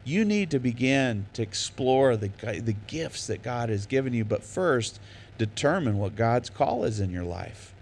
you 0.04 0.24
need 0.24 0.50
to 0.50 0.59
begin 0.59 1.26
to 1.33 1.42
explore 1.42 2.16
the, 2.16 2.28
the 2.61 2.76
gifts 2.87 3.26
that 3.26 3.42
God 3.42 3.70
has 3.70 3.87
given 3.87 4.12
you. 4.12 4.24
But 4.24 4.44
first, 4.44 5.00
determine 5.38 5.99
what 5.99 6.16
God's 6.16 6.51
call 6.51 6.85
is 6.85 7.01
in 7.01 7.11
your 7.11 7.25
life. 7.25 7.75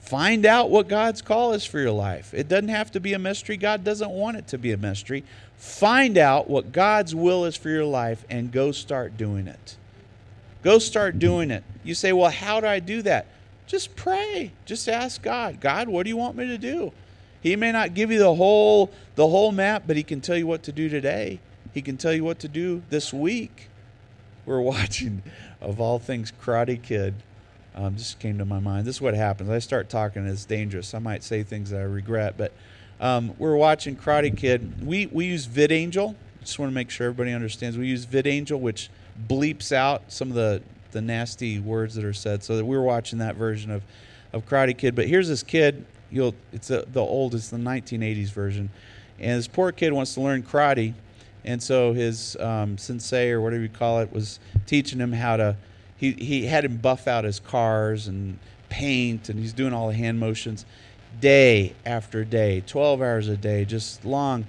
Find 0.00 0.44
out 0.44 0.70
what 0.70 0.86
God's 0.86 1.22
call 1.22 1.54
is 1.54 1.64
for 1.64 1.78
your 1.78 1.90
life. 1.90 2.34
It 2.34 2.46
doesn't 2.46 2.68
have 2.68 2.90
to 2.92 3.00
be 3.00 3.14
a 3.14 3.18
mystery. 3.18 3.56
God 3.56 3.84
doesn't 3.84 4.10
want 4.10 4.36
it 4.36 4.46
to 4.48 4.58
be 4.58 4.72
a 4.72 4.76
mystery. 4.76 5.24
Find 5.56 6.18
out 6.18 6.48
what 6.48 6.72
God's 6.72 7.14
will 7.14 7.46
is 7.46 7.56
for 7.56 7.70
your 7.70 7.86
life 7.86 8.24
and 8.28 8.52
go 8.52 8.70
start 8.70 9.16
doing 9.16 9.46
it. 9.46 9.76
Go 10.62 10.78
start 10.78 11.18
doing 11.18 11.50
it. 11.50 11.64
You 11.82 11.94
say, 11.94 12.12
Well, 12.12 12.30
how 12.30 12.60
do 12.60 12.66
I 12.66 12.80
do 12.80 13.00
that? 13.02 13.26
Just 13.66 13.96
pray. 13.96 14.52
Just 14.66 14.88
ask 14.88 15.22
God, 15.22 15.60
God, 15.60 15.88
what 15.88 16.04
do 16.04 16.10
you 16.10 16.18
want 16.18 16.36
me 16.36 16.46
to 16.48 16.58
do? 16.58 16.92
He 17.40 17.56
may 17.56 17.72
not 17.72 17.94
give 17.94 18.10
you 18.10 18.18
the 18.18 18.34
whole 18.34 18.90
the 19.14 19.28
whole 19.28 19.52
map, 19.52 19.84
but 19.86 19.96
he 19.96 20.02
can 20.02 20.20
tell 20.20 20.36
you 20.36 20.46
what 20.46 20.62
to 20.64 20.72
do 20.72 20.88
today. 20.88 21.40
He 21.72 21.82
can 21.82 21.96
tell 21.96 22.12
you 22.12 22.24
what 22.24 22.38
to 22.40 22.48
do 22.48 22.82
this 22.90 23.12
week. 23.12 23.68
We're 24.46 24.60
watching, 24.60 25.22
of 25.60 25.80
all 25.80 25.98
things, 25.98 26.32
Karate 26.42 26.80
Kid. 26.80 27.14
Um, 27.76 27.96
just 27.96 28.20
came 28.20 28.38
to 28.38 28.44
my 28.44 28.60
mind. 28.60 28.86
This 28.86 28.96
is 28.96 29.02
what 29.02 29.14
happens. 29.14 29.50
I 29.50 29.58
start 29.58 29.88
talking, 29.88 30.26
it's 30.26 30.44
dangerous. 30.44 30.94
I 30.94 31.00
might 31.00 31.24
say 31.24 31.42
things 31.42 31.70
that 31.70 31.80
I 31.80 31.84
regret, 31.84 32.36
but 32.36 32.52
um, 33.00 33.34
we're 33.38 33.56
watching 33.56 33.96
Karate 33.96 34.36
Kid. 34.36 34.86
We 34.86 35.06
we 35.06 35.26
use 35.26 35.46
VidAngel. 35.48 36.14
Just 36.40 36.58
want 36.58 36.70
to 36.70 36.74
make 36.74 36.90
sure 36.90 37.08
everybody 37.08 37.32
understands. 37.32 37.76
We 37.76 37.88
use 37.88 38.06
VidAngel, 38.06 38.60
which 38.60 38.90
bleeps 39.28 39.72
out 39.72 40.12
some 40.12 40.28
of 40.28 40.34
the 40.34 40.62
the 40.92 41.00
nasty 41.00 41.58
words 41.58 41.96
that 41.96 42.04
are 42.04 42.12
said. 42.12 42.44
So 42.44 42.56
that 42.56 42.64
we 42.64 42.76
were 42.76 42.84
watching 42.84 43.18
that 43.18 43.34
version 43.34 43.70
of 43.70 43.82
of 44.32 44.46
Karate 44.46 44.76
Kid. 44.76 44.94
But 44.94 45.08
here's 45.08 45.28
this 45.28 45.42
kid. 45.42 45.84
You'll 46.10 46.34
it's 46.52 46.68
the 46.68 46.86
the 46.92 47.00
oldest, 47.00 47.50
the 47.50 47.56
1980s 47.56 48.30
version, 48.30 48.70
and 49.18 49.38
this 49.38 49.48
poor 49.48 49.72
kid 49.72 49.92
wants 49.92 50.14
to 50.14 50.20
learn 50.20 50.44
karate 50.44 50.94
and 51.44 51.62
so 51.62 51.92
his 51.92 52.36
um, 52.36 52.78
sensei 52.78 53.30
or 53.30 53.40
whatever 53.40 53.62
you 53.62 53.68
call 53.68 54.00
it 54.00 54.12
was 54.12 54.38
teaching 54.66 54.98
him 54.98 55.12
how 55.12 55.36
to. 55.36 55.56
He 55.96 56.12
he 56.12 56.46
had 56.46 56.64
him 56.64 56.78
buff 56.78 57.06
out 57.06 57.24
his 57.24 57.40
cars 57.40 58.08
and 58.08 58.38
paint, 58.68 59.28
and 59.28 59.38
he's 59.38 59.52
doing 59.52 59.72
all 59.72 59.88
the 59.88 59.94
hand 59.94 60.18
motions, 60.18 60.66
day 61.20 61.74
after 61.86 62.24
day, 62.24 62.62
twelve 62.66 63.00
hours 63.00 63.28
a 63.28 63.36
day, 63.36 63.64
just 63.64 64.04
long. 64.04 64.46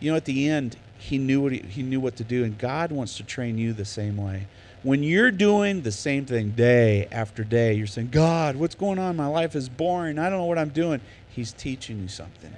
You 0.00 0.10
know, 0.10 0.16
at 0.16 0.24
the 0.24 0.48
end, 0.48 0.76
he 0.98 1.18
knew 1.18 1.40
what 1.40 1.52
he, 1.52 1.58
he 1.58 1.82
knew 1.82 2.00
what 2.00 2.16
to 2.16 2.24
do, 2.24 2.44
and 2.44 2.56
God 2.56 2.92
wants 2.92 3.16
to 3.18 3.22
train 3.22 3.58
you 3.58 3.72
the 3.72 3.84
same 3.84 4.16
way. 4.16 4.46
When 4.82 5.02
you're 5.02 5.32
doing 5.32 5.82
the 5.82 5.92
same 5.92 6.26
thing 6.26 6.50
day 6.50 7.08
after 7.10 7.42
day, 7.42 7.74
you're 7.74 7.88
saying, 7.88 8.10
God, 8.10 8.56
what's 8.56 8.74
going 8.76 8.98
on? 8.98 9.16
My 9.16 9.26
life 9.26 9.56
is 9.56 9.68
boring. 9.68 10.18
I 10.18 10.30
don't 10.30 10.38
know 10.38 10.44
what 10.44 10.58
I'm 10.58 10.68
doing. 10.68 11.00
He's 11.28 11.52
teaching 11.52 12.00
you 12.00 12.08
something. 12.08 12.54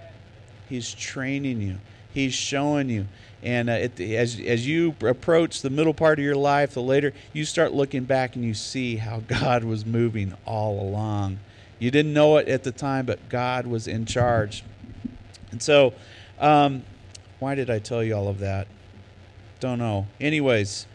He's 0.68 0.92
training 0.92 1.62
you. 1.62 1.78
He's 2.12 2.34
showing 2.34 2.88
you. 2.88 3.06
And 3.42 3.70
uh, 3.70 3.74
it, 3.74 4.00
as, 4.00 4.40
as 4.40 4.66
you 4.66 4.94
approach 5.00 5.62
the 5.62 5.70
middle 5.70 5.94
part 5.94 6.18
of 6.18 6.24
your 6.24 6.34
life, 6.34 6.74
the 6.74 6.82
later, 6.82 7.12
you 7.32 7.44
start 7.44 7.72
looking 7.72 8.04
back 8.04 8.34
and 8.34 8.44
you 8.44 8.54
see 8.54 8.96
how 8.96 9.20
God 9.20 9.64
was 9.64 9.86
moving 9.86 10.34
all 10.44 10.80
along. 10.80 11.38
You 11.78 11.90
didn't 11.90 12.12
know 12.12 12.38
it 12.38 12.48
at 12.48 12.64
the 12.64 12.72
time, 12.72 13.06
but 13.06 13.28
God 13.28 13.66
was 13.66 13.86
in 13.86 14.06
charge. 14.06 14.64
And 15.52 15.62
so, 15.62 15.94
um, 16.40 16.82
why 17.38 17.54
did 17.54 17.70
I 17.70 17.78
tell 17.78 18.02
you 18.02 18.14
all 18.14 18.28
of 18.28 18.40
that? 18.40 18.66
Don't 19.60 19.78
know. 19.78 20.06
Anyways, 20.20 20.86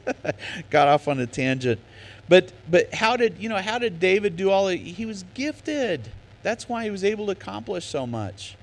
Got 0.70 0.88
off 0.88 1.08
on 1.08 1.18
a 1.20 1.26
tangent. 1.26 1.80
But 2.28 2.52
but 2.70 2.94
how 2.94 3.16
did 3.16 3.38
you 3.38 3.48
know 3.48 3.58
how 3.58 3.78
did 3.78 4.00
David 4.00 4.36
do 4.36 4.50
all? 4.50 4.68
He 4.68 5.06
was 5.06 5.24
gifted. 5.34 6.08
That's 6.42 6.68
why 6.68 6.84
he 6.84 6.90
was 6.90 7.04
able 7.04 7.26
to 7.26 7.32
accomplish 7.32 7.84
so 7.84 8.06
much. 8.06 8.56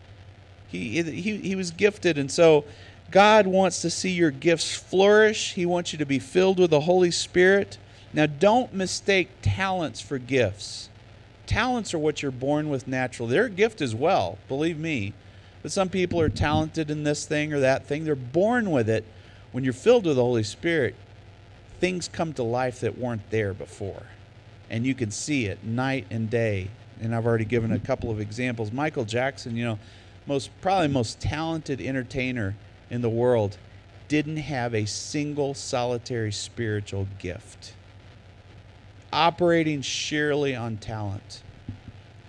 He 0.72 1.02
he 1.02 1.38
he 1.38 1.56
was 1.56 1.72
gifted, 1.72 2.18
and 2.18 2.32
so 2.32 2.66
God 3.12 3.48
wants 3.48 3.82
to 3.82 3.90
see 3.90 4.12
your 4.12 4.32
gifts 4.32 4.76
flourish. 4.76 5.54
He 5.54 5.66
wants 5.66 5.92
you 5.92 6.00
to 6.00 6.06
be 6.06 6.20
filled 6.20 6.60
with 6.60 6.70
the 6.70 6.82
Holy 6.82 7.12
Spirit. 7.12 7.78
Now, 8.14 8.26
don't 8.26 8.74
mistake 8.74 9.30
talents 9.42 10.02
for 10.02 10.18
gifts. 10.18 10.90
Talents 11.46 11.94
are 11.94 12.00
what 12.00 12.22
you're 12.22 12.32
born 12.32 12.70
with 12.70 12.88
naturally. 12.88 13.32
They're 13.32 13.46
a 13.46 13.50
gift 13.50 13.82
as 13.82 13.96
well, 13.96 14.38
believe 14.48 14.78
me. 14.78 15.14
But 15.62 15.72
some 15.72 15.90
people 15.90 16.22
are 16.22 16.30
talented 16.30 16.90
in 16.90 17.04
this 17.04 17.26
thing 17.26 17.54
or 17.54 17.60
that 17.60 17.86
thing. 17.86 18.06
They're 18.06 18.16
born 18.16 18.72
with 18.72 18.90
it. 18.90 19.04
When 19.52 19.64
you're 19.64 19.74
filled 19.74 20.06
with 20.06 20.16
the 20.16 20.24
Holy 20.24 20.44
Spirit, 20.44 20.96
things 21.80 22.08
come 22.08 22.34
to 22.34 22.44
life 22.44 22.80
that 22.82 22.98
weren't 22.98 23.28
there 23.32 23.54
before. 23.54 24.04
And 24.70 24.86
you 24.86 24.94
can 24.94 25.10
see 25.10 25.48
it 25.48 25.64
night 25.64 26.06
and 26.12 26.30
day. 26.30 26.70
And 27.02 27.16
I've 27.16 27.26
already 27.26 27.46
given 27.46 27.72
a 27.72 27.80
couple 27.80 28.12
of 28.12 28.20
examples. 28.20 28.72
Michael 28.72 29.06
Jackson, 29.06 29.56
you 29.56 29.66
know, 29.66 29.80
most 30.30 30.52
probably 30.62 30.88
most 30.88 31.20
talented 31.20 31.82
entertainer 31.82 32.56
in 32.92 33.02
the 33.02 33.10
world, 33.10 33.58
didn't 34.08 34.38
have 34.38 34.76
a 34.76 34.86
single 34.86 35.56
solitary 35.56 36.32
spiritual 36.32 37.08
gift. 37.18 37.74
Operating 39.12 39.82
sheerly 39.82 40.56
on 40.56 40.78
talent. 40.78 41.42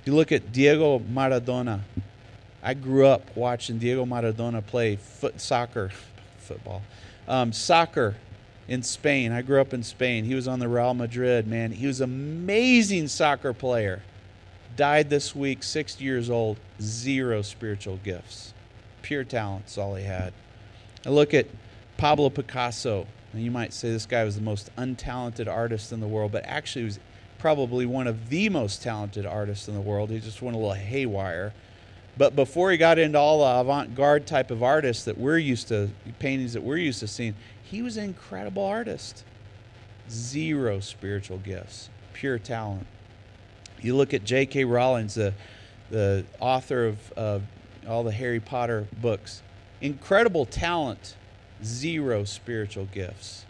You 0.07 0.15
look 0.15 0.33
at 0.33 0.51
Diego 0.51 0.99
Maradona. 0.99 1.81
I 2.63 2.73
grew 2.73 3.07
up 3.07 3.37
watching 3.37 3.77
Diego 3.77 4.07
Maradona 4.07 4.67
play 4.67 4.97
foot 4.97 5.39
soccer, 5.39 5.91
football, 6.39 6.81
um, 7.29 7.53
soccer 7.53 8.17
in 8.67 8.83
Spain. 8.83 9.31
I 9.31 9.43
grew 9.43 9.61
up 9.61 9.75
in 9.75 9.83
Spain. 9.83 10.25
He 10.25 10.35
was 10.35 10.49
on 10.49 10.59
the 10.59 10.69
Real 10.69 10.95
Madrid, 10.95 11.47
man. 11.47 11.71
He 11.71 11.87
was 11.87 12.01
an 12.01 12.11
amazing 12.11 13.09
soccer 13.09 13.53
player. 13.53 14.01
Died 14.77 15.11
this 15.11 15.35
week, 15.35 15.63
60 15.63 16.05
years 16.05 16.31
old, 16.31 16.59
zero 16.81 17.43
spiritual 17.43 17.99
gifts. 17.99 18.55
Pure 19.03 19.25
talent's 19.25 19.77
all 19.77 19.95
he 19.95 20.05
had. 20.05 20.33
I 21.05 21.11
look 21.11 21.35
at 21.35 21.47
Pablo 21.97 22.31
Picasso, 22.31 23.07
and 23.33 23.43
you 23.43 23.51
might 23.51 23.73
say 23.73 23.91
this 23.91 24.07
guy 24.07 24.25
was 24.25 24.37
the 24.37 24.43
most 24.43 24.75
untalented 24.77 25.49
artist 25.49 25.93
in 25.93 26.01
the 26.01 26.09
world, 26.09 26.33
but 26.33 26.45
actually 26.45 26.83
he 26.83 26.87
was 26.87 27.01
probably 27.39 27.87
one 27.87 28.07
of 28.07 28.29
the 28.29 28.49
most 28.49 28.83
talented 28.83 29.27
artists 29.27 29.67
in 29.67 29.75
the 29.75 29.81
world. 29.81 30.11
He 30.11 30.21
just 30.21 30.43
went 30.43 30.55
a 30.55 30.59
little 30.59 30.75
haywire. 30.75 31.53
But 32.17 32.37
before 32.37 32.71
he 32.71 32.77
got 32.77 32.99
into 32.99 33.19
all 33.19 33.39
the 33.41 33.61
avant 33.61 33.95
garde 33.95 34.27
type 34.27 34.51
of 34.51 34.63
artists 34.63 35.05
that 35.05 35.17
we're 35.17 35.39
used 35.39 35.69
to, 35.69 35.91
paintings 36.19 36.53
that 36.53 36.63
we're 36.63 36.77
used 36.77 37.01
to 37.01 37.09
seeing, 37.09 37.35
he 37.63 37.83
was 37.83 37.97
an 37.97 38.05
incredible 38.05 38.65
artist. 38.65 39.25
Zero 40.11 40.81
spiritual 40.81 41.39
gifts, 41.39 41.89
pure 42.13 42.39
talent. 42.39 42.87
You 43.83 43.97
look 43.97 44.15
at 44.15 44.25
J.K. 44.25 44.65
Rowling, 44.65 45.09
the, 45.09 45.35
the 45.91 46.25
author 46.39 46.87
of, 46.87 47.13
of 47.13 47.43
all 47.89 48.05
the 48.05 48.13
Harry 48.13 48.41
Potter 48.41 48.87
books, 49.01 49.43
incredible 49.81 50.47
talent, 50.47 51.17
zero 51.65 52.25
spiritual 52.25 52.87
gifts. 52.87 53.45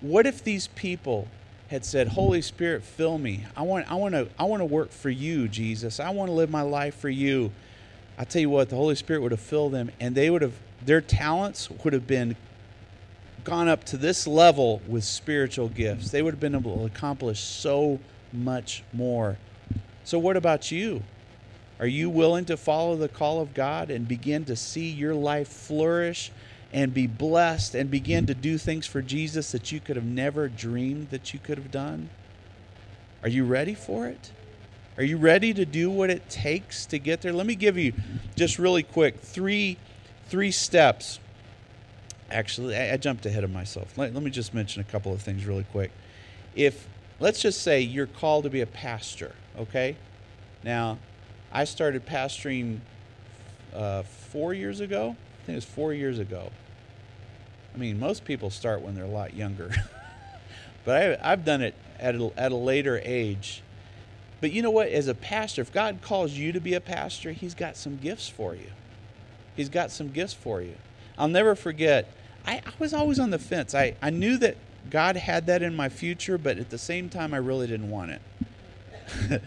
What 0.00 0.26
if 0.26 0.42
these 0.42 0.68
people 0.68 1.28
had 1.70 1.84
said, 1.84 2.08
Holy 2.08 2.42
Spirit, 2.42 2.82
fill 2.82 3.16
me. 3.16 3.44
I 3.56 3.62
want, 3.62 3.90
I 3.90 3.94
want 3.94 4.14
to, 4.14 4.28
I 4.36 4.44
want 4.44 4.60
to 4.60 4.64
work 4.64 4.90
for 4.90 5.08
you, 5.08 5.46
Jesus. 5.46 6.00
I 6.00 6.10
want 6.10 6.28
to 6.28 6.32
live 6.32 6.50
my 6.50 6.62
life 6.62 6.96
for 6.96 7.08
you. 7.08 7.52
I 8.18 8.24
tell 8.24 8.42
you 8.42 8.50
what, 8.50 8.70
the 8.70 8.76
Holy 8.76 8.96
Spirit 8.96 9.22
would 9.22 9.30
have 9.30 9.40
filled 9.40 9.72
them, 9.72 9.90
and 10.00 10.16
they 10.16 10.30
would 10.30 10.42
have, 10.42 10.54
their 10.84 11.00
talents 11.00 11.70
would 11.70 11.92
have 11.92 12.08
been 12.08 12.34
gone 13.44 13.68
up 13.68 13.84
to 13.84 13.96
this 13.96 14.26
level 14.26 14.82
with 14.88 15.04
spiritual 15.04 15.68
gifts. 15.68 16.10
They 16.10 16.22
would 16.22 16.34
have 16.34 16.40
been 16.40 16.56
able 16.56 16.76
to 16.76 16.84
accomplish 16.86 17.38
so 17.38 18.00
much 18.32 18.82
more. 18.92 19.38
So, 20.04 20.18
what 20.18 20.36
about 20.36 20.70
you? 20.70 21.02
Are 21.78 21.86
you 21.86 22.10
willing 22.10 22.44
to 22.46 22.56
follow 22.56 22.96
the 22.96 23.08
call 23.08 23.40
of 23.40 23.54
God 23.54 23.90
and 23.90 24.06
begin 24.06 24.44
to 24.44 24.56
see 24.56 24.90
your 24.90 25.14
life 25.14 25.48
flourish 25.48 26.30
and 26.72 26.92
be 26.92 27.06
blessed 27.06 27.74
and 27.74 27.90
begin 27.90 28.26
to 28.26 28.34
do 28.34 28.58
things 28.58 28.86
for 28.86 29.02
Jesus 29.02 29.50
that 29.52 29.72
you 29.72 29.80
could 29.80 29.96
have 29.96 30.04
never 30.04 30.48
dreamed 30.48 31.10
that 31.10 31.32
you 31.32 31.40
could 31.40 31.58
have 31.58 31.70
done? 31.70 32.10
Are 33.22 33.28
you 33.28 33.44
ready 33.44 33.74
for 33.74 34.06
it? 34.06 34.30
Are 34.96 35.02
you 35.02 35.16
ready 35.16 35.54
to 35.54 35.64
do 35.64 35.90
what 35.90 36.10
it 36.10 36.28
takes 36.28 36.84
to 36.86 36.98
get 36.98 37.22
there? 37.22 37.32
Let 37.32 37.46
me 37.46 37.54
give 37.54 37.78
you 37.78 37.94
just 38.36 38.58
really 38.58 38.82
quick 38.82 39.20
three 39.20 39.78
three 40.28 40.52
steps 40.52 41.18
actually 42.30 42.76
I, 42.76 42.96
jumped 42.96 43.26
ahead 43.26 43.42
of 43.42 43.50
myself 43.50 43.98
let, 43.98 44.14
let 44.14 44.22
me 44.22 44.30
just 44.30 44.54
mention 44.54 44.80
a 44.80 44.84
couple 44.84 45.12
of 45.12 45.20
things 45.20 45.44
really 45.44 45.64
quick 45.72 45.90
if 46.54 46.86
let's 47.20 47.40
just 47.40 47.62
say 47.62 47.80
you're 47.80 48.06
called 48.06 48.44
to 48.44 48.50
be 48.50 48.62
a 48.62 48.66
pastor 48.66 49.34
okay? 49.58 49.96
Now 50.64 50.98
i 51.52 51.64
started 51.64 52.06
pastoring 52.06 52.80
uh, 53.74 54.02
four 54.02 54.54
years 54.54 54.80
ago? 54.80 55.16
I 55.42 55.46
think 55.46 55.54
it 55.54 55.54
was 55.56 55.64
four 55.64 55.92
years 55.92 56.18
ago. 56.18 56.50
I 57.74 57.78
mean 57.78 58.00
most 58.00 58.24
people 58.24 58.50
start 58.50 58.80
when 58.80 58.94
they're 58.94 59.04
a 59.04 59.08
lot 59.08 59.34
younger. 59.34 59.70
But 60.82 61.20
I, 61.20 61.32
i've 61.32 61.44
done 61.44 61.60
it 61.60 61.74
at 61.98 62.14
a, 62.14 62.32
at 62.38 62.52
a 62.52 62.56
later 62.56 63.00
age. 63.04 63.62
But 64.40 64.50
you 64.50 64.62
know 64.62 64.70
what? 64.70 64.88
As 64.88 65.08
a 65.08 65.14
pastor 65.14 65.60
if 65.60 65.72
god 65.72 65.98
calls 66.00 66.32
you 66.32 66.52
to 66.52 66.60
be 66.60 66.74
a 66.74 66.80
pastor 66.80 67.32
he's 67.32 67.54
got 67.54 67.76
some 67.76 67.98
gifts 67.98 68.28
for 68.28 68.54
you. 68.54 68.70
He's 69.54 69.68
got 69.68 69.90
some 69.90 70.08
gifts 70.08 70.32
for 70.32 70.62
you. 70.62 70.74
I'll 71.18 71.28
never 71.28 71.54
forget 71.54 72.10
I, 72.46 72.62
I 72.64 72.72
was 72.78 72.94
always 72.94 73.18
on 73.18 73.28
the 73.30 73.38
fence. 73.38 73.74
I, 73.74 73.94
I 74.00 74.08
knew 74.08 74.38
that 74.38 74.56
God 74.88 75.16
had 75.16 75.46
that 75.46 75.62
in 75.62 75.74
my 75.74 75.88
future, 75.88 76.38
but 76.38 76.58
at 76.58 76.70
the 76.70 76.78
same 76.78 77.08
time, 77.08 77.34
I 77.34 77.38
really 77.38 77.66
didn't 77.66 77.90
want 77.90 78.12
it. 78.12 78.22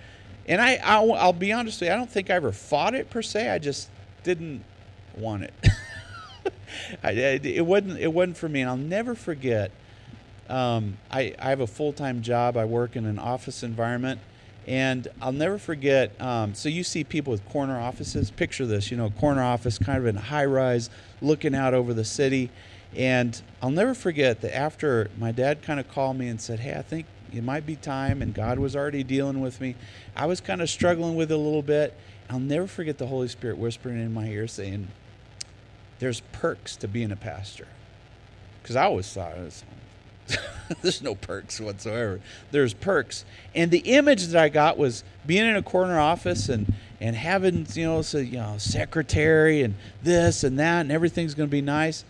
and 0.48 0.62
I, 0.62 0.76
I'll, 0.84 1.14
I'll, 1.14 1.34
be 1.34 1.52
honest 1.52 1.82
with 1.82 1.88
you, 1.88 1.94
I 1.94 1.98
don't 1.98 2.10
think 2.10 2.30
I 2.30 2.36
ever 2.36 2.52
fought 2.52 2.94
it 2.94 3.10
per 3.10 3.22
se. 3.22 3.50
I 3.50 3.60
just 3.60 3.90
didn't 4.24 4.64
want 5.18 5.44
it. 5.44 5.54
I, 7.04 7.12
it 7.12 7.66
wasn't 7.66 8.00
it 8.00 8.12
wasn't 8.12 8.38
for 8.38 8.50
me, 8.50 8.62
and 8.62 8.70
I'll 8.70 8.78
never 8.78 9.16
forget. 9.16 9.72
Um, 10.50 10.98
I, 11.10 11.34
I 11.40 11.50
have 11.50 11.62
a 11.62 11.68
full 11.68 11.94
time 11.94 12.22
job. 12.22 12.58
I 12.58 12.66
work 12.66 12.96
in 12.96 13.06
an 13.06 13.20
office 13.20 13.64
environment, 13.64 14.20
and 14.68 15.08
I'll 15.22 15.32
never 15.32 15.58
forget. 15.58 16.20
Um, 16.22 16.54
so 16.54 16.70
you 16.70 16.84
see 16.84 17.04
people 17.04 17.32
with 17.32 17.48
corner 17.50 17.80
offices. 17.80 18.32
Picture 18.32 18.66
this, 18.66 18.92
you 18.92 18.98
know, 18.98 19.10
corner 19.12 19.44
office, 19.44 19.78
kind 19.78 19.98
of 19.98 20.06
in 20.06 20.18
a 20.18 20.22
high 20.22 20.46
rise, 20.46 20.90
looking 21.22 21.56
out 21.56 21.74
over 21.74 21.94
the 21.94 22.06
city 22.06 22.50
and 22.96 23.42
I'll 23.62 23.72
never 23.72 23.94
forget 23.94 24.42
that 24.42 24.56
after 24.56 25.10
my 25.18 25.32
dad 25.32 25.62
kind 25.62 25.80
of 25.80 25.90
called 25.90 26.18
me 26.18 26.28
and 26.28 26.40
said, 26.40 26.60
Hey, 26.60 26.74
I 26.78 26.82
think 26.82 27.06
it 27.34 27.44
might 27.44 27.66
be 27.66 27.76
time, 27.76 28.22
and 28.22 28.34
God 28.34 28.60
was 28.60 28.76
already 28.76 29.04
dealing 29.04 29.42
with 29.42 29.60
me. 29.60 29.76
I 30.16 30.28
was 30.28 30.40
kind 30.40 30.62
of 30.62 30.70
struggling 30.70 31.16
with 31.16 31.32
it 31.32 31.36
a 31.36 31.38
little 31.38 31.64
bit. 31.64 31.98
I'll 32.30 32.40
never 32.40 32.68
forget 32.68 32.98
the 32.98 33.08
Holy 33.08 33.28
Spirit 33.28 33.58
whispering 33.58 34.00
in 34.00 34.14
my 34.14 34.28
ear 34.28 34.48
saying, 34.48 34.90
There's 36.00 36.22
perks 36.32 36.76
to 36.78 36.88
being 36.88 37.12
a 37.12 37.16
pastor. 37.16 37.68
Because 38.62 38.76
I 38.76 38.84
always 38.86 39.12
thought 39.12 39.34
there's 40.82 41.02
no 41.02 41.16
perks 41.16 41.60
whatsoever. 41.60 42.22
There's 42.52 42.74
perks. 42.74 43.26
And 43.54 43.72
the 43.72 43.80
image 43.80 44.28
that 44.28 44.42
I 44.42 44.50
got 44.50 44.78
was 44.78 45.04
being 45.26 45.46
in 45.46 45.56
a 45.56 45.64
corner 45.64 46.00
office 46.00 46.50
and, 46.50 46.74
and 47.02 47.16
having, 47.16 47.68
you 47.74 47.86
know, 47.86 48.02
so, 48.02 48.20
you 48.20 48.38
know, 48.38 48.56
secretary 48.58 49.64
and 49.64 49.76
this 50.02 50.44
and 50.44 50.58
that, 50.60 50.82
and 50.82 50.92
everything's 50.92 51.34
going 51.34 51.50
to 51.50 51.52
be 51.52 51.62
nice. 51.62 52.06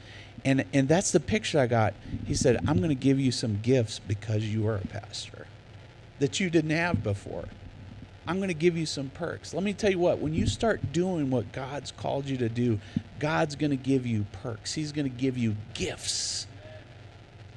And, 0.46 0.66
and 0.74 0.88
that's 0.88 1.12
the 1.12 1.20
picture 1.20 1.60
I 1.60 1.68
got. 1.68 1.94
He 2.26 2.36
said, 2.36 2.58
I'm 2.68 2.78
going 2.78 2.90
to 2.90 2.96
give 2.96 3.20
you 3.20 3.32
some 3.32 3.60
gifts 3.62 4.00
because 4.00 4.44
you 4.44 4.68
are 4.68 4.76
a 4.76 4.88
pastor 4.88 5.48
that 6.20 6.40
you 6.40 6.50
didn't 6.50 6.72
have 6.72 7.04
before. 7.04 7.46
I'm 8.26 8.38
going 8.38 8.50
to 8.50 8.54
give 8.54 8.78
you 8.78 8.86
some 8.86 9.10
perks. 9.10 9.54
Let 9.54 9.64
me 9.64 9.74
tell 9.74 9.90
you 9.90 10.00
what, 10.00 10.20
when 10.20 10.34
you 10.34 10.48
start 10.48 10.94
doing 10.94 11.30
what 11.30 11.52
God's 11.52 11.92
called 11.92 12.26
you 12.26 12.38
to 12.38 12.50
do, 12.50 12.80
God's 13.20 13.56
going 13.56 13.72
to 13.72 13.78
give 13.78 14.06
you 14.06 14.26
perks. 14.42 14.74
He's 14.74 14.92
going 14.92 15.10
to 15.10 15.18
give 15.18 15.38
you 15.38 15.56
gifts. 15.74 16.48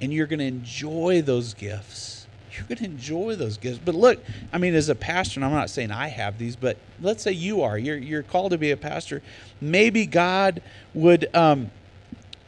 And 0.01 0.12
you're 0.12 0.27
going 0.27 0.40
to 0.40 0.46
enjoy 0.46 1.22
those 1.22 1.55
gifts. 1.55 2.27
You're 2.53 2.66
going 2.66 2.79
to 2.79 2.85
enjoy 2.85 3.37
those 3.37 3.59
gifts. 3.59 3.81
But 3.85 3.94
look, 3.94 4.25
I 4.53 4.59
mean, 4.59 4.75
as 4.75 4.88
a 4.88 4.94
pastor, 4.94 5.38
and 5.38 5.44
I'm 5.44 5.53
not 5.53 5.70
saying 5.70 5.90
I 5.90 6.09
have 6.09 6.38
these, 6.38 6.57
but 6.57 6.77
let's 7.01 7.22
say 7.22 7.33
you 7.33 7.62
are. 7.62 7.79
You're, 7.79 7.99
you're 7.99 8.22
called 8.22 8.53
to 8.53 8.59
be 8.59 8.70
a 8.70 8.77
pastor. 8.77 9.22
Maybe 9.61 10.07
God 10.07 10.62
would. 10.94 11.29
Um, 11.35 11.70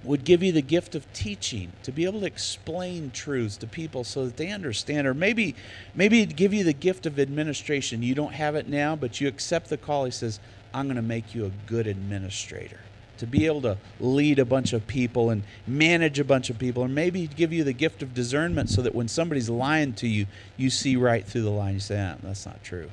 would 0.09 0.25
give 0.25 0.43
you 0.43 0.53
the 0.53 0.63
gift 0.63 0.95
of 0.95 1.13
teaching 1.13 1.71
to 1.83 1.93
be 1.93 2.07
able 2.07 2.21
to 2.21 2.27
explain 2.27 3.11
truths 3.11 3.59
to 3.59 3.67
people 3.67 4.03
so 4.03 4.25
that 4.25 4.39
they 4.39 4.51
understand 4.51 5.07
or 5.07 5.13
maybe 5.13 5.55
maybe 5.95 6.25
give 6.25 6.55
you 6.55 6.65
the 6.65 6.73
gift 6.73 7.05
of 7.05 7.21
administration. 7.21 8.03
You 8.03 8.15
don't 8.15 8.33
have 8.33 8.55
it 8.55 8.67
now 8.67 8.97
but 8.97 9.21
you 9.21 9.29
accept 9.29 9.69
the 9.69 9.77
call. 9.77 10.07
He 10.07 10.11
says 10.11 10.41
i'm 10.73 10.87
going 10.87 10.97
to 10.97 11.03
make 11.03 11.35
you 11.35 11.45
a 11.45 11.51
good 11.67 11.87
administrator. 11.87 12.81
To 13.19 13.27
be 13.27 13.45
able 13.45 13.61
to 13.63 13.77
lead 14.01 14.39
a 14.39 14.47
bunch 14.47 14.73
of 14.73 14.87
people 14.87 15.29
and 15.29 15.43
manage 15.67 16.19
a 16.19 16.25
bunch 16.25 16.49
of 16.49 16.59
people 16.59 16.83
or 16.83 16.89
maybe 16.89 17.27
give 17.27 17.53
you 17.53 17.63
the 17.63 17.75
gift 17.75 18.03
of 18.03 18.15
discernment 18.15 18.71
so 18.71 18.81
that 18.81 18.95
when 18.95 19.09
somebody's 19.09 19.51
lying 19.51 19.93
to 19.95 20.09
you 20.09 20.25
you 20.57 20.71
see 20.71 20.97
right 20.97 21.27
through 21.27 21.43
the 21.43 21.51
line. 21.51 21.75
You 21.75 21.81
say 21.81 22.01
ah, 22.01 22.17
that's 22.23 22.47
not 22.47 22.65
true. 22.65 22.89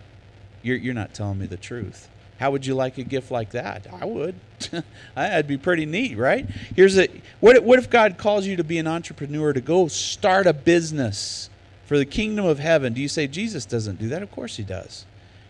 You're, 0.63 0.77
you're 0.77 0.93
not 0.93 1.13
telling 1.13 1.39
me 1.39 1.45
the 1.45 1.55
truth 1.55 2.09
How 2.39 2.51
would 2.51 2.65
you 2.65 2.75
like 2.75 2.97
a 2.97 3.03
gift 3.03 3.31
like 3.31 3.51
that? 3.51 3.87
I 3.91 4.05
would. 4.05 4.35
That'd 5.15 5.47
be 5.47 5.57
pretty 5.57 5.85
neat, 5.85 6.17
right? 6.17 6.45
Here's 6.75 6.97
a 6.97 7.07
what 7.39 7.63
what 7.63 7.79
if 7.79 7.89
God 7.89 8.17
calls 8.17 8.45
you 8.45 8.55
to 8.57 8.63
be 8.63 8.77
an 8.77 8.87
entrepreneur 8.87 9.53
to 9.53 9.61
go 9.61 9.87
start 9.87 10.45
a 10.47 10.53
business 10.53 11.49
for 11.85 11.97
the 11.97 12.05
kingdom 12.05 12.45
of 12.45 12.59
heaven? 12.59 12.93
Do 12.93 13.01
you 13.01 13.07
say 13.07 13.27
Jesus 13.27 13.65
doesn't 13.65 13.99
do 13.99 14.09
that? 14.09 14.21
Of 14.21 14.31
course 14.31 14.57
he 14.57 14.63
does. 14.63 15.05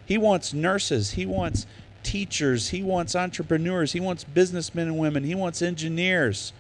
He 0.06 0.18
wants 0.20 0.54
nurses, 0.54 1.12
he 1.12 1.26
wants 1.26 1.66
teachers, 2.04 2.70
he 2.70 2.84
wants 2.84 3.16
entrepreneurs, 3.16 3.94
he 3.94 4.00
wants 4.00 4.24
businessmen 4.24 4.88
and 4.88 4.98
women, 5.00 5.24
he 5.24 5.34
wants 5.34 5.64
engineers. 5.64 6.54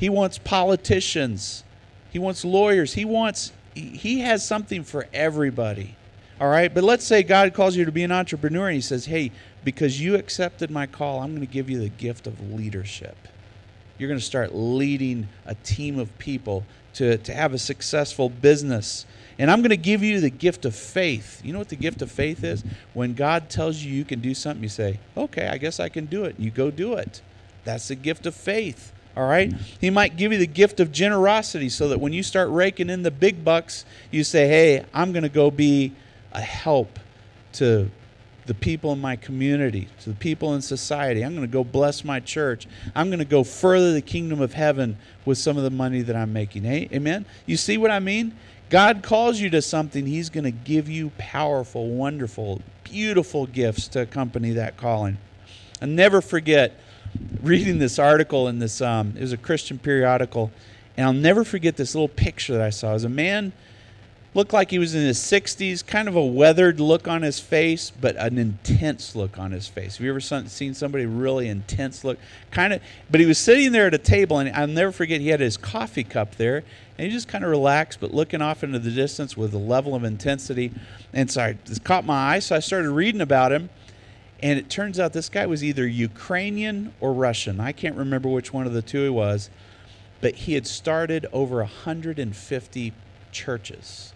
He 0.00 0.08
wants 0.08 0.38
politicians. 0.38 1.62
He 2.10 2.18
wants 2.18 2.42
lawyers. 2.42 2.94
He 2.94 3.04
wants 3.04 3.52
he 3.74 4.20
has 4.20 4.44
something 4.44 4.82
for 4.82 5.06
everybody. 5.12 5.94
All 6.40 6.48
right, 6.48 6.72
but 6.72 6.82
let's 6.82 7.04
say 7.04 7.22
God 7.22 7.52
calls 7.52 7.76
you 7.76 7.84
to 7.84 7.92
be 7.92 8.02
an 8.02 8.10
entrepreneur 8.10 8.68
and 8.68 8.74
He 8.74 8.80
says, 8.80 9.04
Hey, 9.04 9.30
because 9.62 10.00
you 10.00 10.14
accepted 10.14 10.70
my 10.70 10.86
call, 10.86 11.20
I'm 11.20 11.32
going 11.32 11.46
to 11.46 11.52
give 11.52 11.68
you 11.68 11.78
the 11.78 11.90
gift 11.90 12.26
of 12.26 12.52
leadership. 12.52 13.16
You're 13.98 14.08
going 14.08 14.18
to 14.18 14.24
start 14.24 14.54
leading 14.54 15.28
a 15.44 15.54
team 15.54 15.98
of 15.98 16.16
people 16.16 16.64
to, 16.94 17.18
to 17.18 17.34
have 17.34 17.52
a 17.52 17.58
successful 17.58 18.30
business. 18.30 19.04
And 19.38 19.50
I'm 19.50 19.60
going 19.60 19.70
to 19.70 19.76
give 19.76 20.02
you 20.02 20.20
the 20.20 20.30
gift 20.30 20.64
of 20.64 20.74
faith. 20.74 21.42
You 21.44 21.52
know 21.52 21.58
what 21.58 21.68
the 21.68 21.76
gift 21.76 22.00
of 22.00 22.10
faith 22.10 22.42
is? 22.42 22.64
When 22.94 23.12
God 23.12 23.50
tells 23.50 23.82
you 23.82 23.92
you 23.92 24.06
can 24.06 24.20
do 24.20 24.32
something, 24.32 24.62
you 24.62 24.70
say, 24.70 24.98
Okay, 25.18 25.46
I 25.46 25.58
guess 25.58 25.78
I 25.78 25.90
can 25.90 26.06
do 26.06 26.24
it. 26.24 26.36
You 26.38 26.50
go 26.50 26.70
do 26.70 26.94
it. 26.94 27.20
That's 27.64 27.88
the 27.88 27.94
gift 27.94 28.24
of 28.24 28.34
faith. 28.34 28.92
All 29.14 29.28
right? 29.28 29.52
He 29.78 29.90
might 29.90 30.16
give 30.16 30.32
you 30.32 30.38
the 30.38 30.46
gift 30.46 30.80
of 30.80 30.90
generosity 30.90 31.68
so 31.68 31.88
that 31.88 32.00
when 32.00 32.14
you 32.14 32.22
start 32.22 32.48
raking 32.48 32.88
in 32.88 33.02
the 33.02 33.10
big 33.10 33.44
bucks, 33.44 33.84
you 34.10 34.24
say, 34.24 34.48
Hey, 34.48 34.86
I'm 34.94 35.12
going 35.12 35.24
to 35.24 35.28
go 35.28 35.50
be 35.50 35.92
a 36.32 36.40
help 36.40 36.98
to 37.54 37.90
the 38.46 38.54
people 38.54 38.92
in 38.92 39.00
my 39.00 39.16
community, 39.16 39.88
to 40.00 40.10
the 40.10 40.16
people 40.16 40.54
in 40.54 40.62
society. 40.62 41.24
I'm 41.24 41.36
going 41.36 41.46
to 41.46 41.52
go 41.52 41.62
bless 41.62 42.04
my 42.04 42.20
church. 42.20 42.66
I'm 42.94 43.08
going 43.08 43.20
to 43.20 43.24
go 43.24 43.44
further 43.44 43.92
the 43.92 44.02
kingdom 44.02 44.40
of 44.40 44.54
heaven 44.54 44.96
with 45.24 45.38
some 45.38 45.56
of 45.56 45.62
the 45.62 45.70
money 45.70 46.02
that 46.02 46.16
I'm 46.16 46.32
making. 46.32 46.64
Amen? 46.66 47.26
You 47.46 47.56
see 47.56 47.78
what 47.78 47.90
I 47.90 48.00
mean? 48.00 48.36
God 48.68 49.02
calls 49.02 49.40
you 49.40 49.50
to 49.50 49.62
something, 49.62 50.06
He's 50.06 50.30
going 50.30 50.44
to 50.44 50.50
give 50.50 50.88
you 50.88 51.10
powerful, 51.18 51.88
wonderful, 51.88 52.62
beautiful 52.84 53.46
gifts 53.46 53.88
to 53.88 54.02
accompany 54.02 54.52
that 54.52 54.76
calling. 54.76 55.18
And 55.80 55.96
never 55.96 56.20
forget 56.20 56.78
reading 57.42 57.78
this 57.78 57.98
article 57.98 58.48
in 58.48 58.58
this, 58.58 58.80
um, 58.80 59.14
it 59.16 59.20
was 59.20 59.32
a 59.32 59.36
Christian 59.36 59.78
periodical, 59.78 60.50
and 60.96 61.06
I'll 61.06 61.12
never 61.12 61.44
forget 61.44 61.76
this 61.76 61.94
little 61.94 62.08
picture 62.08 62.52
that 62.52 62.62
I 62.62 62.70
saw. 62.70 62.90
It 62.90 62.94
was 62.94 63.04
a 63.04 63.08
man 63.08 63.52
looked 64.32 64.52
like 64.52 64.70
he 64.70 64.78
was 64.78 64.94
in 64.94 65.02
his 65.02 65.18
60s, 65.18 65.84
kind 65.84 66.06
of 66.06 66.14
a 66.14 66.24
weathered 66.24 66.78
look 66.78 67.08
on 67.08 67.22
his 67.22 67.40
face, 67.40 67.90
but 67.90 68.14
an 68.16 68.38
intense 68.38 69.16
look 69.16 69.38
on 69.38 69.50
his 69.50 69.66
face. 69.66 69.96
Have 69.96 70.04
you 70.04 70.10
ever 70.10 70.20
seen 70.20 70.72
somebody 70.72 71.04
really 71.04 71.48
intense 71.48 72.04
look? 72.04 72.18
Kind 72.52 72.72
of, 72.72 72.80
but 73.10 73.20
he 73.20 73.26
was 73.26 73.38
sitting 73.38 73.72
there 73.72 73.86
at 73.86 73.94
a 73.94 73.98
table, 73.98 74.38
and 74.38 74.48
I'll 74.50 74.68
never 74.68 74.92
forget 74.92 75.20
he 75.20 75.28
had 75.28 75.40
his 75.40 75.56
coffee 75.56 76.04
cup 76.04 76.36
there, 76.36 76.58
and 76.96 77.06
he 77.06 77.10
just 77.10 77.26
kind 77.26 77.42
of 77.42 77.50
relaxed, 77.50 77.98
but 77.98 78.14
looking 78.14 78.40
off 78.40 78.62
into 78.62 78.78
the 78.78 78.92
distance 78.92 79.36
with 79.36 79.52
a 79.52 79.58
level 79.58 79.96
of 79.96 80.04
intensity. 80.04 80.70
And 81.12 81.28
so 81.28 81.42
I, 81.42 81.56
caught 81.82 82.06
my 82.06 82.34
eye, 82.34 82.38
so 82.38 82.54
I 82.54 82.60
started 82.60 82.90
reading 82.90 83.20
about 83.20 83.52
him. 83.52 83.68
And 84.42 84.58
it 84.58 84.70
turns 84.70 84.98
out 84.98 85.12
this 85.12 85.28
guy 85.28 85.44
was 85.44 85.62
either 85.62 85.86
Ukrainian 85.86 86.94
or 86.98 87.12
Russian. 87.12 87.60
I 87.60 87.72
can't 87.72 87.96
remember 87.96 88.28
which 88.30 88.54
one 88.54 88.66
of 88.66 88.72
the 88.72 88.80
two 88.80 89.02
he 89.02 89.10
was, 89.10 89.50
but 90.22 90.34
he 90.34 90.54
had 90.54 90.66
started 90.66 91.26
over 91.30 91.56
150 91.56 92.92
churches 93.32 94.14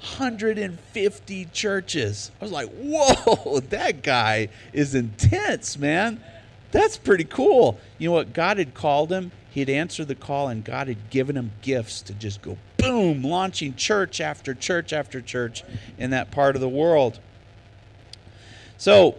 150 0.00 1.44
churches. 1.46 2.30
I 2.40 2.44
was 2.44 2.52
like, 2.52 2.70
whoa, 2.70 3.60
that 3.70 4.02
guy 4.02 4.48
is 4.72 4.94
intense, 4.94 5.78
man. 5.78 6.20
That's 6.72 6.96
pretty 6.96 7.24
cool. 7.24 7.78
You 7.98 8.08
know 8.08 8.14
what? 8.14 8.32
God 8.32 8.58
had 8.58 8.74
called 8.74 9.10
him, 9.10 9.32
he 9.50 9.60
had 9.60 9.70
answered 9.70 10.08
the 10.08 10.14
call, 10.14 10.48
and 10.48 10.64
God 10.64 10.88
had 10.88 11.10
given 11.10 11.36
him 11.36 11.52
gifts 11.62 12.02
to 12.02 12.12
just 12.12 12.42
go 12.42 12.58
boom, 12.76 13.22
launching 13.22 13.74
church 13.74 14.20
after 14.20 14.54
church 14.54 14.92
after 14.92 15.20
church 15.20 15.62
in 15.96 16.10
that 16.10 16.30
part 16.30 16.54
of 16.56 16.60
the 16.60 16.68
world. 16.68 17.18
So, 18.76 19.16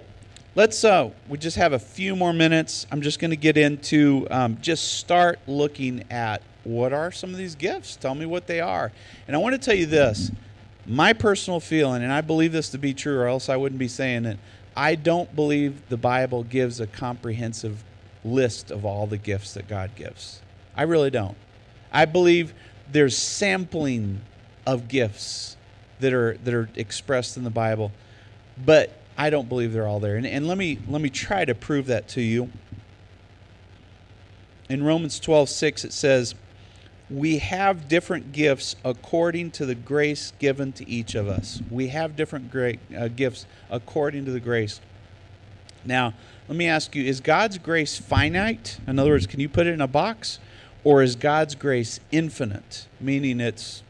let's 0.58 0.84
uh, 0.84 1.12
we 1.30 1.38
just 1.38 1.58
have 1.58 1.72
a 1.72 1.80
few 1.80 2.16
more 2.16 2.34
minutes 2.34 2.88
i'm 2.92 3.02
just 3.02 3.20
going 3.20 3.30
to 3.30 3.38
get 3.38 3.58
into 3.58 4.28
um, 4.32 4.58
just 4.60 4.98
start 4.98 5.40
looking 5.46 6.04
at 6.10 6.42
what 6.64 6.92
are 6.92 7.12
some 7.12 7.30
of 7.30 7.38
these 7.38 7.54
gifts 7.54 7.96
tell 7.96 8.16
me 8.16 8.26
what 8.26 8.48
they 8.48 8.60
are 8.60 8.92
and 9.28 9.36
i 9.36 9.40
want 9.40 9.54
to 9.54 9.60
tell 9.60 9.76
you 9.76 9.86
this 9.86 10.32
my 10.88 11.14
personal 11.14 11.60
feeling, 11.60 12.02
and 12.02 12.12
I 12.12 12.22
believe 12.22 12.54
this 12.54 12.70
to 12.70 12.78
be 12.78 12.94
true, 12.94 13.20
or 13.20 13.28
else 13.28 13.50
I 13.50 13.58
wouldn't 13.58 13.80
be 13.80 13.90
saying 13.90 14.26
it. 14.26 14.40
I 14.76 14.96
don't 14.96 15.36
believe 15.36 15.90
the 15.90 15.98
Bible 15.98 16.44
gives 16.44 16.80
a 16.80 16.88
comprehensive 16.88 17.84
list 18.24 18.72
of 18.72 18.86
all 18.86 19.08
the 19.08 19.18
gifts 19.18 19.54
that 19.56 19.68
God 19.68 19.92
gives. 19.96 20.42
I 20.76 20.84
really 20.84 21.10
don't. 21.10 21.36
I 21.92 22.06
believe 22.06 22.54
there's 22.92 23.18
sampling 23.18 24.22
of 24.66 24.88
gifts 24.88 25.58
that 26.00 26.14
are 26.14 26.38
that 26.44 26.54
are 26.54 26.70
expressed 26.76 27.38
in 27.38 27.44
the 27.44 27.50
Bible, 27.50 27.92
but 28.64 28.92
I 29.18 29.30
don't 29.30 29.50
believe 29.50 29.74
they're 29.74 29.88
all 29.88 30.00
there. 30.00 30.16
And, 30.16 30.28
and 30.28 30.48
let 30.48 30.58
me 30.58 30.80
let 30.88 31.02
me 31.02 31.10
try 31.10 31.44
to 31.44 31.56
prove 31.56 31.88
that 31.88 32.08
to 32.10 32.22
you. 32.22 32.50
In 34.70 34.84
Romans 34.84 35.20
12, 35.22 35.48
6, 35.48 35.86
it 35.86 35.94
says, 35.94 36.36
we 37.10 37.38
have 37.38 37.88
different 37.88 38.34
gifts 38.34 38.76
according 38.84 39.52
to 39.52 39.66
the 39.66 39.76
grace 39.76 40.34
given 40.40 40.74
to 40.74 40.88
each 40.90 41.16
of 41.16 41.28
us. 41.28 41.62
We 41.72 41.88
have 41.88 42.16
different 42.16 42.52
great, 42.52 42.80
uh, 42.96 43.08
gifts 43.08 43.46
according 43.70 44.26
to 44.26 44.32
the 44.32 44.42
grace. 44.42 44.82
Now, 45.86 46.14
let 46.50 46.58
me 46.58 46.68
ask 46.68 46.96
you 46.96 47.04
is 47.06 47.22
God's 47.22 47.58
grace 47.58 47.98
finite? 47.98 48.80
In 48.88 49.00
other 49.00 49.12
words, 49.12 49.26
can 49.28 49.40
you 49.40 49.48
put 49.48 49.68
it 49.68 49.74
in 49.74 49.82
a 49.82 49.88
box? 49.88 50.40
Or 50.84 51.02
is 51.02 51.16
God's 51.16 51.56
grace 51.56 52.00
infinite, 52.12 52.88
meaning 53.00 53.40
it's 53.40 53.84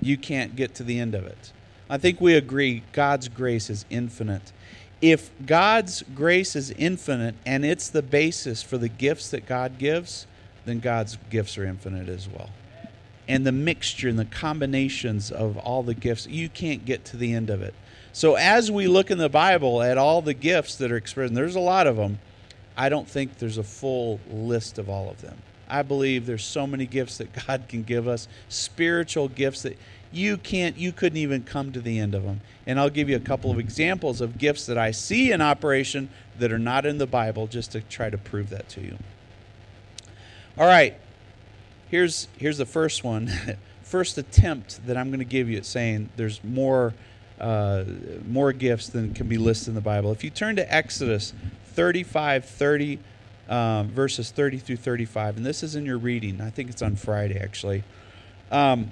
you 0.00 0.16
can't 0.16 0.56
get 0.56 0.74
to 0.76 0.82
the 0.82 0.98
end 0.98 1.14
of 1.14 1.26
it? 1.26 1.52
I 1.90 1.98
think 1.98 2.20
we 2.20 2.34
agree 2.34 2.82
God's 2.92 3.28
grace 3.28 3.70
is 3.70 3.84
infinite. 3.90 4.52
If 5.00 5.30
God's 5.44 6.02
grace 6.14 6.54
is 6.56 6.70
infinite 6.72 7.34
and 7.46 7.64
it's 7.64 7.88
the 7.88 8.02
basis 8.02 8.62
for 8.62 8.78
the 8.78 8.88
gifts 8.88 9.30
that 9.30 9.46
God 9.46 9.78
gives, 9.78 10.26
then 10.64 10.80
God's 10.80 11.16
gifts 11.30 11.56
are 11.56 11.64
infinite 11.64 12.08
as 12.08 12.28
well. 12.28 12.50
And 13.28 13.46
the 13.46 13.52
mixture 13.52 14.08
and 14.08 14.18
the 14.18 14.24
combinations 14.24 15.30
of 15.30 15.58
all 15.58 15.82
the 15.82 15.94
gifts, 15.94 16.26
you 16.26 16.48
can't 16.48 16.84
get 16.84 17.04
to 17.06 17.16
the 17.16 17.34
end 17.34 17.50
of 17.50 17.60
it. 17.60 17.74
So 18.12 18.34
as 18.34 18.70
we 18.70 18.88
look 18.88 19.10
in 19.10 19.18
the 19.18 19.28
Bible 19.28 19.82
at 19.82 19.98
all 19.98 20.22
the 20.22 20.34
gifts 20.34 20.76
that 20.76 20.90
are 20.90 20.96
expressed, 20.96 21.34
there's 21.34 21.54
a 21.54 21.60
lot 21.60 21.86
of 21.86 21.96
them, 21.96 22.18
I 22.76 22.88
don't 22.88 23.08
think 23.08 23.38
there's 23.38 23.58
a 23.58 23.62
full 23.62 24.18
list 24.30 24.78
of 24.78 24.88
all 24.88 25.10
of 25.10 25.20
them. 25.20 25.36
I 25.68 25.82
believe 25.82 26.26
there's 26.26 26.44
so 26.44 26.66
many 26.66 26.86
gifts 26.86 27.18
that 27.18 27.46
God 27.46 27.64
can 27.68 27.82
give 27.82 28.08
us, 28.08 28.26
spiritual 28.48 29.28
gifts 29.28 29.62
that 29.62 29.76
you 30.10 30.38
can't 30.38 30.78
you 30.78 30.90
couldn't 30.90 31.18
even 31.18 31.42
come 31.42 31.70
to 31.72 31.80
the 31.80 31.98
end 31.98 32.14
of 32.14 32.22
them. 32.22 32.40
And 32.66 32.80
I'll 32.80 32.90
give 32.90 33.08
you 33.08 33.16
a 33.16 33.20
couple 33.20 33.50
of 33.50 33.58
examples 33.58 34.20
of 34.20 34.38
gifts 34.38 34.66
that 34.66 34.78
I 34.78 34.90
see 34.90 35.32
in 35.32 35.42
operation 35.42 36.08
that 36.38 36.50
are 36.52 36.58
not 36.58 36.86
in 36.86 36.98
the 36.98 37.06
Bible 37.06 37.46
just 37.46 37.72
to 37.72 37.80
try 37.82 38.08
to 38.08 38.18
prove 38.18 38.50
that 38.50 38.68
to 38.70 38.80
you. 38.80 38.96
All 40.56 40.66
right. 40.66 40.98
Here's 41.90 42.28
here's 42.36 42.58
the 42.58 42.66
first 42.66 43.02
one, 43.02 43.30
first 43.82 44.18
attempt 44.18 44.86
that 44.86 44.96
I'm 44.96 45.08
going 45.08 45.20
to 45.20 45.24
give 45.24 45.48
you 45.48 45.56
at 45.56 45.64
saying 45.64 46.10
there's 46.16 46.42
more 46.44 46.94
uh, 47.40 47.84
more 48.26 48.52
gifts 48.52 48.88
than 48.88 49.14
can 49.14 49.28
be 49.28 49.38
listed 49.38 49.68
in 49.68 49.74
the 49.74 49.80
Bible. 49.80 50.12
If 50.12 50.22
you 50.22 50.30
turn 50.30 50.56
to 50.56 50.74
Exodus 50.74 51.32
35, 51.74 52.44
30, 52.44 52.98
um, 53.48 53.88
verses 53.88 54.30
30 54.30 54.58
through 54.58 54.76
35, 54.76 55.38
and 55.38 55.46
this 55.46 55.62
is 55.62 55.76
in 55.76 55.86
your 55.86 55.98
reading. 55.98 56.40
I 56.40 56.50
think 56.50 56.68
it's 56.68 56.82
on 56.82 56.96
Friday 56.96 57.38
actually. 57.38 57.84
Um, 58.50 58.90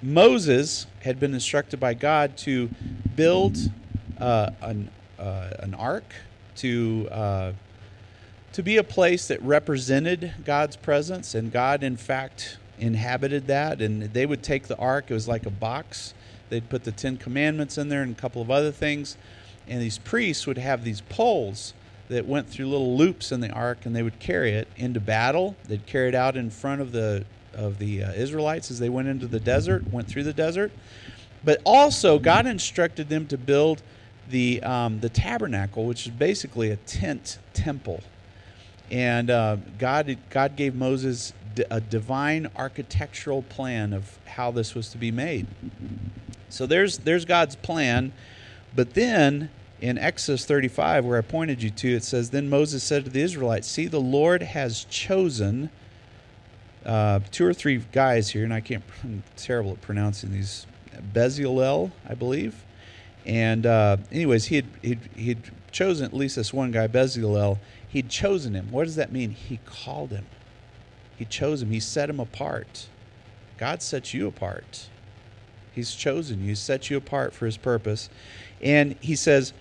Moses 0.00 0.86
had 1.02 1.20
been 1.20 1.34
instructed 1.34 1.80
by 1.80 1.94
God 1.94 2.36
to 2.38 2.70
build 3.14 3.58
uh, 4.18 4.50
an 4.60 4.90
uh, 5.18 5.50
an 5.58 5.74
ark 5.74 6.14
to 6.56 7.08
uh, 7.10 7.52
to 8.52 8.62
be 8.62 8.76
a 8.76 8.84
place 8.84 9.28
that 9.28 9.40
represented 9.42 10.34
God's 10.44 10.76
presence, 10.76 11.34
and 11.34 11.50
God, 11.50 11.82
in 11.82 11.96
fact, 11.96 12.58
inhabited 12.78 13.46
that. 13.46 13.80
And 13.80 14.02
they 14.02 14.26
would 14.26 14.42
take 14.42 14.66
the 14.66 14.76
ark, 14.76 15.06
it 15.08 15.14
was 15.14 15.26
like 15.28 15.46
a 15.46 15.50
box. 15.50 16.14
They'd 16.50 16.68
put 16.68 16.84
the 16.84 16.92
Ten 16.92 17.16
Commandments 17.16 17.78
in 17.78 17.88
there 17.88 18.02
and 18.02 18.16
a 18.16 18.20
couple 18.20 18.42
of 18.42 18.50
other 18.50 18.70
things. 18.70 19.16
And 19.66 19.80
these 19.80 19.98
priests 19.98 20.46
would 20.46 20.58
have 20.58 20.84
these 20.84 21.00
poles 21.00 21.72
that 22.08 22.26
went 22.26 22.48
through 22.48 22.66
little 22.66 22.94
loops 22.96 23.32
in 23.32 23.40
the 23.40 23.50
ark, 23.50 23.86
and 23.86 23.96
they 23.96 24.02
would 24.02 24.18
carry 24.18 24.52
it 24.52 24.68
into 24.76 25.00
battle. 25.00 25.56
They'd 25.66 25.86
carry 25.86 26.08
it 26.08 26.14
out 26.14 26.36
in 26.36 26.50
front 26.50 26.80
of 26.80 26.92
the 26.92 27.24
of 27.54 27.78
the 27.78 28.02
uh, 28.02 28.12
Israelites 28.12 28.70
as 28.70 28.78
they 28.78 28.88
went 28.88 29.08
into 29.08 29.26
the 29.26 29.38
desert, 29.38 29.90
went 29.92 30.08
through 30.08 30.24
the 30.24 30.32
desert. 30.32 30.72
But 31.44 31.60
also, 31.64 32.18
God 32.18 32.46
instructed 32.46 33.10
them 33.10 33.26
to 33.26 33.36
build 33.38 33.82
the 34.28 34.62
um, 34.62 35.00
the 35.00 35.08
tabernacle, 35.08 35.86
which 35.86 36.06
is 36.06 36.12
basically 36.12 36.70
a 36.70 36.76
tent 36.76 37.38
temple 37.54 38.02
and 38.92 39.30
uh, 39.30 39.56
God 39.78 40.16
God 40.30 40.54
gave 40.54 40.76
Moses 40.76 41.32
a 41.70 41.80
divine 41.80 42.48
architectural 42.56 43.42
plan 43.42 43.92
of 43.92 44.18
how 44.26 44.50
this 44.50 44.74
was 44.74 44.90
to 44.90 44.98
be 44.98 45.10
made. 45.10 45.46
So 46.50 46.66
there's 46.66 46.98
there's 46.98 47.24
God's 47.24 47.56
plan, 47.56 48.12
but 48.76 48.94
then 48.94 49.50
in 49.80 49.98
Exodus 49.98 50.44
35, 50.44 51.04
where 51.04 51.18
I 51.18 51.22
pointed 51.22 51.60
you 51.60 51.70
to, 51.70 51.96
it 51.96 52.04
says, 52.04 52.30
Then 52.30 52.48
Moses 52.48 52.84
said 52.84 53.04
to 53.04 53.10
the 53.10 53.20
Israelites, 53.20 53.66
See, 53.66 53.88
the 53.88 54.00
Lord 54.00 54.40
has 54.40 54.84
chosen 54.84 55.70
uh, 56.86 57.18
two 57.32 57.44
or 57.44 57.52
three 57.52 57.78
guys 57.90 58.30
here, 58.30 58.44
and 58.44 58.54
I 58.54 58.60
can't, 58.60 58.84
I'm 59.02 59.24
terrible 59.36 59.72
at 59.72 59.80
pronouncing 59.80 60.30
these. 60.30 60.66
Bezalel, 61.12 61.90
I 62.08 62.14
believe. 62.14 62.64
And, 63.24 63.66
uh, 63.66 63.98
anyways, 64.10 64.46
he 64.46 64.56
had, 64.56 64.66
he'd, 64.82 65.00
he'd 65.14 65.50
chosen 65.70 66.04
at 66.04 66.12
least 66.12 66.36
this 66.36 66.52
one 66.52 66.70
guy, 66.70 66.88
Bezalel. 66.88 67.58
He'd 67.88 68.08
chosen 68.08 68.54
him. 68.54 68.70
What 68.70 68.84
does 68.84 68.96
that 68.96 69.12
mean? 69.12 69.30
He 69.30 69.60
called 69.64 70.10
him, 70.10 70.26
he 71.16 71.24
chose 71.24 71.62
him, 71.62 71.70
he 71.70 71.80
set 71.80 72.10
him 72.10 72.20
apart. 72.20 72.88
God 73.58 73.82
sets 73.82 74.12
you 74.12 74.26
apart. 74.26 74.88
He's 75.72 75.94
chosen 75.94 76.44
you, 76.44 76.54
set 76.54 76.90
you 76.90 76.96
apart 76.96 77.32
for 77.32 77.46
his 77.46 77.56
purpose. 77.56 78.10
And 78.60 78.96
he 79.00 79.14
says, 79.14 79.52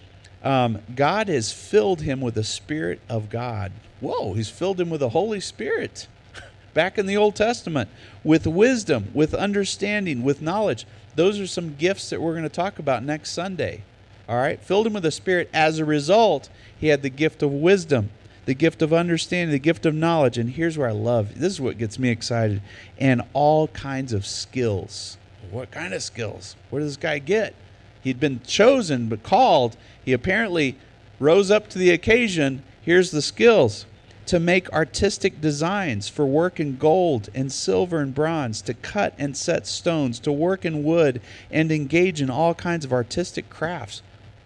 um, 0.43 0.79
God 0.95 1.27
has 1.27 1.51
filled 1.51 2.01
him 2.01 2.19
with 2.19 2.35
the 2.35 2.43
Spirit 2.43 2.99
of 3.07 3.29
God. 3.29 3.71
Whoa, 3.99 4.33
he's 4.33 4.49
filled 4.49 4.79
him 4.79 4.89
with 4.89 5.01
the 5.01 5.09
Holy 5.09 5.39
Spirit. 5.39 6.07
Back 6.73 6.97
in 6.97 7.05
the 7.05 7.17
Old 7.17 7.35
Testament, 7.35 7.89
with 8.23 8.47
wisdom, 8.47 9.09
with 9.13 9.33
understanding, 9.33 10.23
with 10.23 10.41
knowledge. 10.41 10.85
Those 11.15 11.39
are 11.39 11.47
some 11.47 11.75
gifts 11.75 12.09
that 12.09 12.21
we're 12.21 12.33
going 12.33 12.43
to 12.43 12.49
talk 12.49 12.79
about 12.79 13.03
next 13.03 13.31
Sunday. 13.31 13.83
All 14.29 14.37
right? 14.37 14.61
Filled 14.61 14.87
him 14.87 14.93
with 14.93 15.03
the 15.03 15.11
Spirit. 15.11 15.49
As 15.53 15.79
a 15.79 15.85
result, 15.85 16.49
he 16.77 16.87
had 16.87 17.01
the 17.01 17.09
gift 17.09 17.43
of 17.43 17.51
wisdom, 17.51 18.11
the 18.45 18.53
gift 18.53 18.81
of 18.81 18.93
understanding, 18.93 19.51
the 19.51 19.59
gift 19.59 19.85
of 19.85 19.93
knowledge. 19.93 20.37
And 20.37 20.51
here's 20.51 20.77
where 20.77 20.87
I 20.87 20.93
love 20.93 21.39
this 21.39 21.53
is 21.53 21.61
what 21.61 21.77
gets 21.77 21.99
me 21.99 22.09
excited 22.09 22.61
and 22.97 23.21
all 23.33 23.67
kinds 23.69 24.13
of 24.13 24.25
skills. 24.25 25.17
What 25.49 25.71
kind 25.71 25.93
of 25.93 26.01
skills? 26.01 26.55
What 26.69 26.79
does 26.79 26.91
this 26.91 26.97
guy 26.97 27.19
get? 27.19 27.55
He'd 28.01 28.19
been 28.19 28.41
chosen 28.41 29.09
but 29.09 29.21
called. 29.21 29.75
He 30.03 30.13
apparently 30.13 30.77
rose 31.19 31.51
up 31.51 31.69
to 31.69 31.77
the 31.77 31.91
occasion. 31.91 32.63
Here's 32.81 33.11
the 33.11 33.21
skills 33.21 33.85
to 34.25 34.39
make 34.39 34.71
artistic 34.71 35.41
designs 35.41 36.07
for 36.07 36.25
work 36.25 36.59
in 36.59 36.77
gold 36.77 37.29
and 37.33 37.51
silver 37.51 37.99
and 37.99 38.13
bronze, 38.13 38.61
to 38.61 38.73
cut 38.73 39.13
and 39.17 39.35
set 39.35 39.67
stones, 39.67 40.19
to 40.19 40.31
work 40.31 40.63
in 40.65 40.83
wood, 40.83 41.21
and 41.49 41.71
engage 41.71 42.21
in 42.21 42.29
all 42.29 42.53
kinds 42.53 42.85
of 42.85 42.93
artistic 42.93 43.49
crafts. 43.49 44.01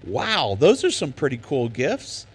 Wow, 0.05 0.55
those 0.59 0.84
are 0.84 0.91
some 0.91 1.11
pretty 1.11 1.38
cool 1.38 1.69
gifts. 1.69 2.26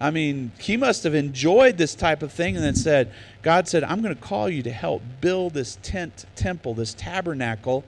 I 0.00 0.10
mean, 0.10 0.52
he 0.60 0.76
must 0.76 1.02
have 1.02 1.14
enjoyed 1.14 1.76
this 1.76 1.94
type 1.94 2.22
of 2.22 2.32
thing 2.32 2.54
and 2.54 2.64
then 2.64 2.76
said, 2.76 3.12
God 3.42 3.66
said, 3.66 3.82
I'm 3.82 4.00
going 4.00 4.14
to 4.14 4.20
call 4.20 4.48
you 4.48 4.62
to 4.62 4.70
help 4.70 5.02
build 5.20 5.54
this 5.54 5.78
tent 5.82 6.24
temple, 6.36 6.74
this 6.74 6.94
tabernacle, 6.94 7.84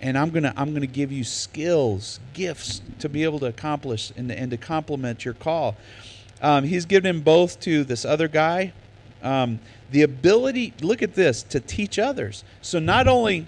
and 0.00 0.18
I'm 0.18 0.30
going 0.30 0.42
to 0.42 0.52
I'm 0.56 0.70
going 0.70 0.80
to 0.82 0.86
give 0.86 1.12
you 1.12 1.24
skills, 1.24 2.20
gifts 2.34 2.82
to 2.98 3.08
be 3.08 3.24
able 3.24 3.38
to 3.40 3.46
accomplish 3.46 4.12
and, 4.16 4.30
and 4.30 4.50
to 4.50 4.56
complement 4.56 5.24
your 5.24 5.34
call. 5.34 5.76
Um, 6.42 6.64
he's 6.64 6.84
given 6.84 7.08
him 7.08 7.22
both 7.22 7.60
to 7.60 7.84
this 7.84 8.04
other 8.04 8.28
guy. 8.28 8.72
Um, 9.22 9.58
the 9.90 10.02
ability, 10.02 10.74
look 10.80 11.02
at 11.02 11.14
this, 11.14 11.42
to 11.44 11.60
teach 11.60 11.98
others. 11.98 12.44
So 12.60 12.78
not 12.78 13.08
only 13.08 13.46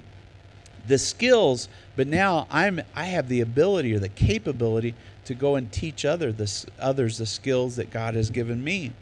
the 0.87 0.99
skills, 0.99 1.69
but 1.97 2.07
now 2.07 2.47
I'm 2.51 2.81
I 2.97 3.05
have 3.05 3.29
the 3.29 3.41
ability 3.41 3.95
or 3.95 3.99
the 3.99 4.09
capability 4.09 4.95
to 5.27 5.35
go 5.35 5.57
and 5.57 5.71
teach 5.71 6.05
other 6.05 6.33
the, 6.33 6.67
others 6.81 7.19
the 7.19 7.27
skills 7.27 7.77
that 7.77 7.91
God 7.91 8.15
has 8.15 8.31
given 8.31 8.65
me. 8.65 8.93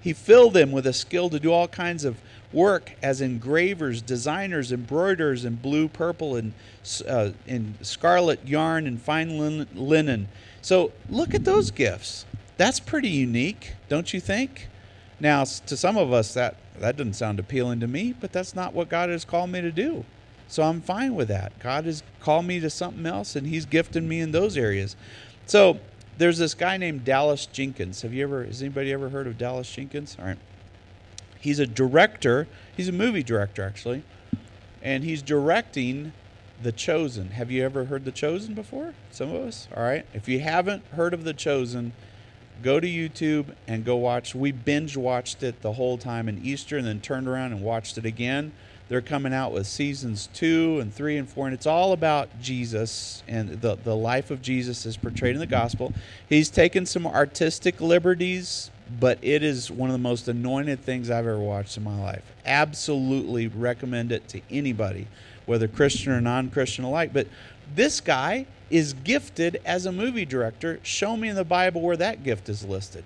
He 0.00 0.12
filled 0.12 0.54
them 0.54 0.70
with 0.70 0.86
a 0.86 0.92
skill 0.92 1.28
to 1.30 1.40
do 1.40 1.52
all 1.52 1.66
kinds 1.66 2.04
of 2.04 2.20
work 2.52 2.92
as 3.02 3.20
engravers, 3.20 4.00
designers, 4.00 4.72
embroiderers 4.72 5.44
in 5.44 5.56
blue, 5.56 5.88
purple, 5.88 6.36
and 6.36 6.52
uh, 7.06 7.30
in 7.46 7.74
scarlet 7.82 8.46
yarn 8.46 8.86
and 8.86 9.02
fine 9.02 9.66
linen. 9.74 10.28
So 10.62 10.92
look 11.10 11.34
at 11.34 11.44
those 11.44 11.70
gifts. 11.70 12.24
That's 12.58 12.80
pretty 12.80 13.08
unique, 13.08 13.74
don't 13.88 14.12
you 14.12 14.20
think? 14.20 14.68
Now, 15.20 15.44
to 15.44 15.76
some 15.76 15.96
of 15.96 16.12
us, 16.12 16.34
that 16.34 16.56
that 16.80 16.96
doesn't 16.96 17.14
sound 17.14 17.40
appealing 17.40 17.80
to 17.80 17.88
me, 17.88 18.14
but 18.18 18.32
that's 18.32 18.54
not 18.54 18.74
what 18.74 18.88
God 18.88 19.08
has 19.08 19.24
called 19.24 19.50
me 19.50 19.60
to 19.60 19.72
do. 19.72 20.04
So 20.48 20.62
I'm 20.62 20.80
fine 20.80 21.14
with 21.14 21.28
that. 21.28 21.58
God 21.58 21.84
has 21.84 22.02
called 22.20 22.46
me 22.46 22.60
to 22.60 22.70
something 22.70 23.06
else, 23.06 23.36
and 23.36 23.46
He's 23.46 23.66
gifted 23.66 24.02
me 24.02 24.20
in 24.20 24.32
those 24.32 24.56
areas. 24.56 24.96
So 25.46 25.78
there's 26.18 26.38
this 26.38 26.54
guy 26.54 26.76
named 26.76 27.04
Dallas 27.04 27.46
Jenkins. 27.46 28.02
Have 28.02 28.12
you 28.12 28.24
ever? 28.24 28.44
Has 28.44 28.62
anybody 28.62 28.92
ever 28.92 29.08
heard 29.08 29.26
of 29.26 29.38
Dallas 29.38 29.70
Jenkins? 29.70 30.16
All 30.18 30.26
right. 30.26 30.38
He's 31.40 31.58
a 31.58 31.66
director. 31.66 32.48
He's 32.76 32.88
a 32.88 32.92
movie 32.92 33.22
director 33.22 33.62
actually, 33.62 34.02
and 34.82 35.04
he's 35.04 35.22
directing 35.22 36.12
The 36.62 36.72
Chosen. 36.72 37.30
Have 37.30 37.50
you 37.50 37.64
ever 37.64 37.84
heard 37.84 38.04
The 38.04 38.12
Chosen 38.12 38.54
before? 38.54 38.94
Some 39.10 39.32
of 39.32 39.42
us. 39.42 39.68
All 39.76 39.82
right. 39.82 40.06
If 40.14 40.28
you 40.28 40.40
haven't 40.40 40.84
heard 40.88 41.14
of 41.14 41.24
The 41.24 41.34
Chosen, 41.34 41.92
go 42.62 42.80
to 42.80 42.86
YouTube 42.86 43.54
and 43.66 43.84
go 43.84 43.96
watch. 43.96 44.34
We 44.34 44.52
binge 44.52 44.96
watched 44.96 45.42
it 45.42 45.62
the 45.62 45.72
whole 45.72 45.98
time 45.98 46.28
in 46.28 46.44
Easter, 46.44 46.76
and 46.76 46.86
then 46.86 47.00
turned 47.00 47.28
around 47.28 47.52
and 47.52 47.62
watched 47.62 47.98
it 47.98 48.04
again. 48.04 48.52
They're 48.88 49.02
coming 49.02 49.34
out 49.34 49.52
with 49.52 49.66
seasons 49.66 50.28
two 50.32 50.78
and 50.80 50.92
three 50.92 51.18
and 51.18 51.28
four, 51.28 51.46
and 51.46 51.54
it's 51.54 51.66
all 51.66 51.92
about 51.92 52.40
Jesus 52.40 53.22
and 53.28 53.60
the, 53.60 53.76
the 53.76 53.94
life 53.94 54.30
of 54.30 54.40
Jesus 54.40 54.86
is 54.86 54.96
portrayed 54.96 55.34
in 55.34 55.40
the 55.40 55.46
gospel. 55.46 55.92
He's 56.26 56.48
taken 56.48 56.86
some 56.86 57.06
artistic 57.06 57.82
liberties, 57.82 58.70
but 58.98 59.18
it 59.20 59.42
is 59.42 59.70
one 59.70 59.90
of 59.90 59.92
the 59.92 59.98
most 59.98 60.26
anointed 60.26 60.80
things 60.80 61.10
I've 61.10 61.26
ever 61.26 61.38
watched 61.38 61.76
in 61.76 61.84
my 61.84 62.00
life. 62.00 62.24
Absolutely 62.46 63.48
recommend 63.48 64.10
it 64.10 64.26
to 64.28 64.40
anybody, 64.50 65.06
whether 65.44 65.68
Christian 65.68 66.12
or 66.12 66.22
non 66.22 66.48
Christian 66.48 66.84
alike. 66.84 67.12
But 67.12 67.26
this 67.74 68.00
guy 68.00 68.46
is 68.70 68.92
gifted 68.92 69.60
as 69.64 69.86
a 69.86 69.92
movie 69.92 70.24
director. 70.24 70.80
Show 70.82 71.16
me 71.16 71.28
in 71.28 71.36
the 71.36 71.44
Bible 71.44 71.80
where 71.80 71.96
that 71.96 72.22
gift 72.22 72.48
is 72.48 72.64
listed. 72.64 73.04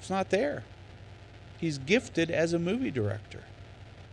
It's 0.00 0.10
not 0.10 0.30
there. 0.30 0.64
He's 1.58 1.78
gifted 1.78 2.30
as 2.30 2.52
a 2.52 2.58
movie 2.58 2.90
director. 2.90 3.42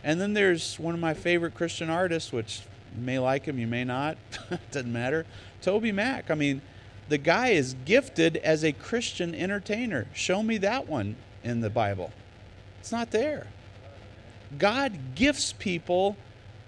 And 0.02 0.20
then 0.20 0.34
there's 0.34 0.78
one 0.78 0.94
of 0.94 1.00
my 1.00 1.14
favorite 1.14 1.54
Christian 1.54 1.90
artists, 1.90 2.32
which 2.32 2.62
you 2.96 3.02
may 3.02 3.18
like 3.18 3.44
him, 3.46 3.58
you 3.58 3.66
may 3.66 3.84
not, 3.84 4.16
doesn't 4.70 4.92
matter. 4.92 5.26
TobyMac. 5.62 6.30
I 6.30 6.34
mean, 6.34 6.60
the 7.08 7.18
guy 7.18 7.48
is 7.48 7.74
gifted 7.84 8.36
as 8.38 8.64
a 8.64 8.72
Christian 8.72 9.34
entertainer. 9.34 10.06
Show 10.12 10.42
me 10.42 10.58
that 10.58 10.88
one 10.88 11.16
in 11.44 11.60
the 11.60 11.70
Bible. 11.70 12.12
It's 12.80 12.92
not 12.92 13.10
there. 13.10 13.46
God 14.58 15.14
gifts 15.14 15.52
people 15.52 16.16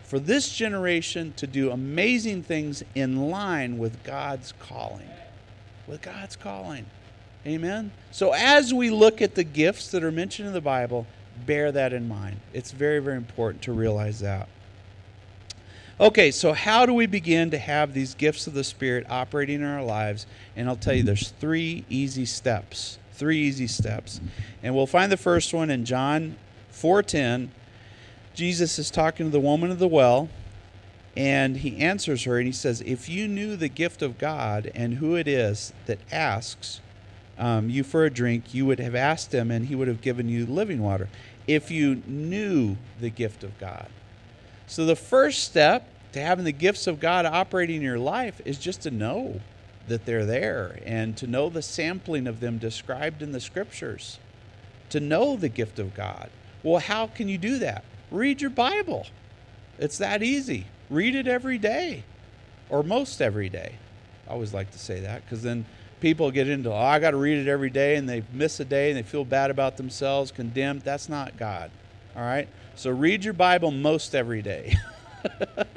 for 0.08 0.18
this 0.18 0.48
generation 0.48 1.34
to 1.36 1.46
do 1.46 1.70
amazing 1.70 2.42
things 2.42 2.82
in 2.94 3.28
line 3.28 3.76
with 3.76 4.02
God's 4.04 4.54
calling. 4.58 5.10
With 5.86 6.00
God's 6.00 6.34
calling. 6.34 6.86
Amen. 7.46 7.92
So 8.10 8.32
as 8.32 8.72
we 8.72 8.88
look 8.88 9.20
at 9.20 9.34
the 9.34 9.44
gifts 9.44 9.90
that 9.90 10.02
are 10.02 10.10
mentioned 10.10 10.48
in 10.48 10.54
the 10.54 10.62
Bible, 10.62 11.06
bear 11.44 11.70
that 11.72 11.92
in 11.92 12.08
mind. 12.08 12.40
It's 12.54 12.72
very, 12.72 13.00
very 13.00 13.18
important 13.18 13.62
to 13.64 13.72
realize 13.72 14.20
that. 14.20 14.48
Okay, 16.00 16.30
so 16.30 16.54
how 16.54 16.86
do 16.86 16.94
we 16.94 17.04
begin 17.04 17.50
to 17.50 17.58
have 17.58 17.92
these 17.92 18.14
gifts 18.14 18.46
of 18.46 18.54
the 18.54 18.64
Spirit 18.64 19.04
operating 19.10 19.56
in 19.56 19.66
our 19.66 19.84
lives? 19.84 20.26
And 20.56 20.70
I'll 20.70 20.76
tell 20.76 20.94
you, 20.94 21.02
there's 21.02 21.34
three 21.38 21.84
easy 21.90 22.24
steps. 22.24 22.98
Three 23.12 23.40
easy 23.40 23.66
steps. 23.66 24.22
And 24.62 24.74
we'll 24.74 24.86
find 24.86 25.12
the 25.12 25.18
first 25.18 25.52
one 25.52 25.68
in 25.68 25.84
John 25.84 26.36
4:10. 26.72 27.50
Jesus 28.34 28.78
is 28.78 28.90
talking 28.90 29.26
to 29.26 29.32
the 29.32 29.40
woman 29.40 29.70
of 29.70 29.78
the 29.78 29.88
well, 29.88 30.28
and 31.16 31.56
he 31.58 31.78
answers 31.78 32.24
her 32.24 32.38
and 32.38 32.46
he 32.46 32.52
says, 32.52 32.80
If 32.82 33.08
you 33.08 33.26
knew 33.26 33.56
the 33.56 33.68
gift 33.68 34.02
of 34.02 34.18
God 34.18 34.70
and 34.74 34.94
who 34.94 35.16
it 35.16 35.26
is 35.26 35.72
that 35.86 35.98
asks 36.12 36.80
um, 37.38 37.70
you 37.70 37.82
for 37.82 38.04
a 38.04 38.10
drink, 38.10 38.54
you 38.54 38.66
would 38.66 38.80
have 38.80 38.94
asked 38.94 39.32
him, 39.32 39.50
and 39.50 39.66
he 39.66 39.74
would 39.74 39.88
have 39.88 40.00
given 40.00 40.28
you 40.28 40.46
living 40.46 40.82
water 40.82 41.08
if 41.46 41.70
you 41.70 42.02
knew 42.06 42.76
the 43.00 43.10
gift 43.10 43.42
of 43.42 43.58
God. 43.58 43.88
So, 44.66 44.84
the 44.84 44.96
first 44.96 45.44
step 45.44 45.88
to 46.12 46.20
having 46.20 46.44
the 46.44 46.52
gifts 46.52 46.86
of 46.86 47.00
God 47.00 47.26
operating 47.26 47.76
in 47.76 47.82
your 47.82 47.98
life 47.98 48.40
is 48.44 48.58
just 48.58 48.82
to 48.82 48.90
know 48.90 49.40
that 49.88 50.04
they're 50.04 50.26
there 50.26 50.78
and 50.84 51.16
to 51.16 51.26
know 51.26 51.48
the 51.48 51.62
sampling 51.62 52.26
of 52.26 52.40
them 52.40 52.58
described 52.58 53.22
in 53.22 53.32
the 53.32 53.40
scriptures, 53.40 54.18
to 54.90 55.00
know 55.00 55.36
the 55.36 55.48
gift 55.48 55.78
of 55.78 55.94
God. 55.94 56.30
Well, 56.62 56.80
how 56.80 57.06
can 57.06 57.28
you 57.28 57.38
do 57.38 57.58
that? 57.58 57.84
Read 58.10 58.40
your 58.40 58.50
Bible. 58.50 59.06
It's 59.78 59.98
that 59.98 60.22
easy. 60.22 60.66
Read 60.90 61.14
it 61.14 61.28
every 61.28 61.58
day 61.58 62.04
or 62.68 62.82
most 62.82 63.20
every 63.20 63.48
day. 63.48 63.74
I 64.26 64.32
always 64.32 64.52
like 64.52 64.70
to 64.72 64.78
say 64.78 65.00
that 65.00 65.24
because 65.24 65.42
then 65.42 65.64
people 66.00 66.30
get 66.30 66.48
into, 66.48 66.72
oh, 66.72 66.76
I 66.76 66.98
got 66.98 67.12
to 67.12 67.16
read 67.16 67.38
it 67.38 67.48
every 67.48 67.70
day, 67.70 67.96
and 67.96 68.08
they 68.08 68.22
miss 68.32 68.60
a 68.60 68.64
day 68.64 68.90
and 68.90 68.98
they 68.98 69.02
feel 69.02 69.24
bad 69.24 69.50
about 69.50 69.76
themselves, 69.76 70.30
condemned. 70.30 70.82
That's 70.82 71.08
not 71.08 71.36
God. 71.36 71.70
All 72.16 72.22
right? 72.22 72.48
So 72.74 72.90
read 72.90 73.24
your 73.24 73.34
Bible 73.34 73.70
most 73.70 74.14
every 74.14 74.42
day. 74.42 74.76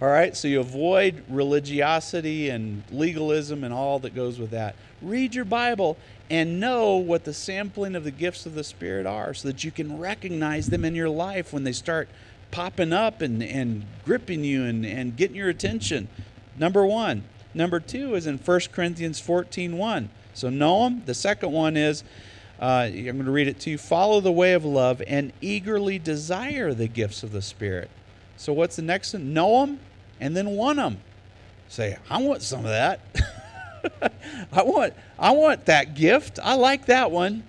all 0.00 0.08
right? 0.08 0.36
So 0.36 0.48
you 0.48 0.60
avoid 0.60 1.24
religiosity 1.28 2.50
and 2.50 2.82
legalism 2.90 3.64
and 3.64 3.72
all 3.72 3.98
that 4.00 4.14
goes 4.14 4.38
with 4.38 4.50
that. 4.50 4.76
Read 5.04 5.34
your 5.34 5.44
Bible 5.44 5.96
and 6.30 6.58
know 6.58 6.96
what 6.96 7.24
the 7.24 7.34
sampling 7.34 7.94
of 7.94 8.04
the 8.04 8.10
gifts 8.10 8.46
of 8.46 8.54
the 8.54 8.64
Spirit 8.64 9.06
are 9.06 9.34
so 9.34 9.48
that 9.48 9.62
you 9.62 9.70
can 9.70 9.98
recognize 9.98 10.68
them 10.68 10.84
in 10.84 10.94
your 10.94 11.10
life 11.10 11.52
when 11.52 11.64
they 11.64 11.72
start 11.72 12.08
popping 12.50 12.92
up 12.92 13.20
and, 13.20 13.42
and 13.42 13.84
gripping 14.04 14.44
you 14.44 14.64
and, 14.64 14.84
and 14.86 15.16
getting 15.16 15.36
your 15.36 15.48
attention. 15.48 16.08
Number 16.56 16.86
one, 16.86 17.24
Number 17.54 17.78
two 17.78 18.16
is 18.16 18.26
in 18.26 18.38
1 18.38 18.60
Corinthians 18.72 19.20
14 19.20 19.78
1. 19.78 20.10
So 20.34 20.50
know 20.50 20.84
them. 20.84 21.02
The 21.06 21.14
second 21.14 21.52
one 21.52 21.76
is 21.76 22.02
uh, 22.60 22.88
I'm 22.90 23.04
going 23.04 23.24
to 23.24 23.30
read 23.30 23.48
it 23.48 23.60
to 23.60 23.70
you. 23.70 23.78
Follow 23.78 24.20
the 24.20 24.32
way 24.32 24.54
of 24.54 24.64
love 24.64 25.02
and 25.06 25.32
eagerly 25.40 25.98
desire 25.98 26.74
the 26.74 26.88
gifts 26.88 27.22
of 27.22 27.32
the 27.32 27.42
Spirit. 27.42 27.90
So, 28.36 28.52
what's 28.52 28.76
the 28.76 28.82
next 28.82 29.12
one? 29.12 29.32
Know 29.32 29.64
them 29.64 29.80
and 30.20 30.36
then 30.36 30.50
want 30.50 30.76
them. 30.76 31.00
Say, 31.68 31.96
I 32.10 32.18
want 32.18 32.42
some 32.42 32.60
of 32.60 32.66
that. 32.66 33.00
I 34.52 34.62
want, 34.62 34.94
I 35.18 35.32
want 35.32 35.66
that 35.66 35.94
gift. 35.94 36.38
I 36.42 36.54
like 36.54 36.86
that 36.86 37.10
one. 37.10 37.44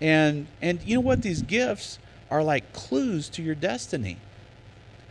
And 0.00 0.46
and 0.60 0.82
you 0.82 0.96
know 0.96 1.00
what? 1.00 1.22
These 1.22 1.42
gifts 1.42 1.98
are 2.30 2.42
like 2.42 2.72
clues 2.72 3.28
to 3.30 3.42
your 3.42 3.54
destiny. 3.54 4.18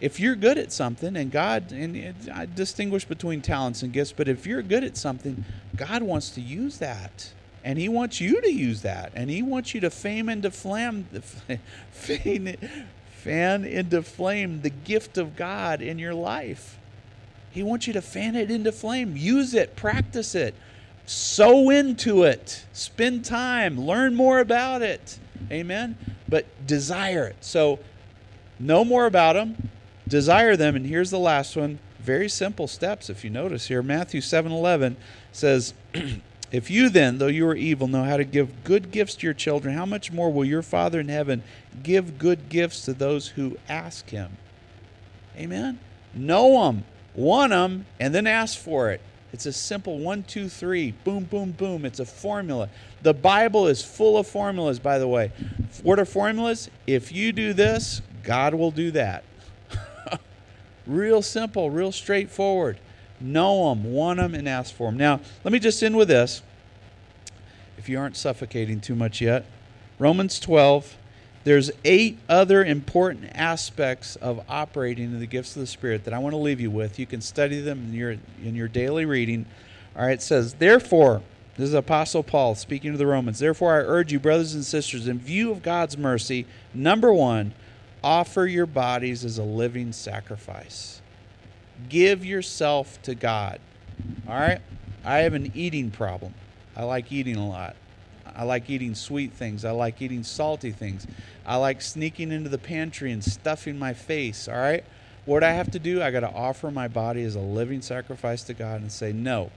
If 0.02 0.20
you're 0.20 0.36
good 0.36 0.58
at 0.58 0.72
something, 0.72 1.16
and 1.16 1.32
God, 1.32 1.72
and 1.72 2.16
I 2.32 2.46
distinguish 2.46 3.06
between 3.06 3.42
talents 3.42 3.82
and 3.82 3.94
gifts, 3.94 4.12
but 4.12 4.28
if 4.28 4.46
you're 4.46 4.62
good 4.62 4.84
at 4.84 4.98
something, 4.98 5.46
God 5.76 6.04
wants 6.04 6.30
to 6.32 6.42
use 6.42 6.78
that 6.80 7.32
and 7.66 7.80
he 7.80 7.90
wants 7.90 8.22
you 8.22 8.40
to 8.40 8.52
use 8.52 8.84
that 8.84 9.12
and 9.16 9.30
he 9.30 9.42
wants 9.42 9.74
you 9.74 9.82
to 9.82 9.90
fame 9.90 10.30
into 10.30 10.52
flame 10.52 11.08
fan, 11.92 12.56
fan 13.10 13.66
into 13.66 14.04
flame 14.04 14.62
the 14.62 14.70
gift 14.70 15.18
of 15.18 15.36
god 15.36 15.82
in 15.82 15.98
your 15.98 16.14
life 16.14 16.78
he 17.56 17.64
wants 17.64 17.88
you 17.88 17.94
to 17.94 18.02
fan 18.02 18.36
it 18.36 18.52
into 18.52 18.72
flame. 18.72 19.18
Use 19.18 19.56
it. 19.56 19.76
Practice 19.76 20.36
it. 20.36 20.54
Sow 21.08 21.72
into 21.72 22.24
it. 22.24 22.66
Spend 22.74 23.26
time. 23.26 23.80
Learn 23.80 24.14
more 24.14 24.40
about 24.40 24.84
it. 24.84 25.18
Amen? 25.52 25.98
But 26.30 26.46
desire 26.68 27.26
it. 27.26 27.38
So 27.42 27.80
know 28.60 28.86
more 28.86 29.08
about 29.08 29.34
them 29.34 29.70
desire 30.08 30.56
them. 30.56 30.76
And 30.76 30.86
here's 30.86 31.12
the 31.12 31.20
last 31.20 31.56
one. 31.56 31.80
Very 32.00 32.30
simple 32.30 32.68
steps 32.68 33.10
if 33.10 33.24
you 33.24 33.30
notice 33.30 33.68
here. 33.68 33.82
Matthew 33.82 34.22
7 34.22 34.52
11 34.52 34.98
says 35.32 35.74
If 36.52 36.70
you 36.70 36.90
then, 36.90 37.18
though 37.18 37.28
you 37.28 37.48
are 37.48 37.56
evil, 37.56 37.88
know 37.88 38.04
how 38.04 38.18
to 38.18 38.24
give 38.24 38.64
good 38.64 38.92
gifts 38.92 39.16
to 39.16 39.28
your 39.28 39.34
children, 39.34 39.76
how 39.76 39.86
much 39.86 40.12
more 40.12 40.32
will 40.32 40.46
your 40.46 40.62
Father 40.62 41.00
in 41.00 41.10
heaven 41.10 41.44
give 41.82 42.20
good 42.20 42.50
gifts 42.50 42.86
to 42.86 42.94
those 42.94 43.30
who 43.30 43.58
ask 43.68 44.10
him? 44.10 44.38
Amen? 45.36 45.80
Know 46.14 46.64
them, 46.64 46.86
want 47.16 47.52
them, 47.52 47.86
and 48.00 48.14
then 48.14 48.28
ask 48.28 48.58
for 48.58 48.92
it. 48.92 49.02
It's 49.34 49.46
a 49.46 49.54
simple 49.54 50.00
one, 50.00 50.24
two, 50.24 50.48
three, 50.48 50.92
boom, 51.04 51.26
boom, 51.26 51.52
boom. 51.52 51.86
It's 51.86 52.00
a 52.00 52.06
formula. 52.06 52.70
The 53.02 53.14
Bible 53.14 53.68
is 53.68 53.84
full 53.84 54.18
of 54.18 54.28
formulas, 54.28 54.80
by 54.80 54.98
the 54.98 55.08
way. 55.08 55.32
What 55.84 56.00
are 56.00 56.06
formulas? 56.06 56.70
If 56.88 57.12
you 57.12 57.34
do 57.34 57.52
this, 57.52 58.02
God 58.24 58.54
will 58.54 58.72
do 58.72 58.92
that. 58.92 59.24
real 60.88 61.22
simple, 61.22 61.70
real 61.70 61.92
straightforward. 61.92 62.80
Know 63.20 63.70
them, 63.70 63.92
want 63.92 64.20
them, 64.20 64.36
and 64.36 64.48
ask 64.48 64.74
for 64.74 64.90
them. 64.90 64.98
Now, 64.98 65.20
let 65.44 65.52
me 65.52 65.60
just 65.60 65.84
end 65.84 65.98
with 65.98 66.08
this. 66.08 66.42
If 67.78 67.90
you 67.90 68.00
aren't 68.00 68.18
suffocating 68.18 68.80
too 68.80 68.96
much 68.96 69.20
yet, 69.22 69.46
Romans 70.00 70.40
12. 70.40 70.96
There's 71.46 71.72
eight 71.86 72.18
other 72.28 72.66
important 72.66 73.32
aspects 73.34 74.18
of 74.18 74.44
operating 74.50 75.06
in 75.06 75.20
the 75.20 75.28
gifts 75.28 75.56
of 75.56 75.62
the 75.62 75.68
Spirit 75.68 76.04
that 76.04 76.14
I 76.14 76.20
want 76.20 76.34
to 76.34 76.38
leave 76.38 76.60
you 76.60 76.70
with. 76.70 77.00
You 77.00 77.06
can 77.06 77.22
study 77.22 77.62
them 77.62 77.86
in 77.88 77.94
your 77.94 78.18
in 78.44 78.56
your 78.56 78.68
daily 78.68 79.06
reading. 79.06 79.46
All 79.96 80.06
right, 80.06 80.16
it 80.16 80.22
says, 80.22 80.56
therefore, 80.56 81.22
this 81.56 81.70
is 81.70 81.74
Apostle 81.74 82.24
Paul 82.24 82.56
speaking 82.56 82.92
to 82.92 82.98
the 82.98 83.08
Romans. 83.08 83.40
Therefore, 83.40 83.76
I 83.76 83.78
urge 83.78 84.12
you, 84.12 84.20
brothers 84.20 84.54
and 84.54 84.66
sisters, 84.66 85.08
in 85.08 85.20
view 85.20 85.52
of 85.52 85.64
God's 85.64 85.98
mercy, 85.98 86.46
number 86.74 87.14
one, 87.14 87.54
offer 88.04 88.46
your 88.46 88.66
bodies 88.66 89.24
as 89.24 89.38
a 89.38 89.44
living 89.44 89.94
sacrifice 89.94 91.02
give 91.90 92.26
yourself 92.26 93.02
to 93.04 93.16
God. 93.16 93.60
All 94.28 94.40
right? 94.40 94.62
I 95.04 95.20
have 95.20 95.34
an 95.34 95.52
eating 95.56 95.92
problem. 95.92 96.34
I 96.76 96.84
like 96.84 97.12
eating 97.12 97.36
a 97.36 97.48
lot. 97.48 97.76
I 98.36 98.44
like 98.44 98.70
eating 98.70 98.96
sweet 98.96 99.34
things. 99.34 99.64
I 99.66 99.72
like 99.72 100.02
eating 100.02 100.24
salty 100.24 100.72
things. 100.72 101.08
I 101.46 101.56
like 101.58 101.82
sneaking 101.82 102.32
into 102.32 102.50
the 102.50 102.58
pantry 102.58 103.12
and 103.12 103.24
stuffing 103.24 103.80
my 103.80 103.94
face. 103.94 104.48
All 104.48 104.56
right? 104.56 104.84
What 105.26 105.44
I 105.44 105.54
have 105.54 105.72
to 105.72 105.80
do, 105.80 106.02
I 106.04 106.12
got 106.12 106.20
to 106.20 106.32
offer 106.32 106.70
my 106.70 106.88
body 106.88 107.24
as 107.24 107.36
a 107.36 107.40
living 107.40 107.82
sacrifice 107.82 108.44
to 108.44 108.54
God 108.54 108.82
and 108.82 108.92
say, 108.92 109.12
no. 109.12 109.52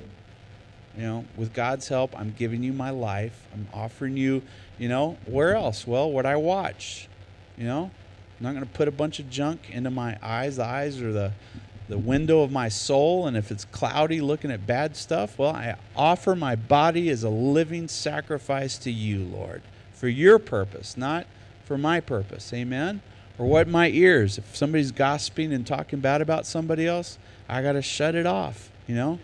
You 0.96 1.02
know, 1.02 1.24
with 1.36 1.52
God's 1.52 1.88
help, 1.88 2.18
I'm 2.18 2.34
giving 2.36 2.62
you 2.62 2.72
my 2.72 2.90
life. 2.90 3.46
I'm 3.52 3.68
offering 3.72 4.16
you, 4.16 4.42
you 4.78 4.88
know, 4.88 5.18
where 5.26 5.54
else? 5.54 5.86
Well, 5.86 6.10
what 6.10 6.26
I 6.26 6.36
watch. 6.36 7.08
You 7.56 7.66
know, 7.66 7.90
I'm 8.38 8.44
not 8.44 8.54
going 8.54 8.64
to 8.64 8.72
put 8.72 8.88
a 8.88 8.92
bunch 8.92 9.18
of 9.18 9.28
junk 9.28 9.70
into 9.70 9.90
my 9.90 10.18
eyes. 10.22 10.56
The 10.56 10.64
eyes 10.64 11.02
are 11.02 11.12
the 11.12 11.32
the 11.88 11.98
window 11.98 12.42
of 12.42 12.52
my 12.52 12.68
soul, 12.68 13.26
and 13.26 13.36
if 13.36 13.50
it's 13.50 13.64
cloudy 13.64 14.20
looking 14.20 14.50
at 14.50 14.66
bad 14.66 14.94
stuff, 14.94 15.38
well, 15.38 15.54
I 15.54 15.76
offer 15.96 16.36
my 16.36 16.54
body 16.54 17.08
as 17.08 17.22
a 17.22 17.30
living 17.30 17.88
sacrifice 17.88 18.76
to 18.78 18.90
you, 18.90 19.24
Lord, 19.24 19.62
for 19.92 20.08
your 20.08 20.38
purpose, 20.38 20.96
not 20.96 21.26
for 21.64 21.78
my 21.78 22.00
purpose. 22.00 22.52
Amen? 22.52 23.00
Or 23.38 23.46
what 23.46 23.68
my 23.68 23.88
ears, 23.88 24.36
if 24.36 24.54
somebody's 24.54 24.92
gossiping 24.92 25.52
and 25.52 25.66
talking 25.66 26.00
bad 26.00 26.20
about 26.20 26.44
somebody 26.44 26.86
else, 26.86 27.18
I 27.48 27.62
got 27.62 27.72
to 27.72 27.82
shut 27.82 28.14
it 28.14 28.26
off, 28.26 28.70
you 28.86 28.94
know? 28.94 29.18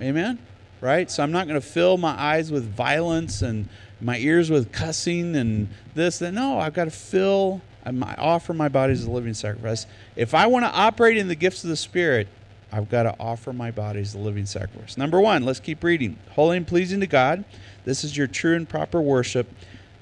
Amen? 0.00 0.38
Right? 0.80 1.10
So 1.10 1.22
I'm 1.22 1.30
not 1.30 1.46
going 1.46 1.60
to 1.60 1.66
fill 1.66 1.96
my 1.96 2.18
eyes 2.18 2.50
with 2.50 2.64
violence 2.64 3.42
and 3.42 3.68
my 4.00 4.16
ears 4.18 4.50
with 4.50 4.72
cussing 4.72 5.36
and 5.36 5.68
this, 5.94 6.18
that. 6.20 6.32
No, 6.32 6.58
I've 6.58 6.72
got 6.72 6.84
to 6.84 6.90
fill 6.90 7.60
I 8.02 8.14
offer 8.14 8.54
my 8.54 8.68
body 8.68 8.92
as 8.92 9.04
a 9.04 9.10
living 9.10 9.34
sacrifice. 9.34 9.86
If 10.16 10.34
I 10.34 10.46
want 10.46 10.64
to 10.64 10.70
operate 10.70 11.16
in 11.16 11.28
the 11.28 11.34
gifts 11.34 11.64
of 11.64 11.70
the 11.70 11.76
Spirit, 11.76 12.28
I've 12.72 12.88
got 12.88 13.02
to 13.02 13.16
offer 13.18 13.52
my 13.52 13.70
body 13.70 14.00
as 14.00 14.14
a 14.14 14.18
living 14.18 14.46
sacrifice. 14.46 14.96
Number 14.96 15.20
one, 15.20 15.44
let's 15.44 15.60
keep 15.60 15.82
reading. 15.82 16.18
Holy 16.30 16.56
and 16.56 16.66
pleasing 16.66 17.00
to 17.00 17.06
God. 17.06 17.44
This 17.84 18.04
is 18.04 18.16
your 18.16 18.26
true 18.26 18.54
and 18.54 18.68
proper 18.68 19.00
worship. 19.00 19.52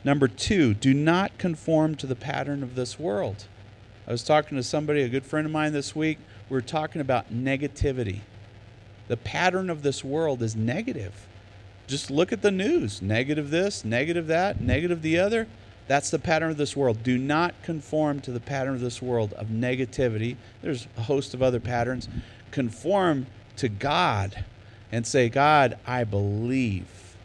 Number 0.04 0.28
two, 0.28 0.74
do 0.74 0.92
not 0.92 1.36
conform 1.38 1.94
to 1.96 2.06
the 2.06 2.14
pattern 2.14 2.62
of 2.62 2.74
this 2.74 2.98
world. 2.98 3.46
I 4.06 4.12
was 4.12 4.22
talking 4.22 4.56
to 4.56 4.62
somebody, 4.62 5.02
a 5.02 5.08
good 5.08 5.26
friend 5.26 5.46
of 5.46 5.52
mine 5.52 5.72
this 5.72 5.96
week. 5.96 6.18
We 6.48 6.54
were 6.54 6.62
talking 6.62 7.00
about 7.00 7.32
negativity. 7.32 8.20
The 9.08 9.16
pattern 9.16 9.70
of 9.70 9.82
this 9.82 10.04
world 10.04 10.42
is 10.42 10.54
negative. 10.54 11.26
Just 11.86 12.10
look 12.10 12.32
at 12.32 12.42
the 12.42 12.50
news 12.50 13.00
negative 13.00 13.50
this, 13.50 13.84
negative 13.84 14.26
that, 14.26 14.60
negative 14.60 15.00
the 15.00 15.18
other. 15.18 15.48
That's 15.88 16.10
the 16.10 16.18
pattern 16.18 16.50
of 16.50 16.58
this 16.58 16.76
world. 16.76 17.02
Do 17.02 17.18
not 17.18 17.54
conform 17.62 18.20
to 18.20 18.30
the 18.30 18.40
pattern 18.40 18.74
of 18.74 18.80
this 18.80 19.02
world 19.02 19.32
of 19.32 19.48
negativity. 19.48 20.36
There's 20.62 20.86
a 20.96 21.02
host 21.02 21.34
of 21.34 21.42
other 21.42 21.60
patterns. 21.60 22.08
Conform 22.50 23.26
to 23.56 23.68
God 23.68 24.44
and 24.92 25.06
say, 25.06 25.28
God, 25.28 25.78
I 25.86 26.04
believe. 26.04 27.16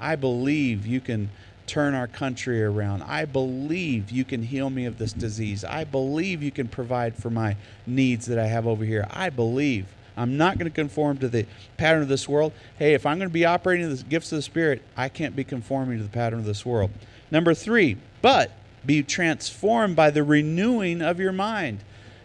I 0.00 0.16
believe 0.16 0.86
you 0.86 1.00
can 1.00 1.30
turn 1.66 1.94
our 1.94 2.06
country 2.06 2.62
around. 2.62 3.02
I 3.02 3.24
believe 3.24 4.10
you 4.10 4.24
can 4.24 4.42
heal 4.42 4.70
me 4.70 4.86
of 4.86 4.98
this 4.98 5.12
disease. 5.12 5.64
I 5.64 5.84
believe 5.84 6.42
you 6.42 6.50
can 6.50 6.68
provide 6.68 7.16
for 7.16 7.30
my 7.30 7.56
needs 7.86 8.26
that 8.26 8.38
I 8.38 8.46
have 8.46 8.66
over 8.66 8.84
here. 8.84 9.06
I 9.10 9.30
believe. 9.30 9.86
I'm 10.16 10.36
not 10.36 10.58
going 10.58 10.70
to 10.70 10.74
conform 10.74 11.18
to 11.18 11.28
the 11.28 11.46
pattern 11.76 12.02
of 12.02 12.08
this 12.08 12.28
world. 12.28 12.52
Hey, 12.78 12.94
if 12.94 13.06
I'm 13.06 13.18
going 13.18 13.28
to 13.28 13.32
be 13.32 13.44
operating 13.44 13.88
the 13.88 14.02
gifts 14.02 14.32
of 14.32 14.36
the 14.36 14.42
Spirit, 14.42 14.82
I 14.96 15.08
can't 15.08 15.34
be 15.34 15.44
conforming 15.44 15.98
to 15.98 16.04
the 16.04 16.10
pattern 16.10 16.40
of 16.40 16.44
this 16.44 16.66
world. 16.66 16.90
Number 17.30 17.54
three, 17.54 17.96
but 18.20 18.50
be 18.84 19.02
transformed 19.02 19.96
by 19.96 20.10
the 20.10 20.22
renewing 20.22 21.00
of 21.02 21.18
your 21.18 21.32
mind. 21.32 21.80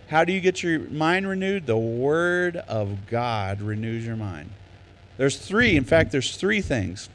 How 0.08 0.24
do 0.24 0.34
you 0.34 0.42
get 0.42 0.64
your 0.64 0.80
mind 0.80 1.28
renewed? 1.28 1.66
The 1.66 1.78
Word 1.78 2.58
of 2.58 3.08
God 3.08 3.62
renews 3.62 4.06
your 4.06 4.16
mind. 4.16 4.52
There's 5.18 5.38
three, 5.38 5.76
in 5.76 5.84
fact, 5.84 6.12
there's 6.12 6.38
three 6.38 6.62
things 6.62 7.10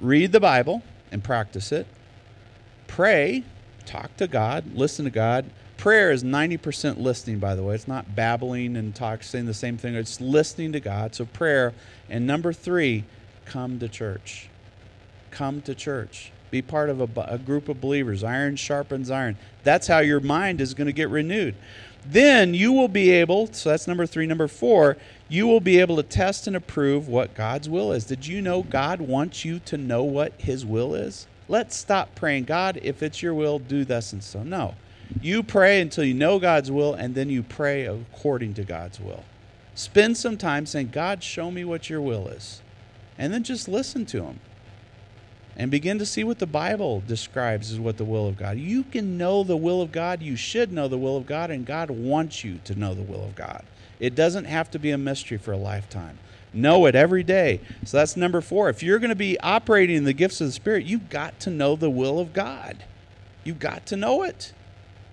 read 0.00 0.32
the 0.32 0.40
Bible 0.40 0.82
and 1.12 1.22
practice 1.22 1.72
it, 1.72 1.86
pray, 2.86 3.44
talk 3.84 4.16
to 4.16 4.26
God, 4.26 4.64
listen 4.74 5.04
to 5.04 5.10
God. 5.10 5.44
Prayer 5.80 6.10
is 6.10 6.22
90% 6.22 6.98
listening, 6.98 7.38
by 7.38 7.54
the 7.54 7.62
way. 7.62 7.74
It's 7.74 7.88
not 7.88 8.14
babbling 8.14 8.76
and 8.76 8.94
talk, 8.94 9.22
saying 9.22 9.46
the 9.46 9.54
same 9.54 9.78
thing. 9.78 9.94
It's 9.94 10.20
listening 10.20 10.72
to 10.72 10.80
God. 10.80 11.14
So, 11.14 11.24
prayer. 11.24 11.72
And 12.10 12.26
number 12.26 12.52
three, 12.52 13.04
come 13.46 13.78
to 13.78 13.88
church. 13.88 14.50
Come 15.30 15.62
to 15.62 15.74
church. 15.74 16.32
Be 16.50 16.60
part 16.60 16.90
of 16.90 17.00
a, 17.00 17.08
a 17.26 17.38
group 17.38 17.70
of 17.70 17.80
believers. 17.80 18.22
Iron 18.22 18.56
sharpens 18.56 19.10
iron. 19.10 19.38
That's 19.64 19.86
how 19.86 20.00
your 20.00 20.20
mind 20.20 20.60
is 20.60 20.74
going 20.74 20.88
to 20.88 20.92
get 20.92 21.08
renewed. 21.08 21.54
Then 22.04 22.52
you 22.52 22.74
will 22.74 22.88
be 22.88 23.08
able, 23.12 23.50
so 23.50 23.70
that's 23.70 23.88
number 23.88 24.04
three. 24.04 24.26
Number 24.26 24.48
four, 24.48 24.98
you 25.30 25.46
will 25.46 25.60
be 25.60 25.80
able 25.80 25.96
to 25.96 26.02
test 26.02 26.46
and 26.46 26.54
approve 26.54 27.08
what 27.08 27.34
God's 27.34 27.70
will 27.70 27.90
is. 27.92 28.04
Did 28.04 28.26
you 28.26 28.42
know 28.42 28.62
God 28.62 29.00
wants 29.00 29.46
you 29.46 29.60
to 29.60 29.78
know 29.78 30.04
what 30.04 30.34
His 30.36 30.66
will 30.66 30.94
is? 30.94 31.26
Let's 31.48 31.74
stop 31.74 32.14
praying, 32.14 32.44
God, 32.44 32.78
if 32.82 33.02
it's 33.02 33.22
your 33.22 33.32
will, 33.32 33.58
do 33.58 33.86
this 33.86 34.12
and 34.12 34.22
so. 34.22 34.42
No. 34.42 34.74
You 35.20 35.42
pray 35.42 35.80
until 35.80 36.04
you 36.04 36.14
know 36.14 36.38
God's 36.38 36.70
will, 36.70 36.94
and 36.94 37.14
then 37.14 37.30
you 37.30 37.42
pray 37.42 37.86
according 37.86 38.54
to 38.54 38.64
God's 38.64 39.00
will. 39.00 39.24
Spend 39.74 40.16
some 40.16 40.36
time 40.36 40.66
saying, 40.66 40.90
God, 40.90 41.22
show 41.22 41.50
me 41.50 41.64
what 41.64 41.88
your 41.88 42.00
will 42.00 42.28
is. 42.28 42.60
And 43.18 43.32
then 43.32 43.42
just 43.42 43.68
listen 43.68 44.06
to 44.06 44.24
Him 44.24 44.40
and 45.56 45.70
begin 45.70 45.98
to 45.98 46.06
see 46.06 46.24
what 46.24 46.38
the 46.38 46.46
Bible 46.46 47.02
describes 47.06 47.70
as 47.70 47.78
what 47.78 47.98
the 47.98 48.04
will 48.04 48.26
of 48.26 48.36
God. 48.36 48.56
You 48.56 48.82
can 48.82 49.18
know 49.18 49.44
the 49.44 49.56
will 49.56 49.82
of 49.82 49.92
God. 49.92 50.22
You 50.22 50.36
should 50.36 50.72
know 50.72 50.88
the 50.88 50.98
will 50.98 51.16
of 51.16 51.26
God, 51.26 51.50
and 51.50 51.66
God 51.66 51.90
wants 51.90 52.44
you 52.44 52.60
to 52.64 52.74
know 52.74 52.94
the 52.94 53.02
will 53.02 53.24
of 53.24 53.34
God. 53.34 53.64
It 53.98 54.14
doesn't 54.14 54.46
have 54.46 54.70
to 54.70 54.78
be 54.78 54.90
a 54.90 54.98
mystery 54.98 55.36
for 55.36 55.52
a 55.52 55.58
lifetime. 55.58 56.18
Know 56.52 56.86
it 56.86 56.94
every 56.94 57.22
day. 57.22 57.60
So 57.84 57.98
that's 57.98 58.16
number 58.16 58.40
four. 58.40 58.70
If 58.70 58.82
you're 58.82 58.98
going 58.98 59.10
to 59.10 59.14
be 59.14 59.38
operating 59.40 59.96
in 59.96 60.04
the 60.04 60.12
gifts 60.12 60.40
of 60.40 60.46
the 60.46 60.52
Spirit, 60.52 60.86
you've 60.86 61.10
got 61.10 61.38
to 61.40 61.50
know 61.50 61.76
the 61.76 61.90
will 61.90 62.18
of 62.18 62.32
God. 62.32 62.84
You've 63.44 63.58
got 63.58 63.86
to 63.86 63.96
know 63.96 64.22
it. 64.22 64.52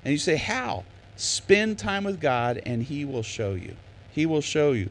And 0.08 0.14
you 0.14 0.20
say, 0.20 0.38
How? 0.38 0.86
Spend 1.18 1.78
time 1.78 2.06
with 2.06 2.22
God, 2.22 2.62
and 2.66 2.82
He 2.82 3.04
will 3.04 3.24
show 3.24 3.56
you. 3.56 3.76
He 4.10 4.26
will 4.26 4.40
show 4.40 4.72
you. 4.72 4.90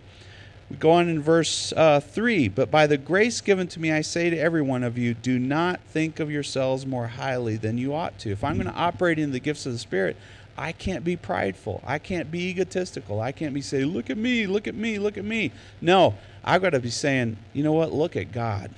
We 0.68 0.76
go 0.76 0.90
on 0.90 1.08
in 1.08 1.22
verse 1.22 1.72
uh, 1.74 2.00
3 2.00 2.48
But 2.48 2.70
by 2.70 2.86
the 2.86 2.98
grace 2.98 3.40
given 3.40 3.66
to 3.68 3.80
me, 3.80 3.90
I 3.90 4.02
say 4.02 4.28
to 4.28 4.36
every 4.36 4.60
one 4.60 4.82
of 4.82 4.98
you, 4.98 5.14
do 5.14 5.38
not 5.38 5.80
think 5.84 6.20
of 6.20 6.30
yourselves 6.30 6.84
more 6.84 7.06
highly 7.06 7.56
than 7.56 7.78
you 7.78 7.94
ought 7.94 8.18
to. 8.18 8.30
If 8.30 8.44
I'm 8.44 8.56
going 8.56 8.70
to 8.70 8.78
operate 8.78 9.18
in 9.18 9.32
the 9.32 9.40
gifts 9.40 9.64
of 9.64 9.72
the 9.72 9.78
Spirit, 9.78 10.18
I 10.54 10.72
can't 10.72 11.02
be 11.02 11.16
prideful. 11.16 11.82
I 11.86 11.98
can't 11.98 12.30
be 12.30 12.50
egotistical. 12.50 13.18
I 13.18 13.32
can't 13.32 13.54
be 13.54 13.62
saying, 13.62 13.86
look 13.86 14.10
at 14.10 14.18
me, 14.18 14.46
look 14.46 14.68
at 14.68 14.74
me, 14.74 14.98
look 14.98 15.16
at 15.16 15.24
me. 15.24 15.50
No, 15.80 16.12
I've 16.44 16.60
got 16.60 16.70
to 16.70 16.80
be 16.80 16.90
saying, 16.90 17.38
you 17.54 17.64
know 17.64 17.72
what? 17.72 17.90
Look 17.90 18.16
at 18.16 18.32
God. 18.32 18.70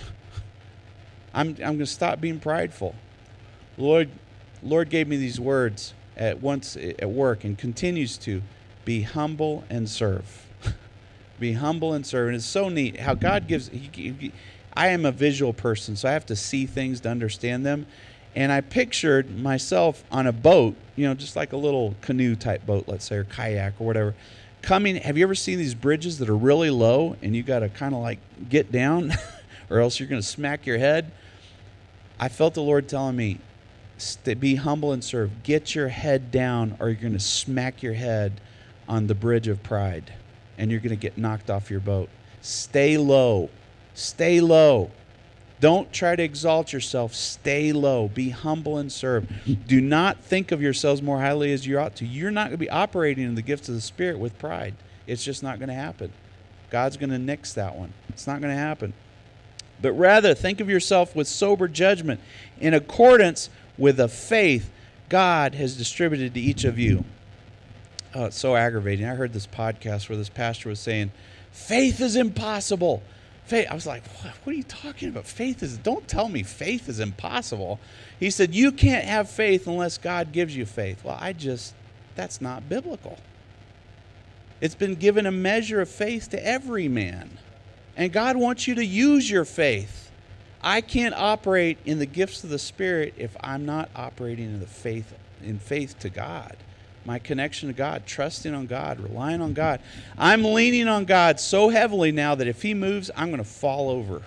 I'm, 1.35 1.49
I'm 1.49 1.57
going 1.57 1.79
to 1.81 1.87
stop 1.87 2.21
being 2.21 2.39
prideful. 2.39 2.95
Lord, 3.77 4.09
Lord 4.63 4.89
gave 4.89 5.09
me 5.09 5.17
these 5.17 5.41
words 5.41 5.95
at 6.19 6.43
once 6.43 6.77
at 6.77 7.09
work 7.09 7.45
and 7.45 7.57
continues 7.57 8.19
to 8.19 8.43
be 8.85 9.03
humble 9.03 9.65
and 9.71 9.89
serve. 9.89 10.47
be 11.41 11.53
humble 11.55 11.93
and 11.93 12.05
serve. 12.07 12.29
And 12.29 12.37
it's 12.37 12.45
so 12.45 12.69
neat 12.69 13.01
how 13.01 13.15
God 13.15 13.47
gives. 13.47 13.69
He, 13.69 13.91
he, 13.93 14.33
I 14.75 14.89
am 14.89 15.05
a 15.05 15.13
visual 15.13 15.53
person, 15.53 15.97
so 15.97 16.09
I 16.09 16.13
have 16.13 16.27
to 16.27 16.37
see 16.37 16.67
things 16.67 17.01
to 17.01 17.09
understand 17.09 17.65
them. 17.65 17.87
And 18.35 18.53
I 18.53 18.61
pictured 18.61 19.39
myself 19.39 20.05
on 20.13 20.27
a 20.27 20.33
boat, 20.33 20.77
you 20.95 21.07
know, 21.07 21.15
just 21.15 21.35
like 21.35 21.53
a 21.53 21.57
little 21.57 21.95
canoe 22.03 22.37
type 22.37 22.65
boat, 22.67 22.85
let's 22.87 23.07
say, 23.07 23.17
or 23.17 23.25
kayak 23.25 23.81
or 23.81 23.87
whatever. 23.87 24.15
Coming, 24.63 24.97
have 24.97 25.17
you 25.17 25.25
ever 25.25 25.35
seen 25.35 25.59
these 25.59 25.75
bridges 25.75 26.19
that 26.19 26.29
are 26.29 26.37
really 26.37 26.71
low 26.71 27.17
and 27.23 27.35
you 27.35 27.43
got 27.43 27.61
to 27.61 27.69
kind 27.69 27.95
of 27.95 28.01
like 28.01 28.19
get 28.49 28.71
down 28.71 29.13
or 29.71 29.81
else 29.81 29.99
you're 29.99 30.09
going 30.09 30.21
to 30.21 30.27
smack 30.27 30.67
your 30.67 30.79
head? 30.79 31.11
I 32.21 32.29
felt 32.29 32.55
the 32.55 32.63
Lord 32.63 32.89
telling 32.89 33.17
me, 33.17 33.39
be 34.39 34.57
humble 34.57 34.93
and 34.93 35.03
serve. 35.03 35.43
Get 35.43 35.75
your 35.75 35.89
head 35.89 36.31
down 36.31 36.77
or 36.81 36.89
you're 36.89 37.01
going 37.01 37.13
to 37.13 37.21
smack 37.21 37.83
your 37.83 37.95
head 37.95 38.41
on 38.89 39.07
the 39.07 39.15
bridge 39.15 39.49
of 39.49 39.63
pride 39.63 40.13
and 40.57 40.71
you're 40.71 40.81
going 40.81 40.91
to 40.91 40.97
get 40.97 41.19
knocked 41.19 41.51
off 41.51 41.71
your 41.71 41.81
boat. 41.81 42.09
Stay 42.41 42.97
low. 42.97 43.51
Stay 43.95 44.41
low. 44.41 44.91
Don't 45.61 45.93
try 45.93 46.15
to 46.15 46.23
exalt 46.23 46.73
yourself. 46.73 47.15
Stay 47.15 47.73
low. 47.73 48.09
Be 48.09 48.31
humble 48.31 48.79
and 48.79 48.93
serve. 48.93 49.29
Do 49.67 49.81
not 49.81 50.21
think 50.21 50.53
of 50.53 50.63
yourselves 50.63 51.03
more 51.03 51.19
highly 51.19 51.53
as 51.53 51.67
you 51.67 51.79
ought 51.79 51.97
to. 51.97 52.07
You're 52.07 52.31
not 52.31 52.45
going 52.45 52.53
to 52.53 52.59
be 52.59 52.71
operating 52.71 53.25
in 53.25 53.35
the 53.35 53.43
gifts 53.43 53.69
of 53.69 53.75
the 53.75 53.81
Spirit 53.81 54.19
with 54.19 54.39
pride. 54.39 54.75
It's 55.07 55.25
just 55.25 55.43
not 55.43 55.59
going 55.59 55.69
to 55.69 55.75
happen. 55.75 56.13
God's 56.71 56.97
going 56.97 57.11
to 57.11 57.19
nix 57.19 57.55
that 57.55 57.75
one. 57.75 57.93
It's 58.11 58.27
not 58.27 58.41
going 58.41 58.55
to 58.55 58.61
happen. 58.61 58.93
But 59.81 59.93
rather, 59.93 60.35
think 60.35 60.61
of 60.61 60.69
yourself 60.69 61.17
with 61.17 61.27
sober 61.27 61.67
judgment 61.67 62.21
in 62.61 62.75
accordance 62.75 63.49
with 63.79 63.97
the 63.97 64.09
faith 64.09 64.71
God 65.09 65.55
has 65.55 65.77
distributed 65.77 66.35
to 66.35 66.41
each 66.41 66.65
of 66.65 66.79
you. 66.79 67.05
Oh, 68.15 68.27
it's 68.27 68.39
so 68.39 68.57
aggravating. 68.57 69.07
I 69.07 69.15
heard 69.15 69.33
this 69.33 69.47
podcast 69.47 70.09
where 70.09 70.19
this 70.19 70.29
pastor 70.29 70.69
was 70.69 70.81
saying, 70.81 71.13
Faith 71.53 72.01
is 72.01 72.17
impossible 72.17 73.03
faith. 73.49 73.67
I 73.71 73.75
was 73.75 73.87
like, 73.87 74.07
what, 74.23 74.35
what, 74.45 74.53
are 74.53 74.57
you 74.57 74.63
talking 74.63 75.09
about? 75.09 75.27
Faith 75.27 75.63
is, 75.63 75.79
don't 75.79 76.07
tell 76.07 76.29
me 76.29 76.43
faith 76.43 76.89
is 76.89 77.01
impossible. 77.01 77.81
He 78.21 78.31
said, 78.31 78.55
you 78.55 78.71
can't 78.71 79.05
have 79.05 79.29
faith 79.31 79.67
unless 79.67 79.99
God 79.99 80.33
gives 80.33 80.55
you 80.55 80.67
faith. 80.67 81.03
Well, 81.03 81.19
I 81.19 81.33
just, 81.33 81.75
that's 82.15 82.41
not 82.41 82.69
biblical. 82.69 83.19
It's 84.61 84.75
been 84.75 84.95
given 84.95 85.25
a 85.25 85.33
measure 85.33 85.81
of 85.81 85.89
faith 85.89 86.31
to 86.31 86.47
every 86.47 86.89
man. 86.89 87.39
And 87.97 88.13
God 88.13 88.37
wants 88.37 88.69
you 88.69 88.75
to 88.77 88.85
use 88.85 89.31
your 89.31 89.45
faith. 89.45 90.08
I 90.63 90.81
can't 90.81 91.15
operate 91.15 91.79
in 91.85 91.99
the 91.99 92.07
gifts 92.07 92.43
of 92.45 92.51
the 92.51 92.59
Spirit 92.59 93.15
if 93.17 93.37
I'm 93.41 93.65
not 93.65 93.91
operating 93.95 94.47
in 94.47 94.61
the 94.61 94.67
faith 94.67 95.15
in 95.43 95.59
faith 95.59 95.99
to 96.01 96.09
God 96.09 96.57
my 97.09 97.19
connection 97.19 97.69
to 97.69 97.73
God, 97.73 98.05
trusting 98.05 98.55
on 98.55 98.67
God, 98.67 99.01
relying 99.01 99.41
on 99.41 99.55
God. 99.55 99.81
I'm 100.19 100.45
leaning 100.45 100.89
on 100.89 101.07
God 101.07 101.41
so 101.41 101.71
heavily 101.71 102.13
now 102.13 102.35
that 102.35 102.47
if 102.47 102.61
He 102.61 102.75
moves, 102.75 103.11
I'm 103.17 103.29
going 103.29 103.43
to 103.43 103.49
fall 103.49 103.89
over. 103.89 104.21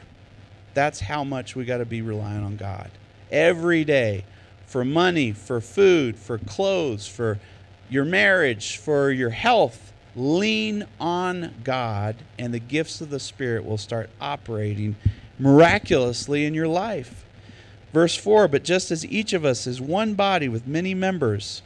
That's 0.73 1.01
how 1.01 1.23
much 1.23 1.55
we 1.55 1.63
got 1.63 1.77
to 1.77 1.85
be 1.85 2.01
relying 2.01 2.43
on 2.43 2.57
God 2.57 2.89
every 3.31 3.83
day 3.83 4.25
for 4.65 4.83
money, 4.83 5.31
for 5.31 5.61
food, 5.61 6.17
for 6.17 6.39
clothes, 6.39 7.07
for 7.07 7.39
your 7.87 8.03
marriage, 8.03 8.77
for 8.77 9.11
your 9.11 9.29
health. 9.29 9.93
Lean 10.15 10.85
on 10.99 11.53
God, 11.63 12.15
and 12.39 12.51
the 12.51 12.59
gifts 12.59 12.99
of 12.99 13.11
the 13.11 13.19
Spirit 13.19 13.63
will 13.63 13.77
start 13.77 14.09
operating 14.19 14.95
miraculously 15.41 16.45
in 16.45 16.53
your 16.53 16.67
life. 16.67 17.25
Verse 17.91 18.15
4 18.15 18.47
But 18.47 18.63
just 18.63 18.91
as 18.91 19.05
each 19.05 19.33
of 19.33 19.43
us 19.43 19.67
is 19.67 19.81
one 19.81 20.13
body 20.13 20.47
with 20.47 20.67
many 20.67 20.93
members, 20.93 21.61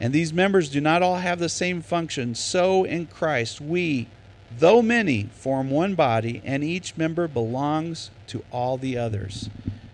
and 0.00 0.12
these 0.12 0.32
members 0.32 0.70
do 0.70 0.80
not 0.80 1.02
all 1.02 1.16
have 1.16 1.38
the 1.38 1.48
same 1.48 1.82
function, 1.82 2.34
so 2.34 2.84
in 2.84 3.06
Christ 3.06 3.60
we, 3.60 4.08
though 4.56 4.80
many, 4.80 5.24
form 5.34 5.70
one 5.70 5.94
body, 5.94 6.40
and 6.44 6.62
each 6.62 6.96
member 6.96 7.26
belongs 7.26 8.10
to 8.28 8.44
all 8.50 8.78
the 8.78 8.96
others. 8.96 9.50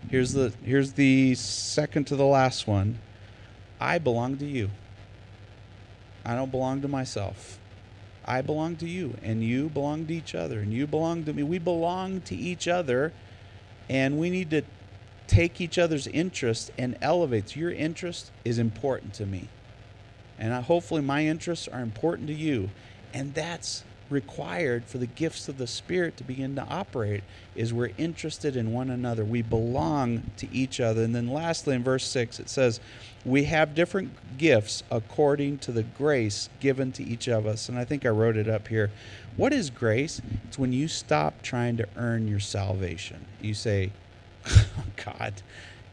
Here's 0.09 0.33
the 0.33 0.53
here's 0.63 0.93
the 0.93 1.35
second 1.35 2.05
to 2.05 2.15
the 2.15 2.25
last 2.25 2.67
one. 2.67 2.99
I 3.79 3.97
belong 3.97 4.37
to 4.37 4.45
you. 4.45 4.69
I 6.23 6.35
don't 6.35 6.51
belong 6.51 6.81
to 6.81 6.87
myself. 6.87 7.59
I 8.25 8.41
belong 8.41 8.75
to 8.77 8.87
you, 8.87 9.15
and 9.21 9.43
you 9.43 9.69
belong 9.69 10.07
to 10.07 10.13
each 10.13 10.33
other, 10.33 10.59
and 10.59 10.73
you 10.73 10.87
belong 10.87 11.23
to 11.25 11.33
me. 11.33 11.43
We 11.43 11.59
belong 11.59 12.21
to 12.21 12.35
each 12.35 12.67
other, 12.67 13.13
and 13.87 14.17
we 14.17 14.29
need 14.29 14.49
to 14.49 14.63
take 15.27 15.61
each 15.61 15.77
other's 15.77 16.07
interest 16.07 16.71
and 16.77 16.97
elevate. 17.01 17.55
Your 17.55 17.71
interest 17.71 18.31
is 18.43 18.57
important 18.57 19.13
to 19.15 19.25
me. 19.25 19.47
And 20.39 20.53
I, 20.53 20.61
hopefully, 20.61 21.01
my 21.01 21.25
interests 21.25 21.67
are 21.67 21.81
important 21.81 22.27
to 22.27 22.33
you. 22.33 22.71
And 23.13 23.33
that's 23.33 23.83
required 24.09 24.85
for 24.85 24.97
the 24.97 25.07
gifts 25.07 25.47
of 25.47 25.57
the 25.57 25.67
spirit 25.67 26.15
to 26.17 26.23
begin 26.23 26.55
to 26.55 26.63
operate 26.63 27.23
is 27.55 27.73
we're 27.73 27.91
interested 27.97 28.55
in 28.55 28.71
one 28.71 28.89
another 28.89 29.25
we 29.25 29.41
belong 29.41 30.21
to 30.37 30.47
each 30.53 30.79
other 30.79 31.03
and 31.03 31.15
then 31.15 31.27
lastly 31.27 31.75
in 31.75 31.83
verse 31.83 32.05
6 32.05 32.39
it 32.39 32.49
says 32.49 32.79
we 33.25 33.45
have 33.45 33.73
different 33.73 34.11
gifts 34.37 34.83
according 34.91 35.57
to 35.57 35.71
the 35.71 35.83
grace 35.83 36.49
given 36.59 36.91
to 36.91 37.03
each 37.03 37.27
of 37.27 37.45
us 37.45 37.67
and 37.67 37.77
i 37.79 37.85
think 37.85 38.05
i 38.05 38.09
wrote 38.09 38.37
it 38.37 38.47
up 38.47 38.67
here 38.67 38.91
what 39.37 39.51
is 39.51 39.69
grace 39.69 40.21
it's 40.47 40.59
when 40.59 40.71
you 40.71 40.87
stop 40.87 41.41
trying 41.41 41.75
to 41.75 41.87
earn 41.97 42.27
your 42.27 42.39
salvation 42.39 43.25
you 43.41 43.53
say 43.53 43.91
god 45.05 45.33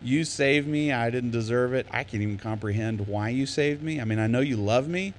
you 0.04 0.24
saved 0.24 0.66
me. 0.66 0.92
I 0.92 1.10
didn't 1.10 1.30
deserve 1.30 1.74
it. 1.74 1.86
I 1.90 2.04
can't 2.04 2.22
even 2.22 2.38
comprehend 2.38 3.06
why 3.06 3.28
you 3.28 3.46
saved 3.46 3.82
me. 3.82 4.00
I 4.00 4.04
mean, 4.04 4.18
I 4.18 4.26
know 4.26 4.40
you 4.40 4.56
love 4.56 4.88
me, 4.88 5.14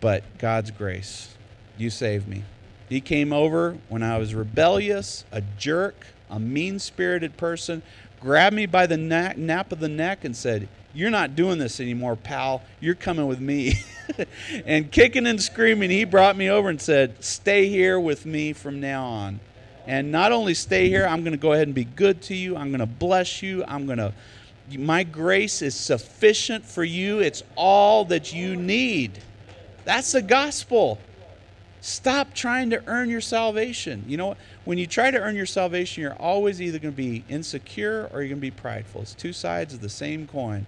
but 0.00 0.24
God's 0.38 0.70
grace. 0.70 1.34
You 1.78 1.90
saved 1.90 2.28
me. 2.28 2.44
He 2.88 3.00
came 3.00 3.32
over 3.32 3.78
when 3.88 4.02
I 4.02 4.18
was 4.18 4.34
rebellious, 4.34 5.24
a 5.32 5.42
jerk, 5.56 6.06
a 6.28 6.38
mean 6.38 6.78
spirited 6.78 7.36
person, 7.36 7.82
grabbed 8.20 8.56
me 8.56 8.66
by 8.66 8.86
the 8.86 8.96
nape 8.96 9.72
of 9.72 9.80
the 9.80 9.88
neck 9.88 10.24
and 10.24 10.36
said, 10.36 10.68
You're 10.92 11.10
not 11.10 11.36
doing 11.36 11.58
this 11.58 11.80
anymore, 11.80 12.16
pal. 12.16 12.62
You're 12.80 12.94
coming 12.94 13.26
with 13.26 13.40
me. 13.40 13.74
and 14.66 14.90
kicking 14.90 15.26
and 15.26 15.40
screaming, 15.40 15.90
he 15.90 16.04
brought 16.04 16.36
me 16.36 16.50
over 16.50 16.68
and 16.68 16.80
said, 16.80 17.22
Stay 17.24 17.68
here 17.68 17.98
with 17.98 18.26
me 18.26 18.52
from 18.52 18.80
now 18.80 19.04
on 19.04 19.40
and 19.88 20.12
not 20.12 20.32
only 20.32 20.52
stay 20.52 20.90
here, 20.90 21.06
I'm 21.06 21.24
going 21.24 21.32
to 21.32 21.38
go 21.38 21.54
ahead 21.54 21.66
and 21.66 21.74
be 21.74 21.84
good 21.84 22.20
to 22.24 22.34
you. 22.34 22.56
I'm 22.56 22.68
going 22.68 22.80
to 22.80 22.86
bless 22.86 23.42
you. 23.42 23.64
I'm 23.66 23.86
going 23.86 23.96
to, 23.96 24.12
my 24.76 25.02
grace 25.02 25.62
is 25.62 25.74
sufficient 25.74 26.66
for 26.66 26.84
you. 26.84 27.20
It's 27.20 27.42
all 27.56 28.04
that 28.04 28.34
you 28.34 28.54
need. 28.54 29.18
That's 29.86 30.12
the 30.12 30.20
gospel. 30.20 30.98
Stop 31.80 32.34
trying 32.34 32.70
to 32.70 32.82
earn 32.86 33.08
your 33.08 33.20
salvation. 33.20 34.04
You 34.06 34.16
know, 34.16 34.26
what? 34.28 34.38
when 34.64 34.78
you 34.78 34.86
try 34.86 35.10
to 35.10 35.18
earn 35.18 35.36
your 35.36 35.46
salvation, 35.46 36.02
you're 36.02 36.14
always 36.14 36.60
either 36.60 36.78
going 36.78 36.92
to 36.92 36.96
be 36.96 37.24
insecure 37.28 38.10
or 38.12 38.20
you're 38.20 38.28
going 38.28 38.38
to 38.38 38.40
be 38.40 38.50
prideful. 38.50 39.02
It's 39.02 39.14
two 39.14 39.32
sides 39.32 39.74
of 39.74 39.80
the 39.80 39.88
same 39.88 40.26
coin. 40.26 40.66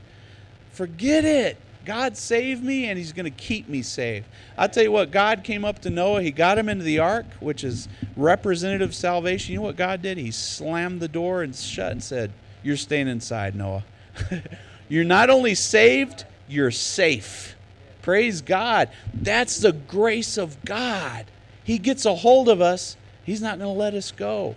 Forget 0.73 1.25
it. 1.25 1.57
God 1.85 2.17
saved 2.17 2.63
me 2.63 2.87
and 2.87 2.99
he's 2.99 3.13
going 3.13 3.25
to 3.25 3.31
keep 3.31 3.69
me 3.69 3.83
safe. 3.83 4.25
I'll 4.57 4.69
tell 4.69 4.83
you 4.83 4.93
what, 4.93 5.11
God 5.11 5.43
came 5.45 5.65
up 5.65 5.81
to 5.81 5.91
Noah. 5.91 6.23
He 6.23 6.31
got 6.31 6.59
him 6.59 6.69
into 6.69 6.85
the 6.85 6.99
ark, 6.99 7.27
which 7.41 7.65
is 7.65 7.89
representative 8.17 8.95
salvation. 8.95 9.55
You 9.55 9.61
know 9.61 9.67
what 9.67 9.77
God 9.77 10.03
did? 10.03 10.19
He 10.19 10.31
slammed 10.31 11.01
the 11.01 11.09
door 11.09 11.43
and 11.43 11.55
shut 11.55 11.93
and 11.93 12.03
said, 12.03 12.33
You're 12.63 12.77
staying 12.77 13.09
inside, 13.09 13.57
Noah. 13.57 13.85
you're 14.89 15.05
not 15.05 15.31
only 15.31 15.55
saved, 15.55 16.25
you're 16.49 16.71
safe. 16.71 17.57
Praise 18.03 18.41
God. 18.41 18.89
That's 19.15 19.59
the 19.59 19.73
grace 19.73 20.37
of 20.37 20.63
God. 20.65 21.27
He 21.65 21.79
gets 21.79 22.05
a 22.05 22.15
hold 22.15 22.49
of 22.49 22.61
us, 22.61 22.97
He's 23.25 23.41
not 23.41 23.59
going 23.59 23.73
to 23.73 23.79
let 23.79 23.95
us 23.95 24.11
go. 24.11 24.57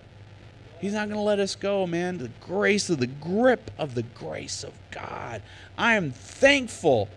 He's 0.83 0.93
not 0.93 1.07
going 1.07 1.19
to 1.19 1.23
let 1.23 1.39
us 1.39 1.55
go, 1.55 1.87
man. 1.87 2.17
The 2.17 2.31
grace 2.41 2.89
of 2.89 2.99
the 2.99 3.07
grip 3.07 3.71
of 3.77 3.95
the 3.95 4.03
grace 4.03 4.65
of 4.65 4.73
God. 4.91 5.41
I 5.77 5.95
am 5.95 6.11
thankful. 6.11 7.07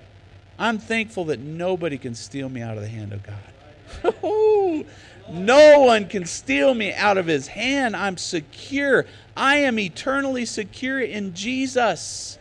I'm 0.57 0.79
thankful 0.79 1.25
that 1.25 1.41
nobody 1.41 1.99
can 1.99 2.15
steal 2.15 2.49
me 2.49 2.63
out 2.63 2.77
of 2.77 2.83
the 2.83 2.89
hand 2.89 3.13
of 3.13 3.23
God. 3.25 4.15
no 5.33 5.81
one 5.81 6.07
can 6.07 6.27
steal 6.27 6.75
me 6.75 6.93
out 6.95 7.19
of 7.19 7.27
his 7.27 7.49
hand. 7.49 7.97
I'm 7.97 8.17
secure. 8.17 9.05
I 9.37 9.57
am 9.57 9.81
eternally 9.81 10.45
secure 10.45 11.01
in 11.01 11.35
Jesus. 11.35 12.39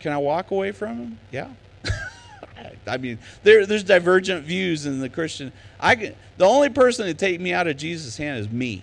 Can 0.00 0.12
I 0.12 0.18
walk 0.18 0.50
away 0.50 0.72
from 0.72 0.98
him? 0.98 1.18
Yeah. 1.30 1.50
I 2.86 2.96
mean, 2.96 3.18
there, 3.42 3.66
there's 3.66 3.84
divergent 3.84 4.44
views 4.44 4.86
in 4.86 5.00
the 5.00 5.08
Christian. 5.08 5.52
I 5.78 5.94
can, 5.94 6.14
the 6.36 6.46
only 6.46 6.70
person 6.70 7.06
to 7.06 7.14
take 7.14 7.40
me 7.40 7.52
out 7.52 7.66
of 7.66 7.76
Jesus' 7.76 8.16
hand 8.16 8.38
is 8.38 8.50
me. 8.50 8.82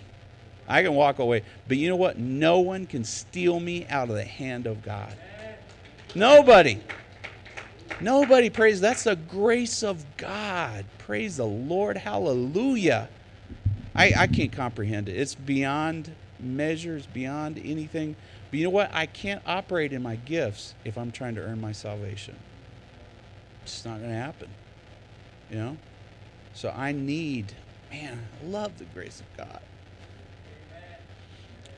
I 0.68 0.82
can 0.82 0.94
walk 0.94 1.18
away. 1.18 1.42
But 1.68 1.76
you 1.76 1.88
know 1.88 1.96
what? 1.96 2.18
No 2.18 2.60
one 2.60 2.86
can 2.86 3.04
steal 3.04 3.60
me 3.60 3.86
out 3.86 4.08
of 4.08 4.16
the 4.16 4.24
hand 4.24 4.66
of 4.66 4.82
God. 4.82 5.14
Nobody. 6.14 6.80
Nobody 8.00 8.50
praise. 8.50 8.80
That's 8.80 9.04
the 9.04 9.16
grace 9.16 9.82
of 9.82 10.04
God. 10.16 10.84
Praise 10.98 11.36
the 11.36 11.46
Lord. 11.46 11.96
Hallelujah. 11.96 13.08
I, 13.94 14.12
I 14.16 14.26
can't 14.26 14.52
comprehend 14.52 15.08
it. 15.08 15.16
It's 15.16 15.34
beyond 15.34 16.12
measures, 16.40 17.06
beyond 17.06 17.60
anything. 17.64 18.16
But 18.50 18.58
you 18.58 18.64
know 18.64 18.70
what? 18.70 18.90
I 18.92 19.06
can't 19.06 19.42
operate 19.46 19.92
in 19.92 20.02
my 20.02 20.16
gifts 20.16 20.74
if 20.84 20.98
I'm 20.98 21.10
trying 21.10 21.34
to 21.36 21.40
earn 21.42 21.60
my 21.60 21.72
salvation. 21.72 22.36
It's 23.66 23.84
not 23.84 23.98
going 23.98 24.10
to 24.10 24.16
happen. 24.16 24.48
You 25.50 25.56
know? 25.56 25.76
So 26.54 26.72
I 26.74 26.92
need, 26.92 27.52
man, 27.90 28.18
I 28.40 28.46
love 28.46 28.78
the 28.78 28.84
grace 28.86 29.20
of 29.20 29.36
God. 29.36 29.60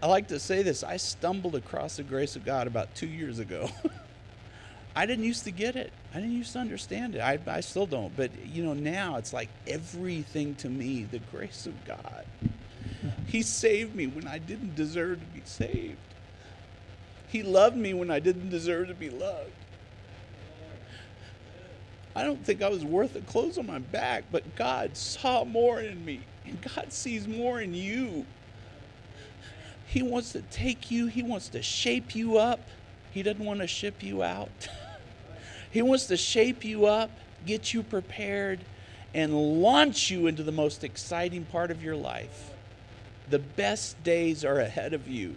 I 0.01 0.07
like 0.07 0.29
to 0.29 0.39
say 0.39 0.63
this 0.63 0.85
I 0.85 0.97
stumbled 0.97 1.57
across 1.57 1.97
the 1.97 2.05
grace 2.05 2.37
of 2.37 2.45
God 2.45 2.67
about 2.67 2.95
two 2.95 3.09
years 3.09 3.39
ago. 3.39 3.69
I 4.97 5.07
didn't 5.07 5.25
used 5.25 5.45
to 5.45 5.51
get 5.51 5.77
it. 5.77 5.93
I 6.13 6.19
didn't 6.19 6.37
used 6.37 6.53
to 6.53 6.59
understand 6.59 7.15
it. 7.15 7.21
I, 7.21 7.39
I 7.47 7.61
still 7.61 7.87
don't. 7.87 8.15
But, 8.17 8.31
you 8.47 8.65
know, 8.65 8.75
now 8.75 9.17
it's 9.17 9.33
like 9.33 9.49
everything 9.67 10.55
to 10.57 10.69
me 10.69 11.05
the 11.05 11.21
grace 11.33 11.67
of 11.67 11.85
God. 11.85 12.25
He 13.27 13.43
saved 13.43 13.95
me 13.95 14.07
when 14.07 14.27
I 14.27 14.39
didn't 14.39 14.75
deserve 14.75 15.21
to 15.21 15.27
be 15.27 15.43
saved. 15.45 15.99
He 17.29 17.43
loved 17.43 17.77
me 17.77 17.93
when 17.93 18.11
I 18.11 18.21
didn't 18.21 18.49
deserve 18.49 18.89
to 18.89 18.95
be 18.95 19.11
loved. 19.11 19.53
I 22.19 22.25
don't 22.25 22.45
think 22.45 22.63
I 22.63 22.69
was 22.69 22.85
worth 22.85 23.13
the 23.13 23.21
clothes 23.21 23.59
on 23.59 23.67
my 23.67 23.79
back, 23.79 24.25
but 24.33 24.57
God 24.57 24.97
saw 24.97 25.45
more 25.45 25.81
in 25.81 26.05
me, 26.05 26.23
and 26.45 26.61
God 26.61 26.93
sees 26.93 27.29
more 27.29 27.61
in 27.61 27.75
you. 27.75 28.27
He 29.87 30.03
wants 30.03 30.33
to 30.33 30.43
take 30.43 30.91
you, 30.91 31.07
He 31.07 31.23
wants 31.23 31.49
to 31.51 31.63
shape 31.63 32.17
you 32.17 32.37
up. 32.37 32.59
He 33.13 33.23
doesn't 33.23 33.45
want 33.45 33.61
to 33.61 33.69
ship 33.69 34.03
you 34.03 34.23
out. 34.23 34.69
He 35.71 35.83
wants 35.83 36.07
to 36.07 36.17
shape 36.17 36.65
you 36.65 36.87
up, 36.87 37.11
get 37.45 37.75
you 37.75 37.83
prepared, 37.83 38.61
and 39.13 39.61
launch 39.61 40.11
you 40.11 40.27
into 40.27 40.43
the 40.43 40.51
most 40.51 40.83
exciting 40.83 41.45
part 41.45 41.71
of 41.71 41.83
your 41.83 41.95
life. 41.95 42.53
The 43.29 43.39
best 43.39 44.03
days 44.03 44.47
are 44.47 44.59
ahead 44.59 44.95
of 44.95 45.07
you. 45.07 45.37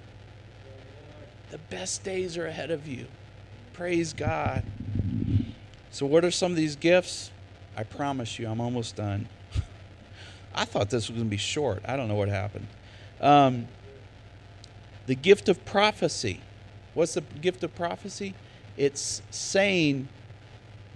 The 1.49 1.57
best 1.57 2.05
days 2.05 2.37
are 2.37 2.47
ahead 2.47 2.71
of 2.71 2.87
you. 2.87 3.07
Praise 3.73 4.13
God. 4.13 4.63
So, 5.91 6.05
what 6.05 6.23
are 6.23 6.31
some 6.31 6.51
of 6.51 6.57
these 6.57 6.77
gifts? 6.77 7.31
I 7.75 7.83
promise 7.83 8.39
you, 8.39 8.47
I'm 8.47 8.61
almost 8.61 8.95
done. 8.95 9.27
I 10.55 10.63
thought 10.63 10.89
this 10.89 11.09
was 11.09 11.17
going 11.17 11.27
to 11.27 11.29
be 11.29 11.37
short. 11.37 11.83
I 11.85 11.97
don't 11.97 12.07
know 12.07 12.15
what 12.15 12.29
happened. 12.29 12.67
Um, 13.19 13.67
the 15.05 15.15
gift 15.15 15.49
of 15.49 15.63
prophecy. 15.65 16.39
What's 16.93 17.15
the 17.15 17.21
gift 17.21 17.63
of 17.63 17.75
prophecy? 17.75 18.35
It's 18.77 19.21
saying 19.31 20.07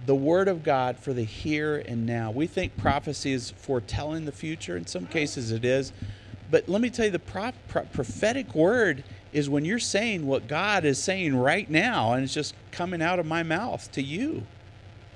the 0.06 0.14
word 0.14 0.48
of 0.48 0.62
God 0.62 0.98
for 0.98 1.12
the 1.12 1.24
here 1.24 1.76
and 1.86 2.06
now. 2.06 2.30
We 2.30 2.46
think 2.46 2.76
prophecy 2.78 3.32
is 3.32 3.50
foretelling 3.50 4.24
the 4.24 4.32
future. 4.32 4.76
In 4.78 4.86
some 4.86 5.06
cases, 5.06 5.50
it 5.50 5.64
is. 5.64 5.92
But 6.50 6.68
let 6.68 6.80
me 6.80 6.88
tell 6.88 7.06
you, 7.06 7.10
the 7.10 7.18
pro- 7.18 7.52
pro- 7.68 7.84
prophetic 7.84 8.54
word 8.54 9.04
is 9.32 9.50
when 9.50 9.66
you're 9.66 9.78
saying 9.78 10.26
what 10.26 10.48
God 10.48 10.86
is 10.86 11.02
saying 11.02 11.36
right 11.36 11.68
now, 11.68 12.12
and 12.12 12.24
it's 12.24 12.32
just 12.32 12.54
coming 12.70 13.02
out 13.02 13.18
of 13.18 13.26
my 13.26 13.42
mouth 13.42 13.90
to 13.92 14.02
you. 14.02 14.46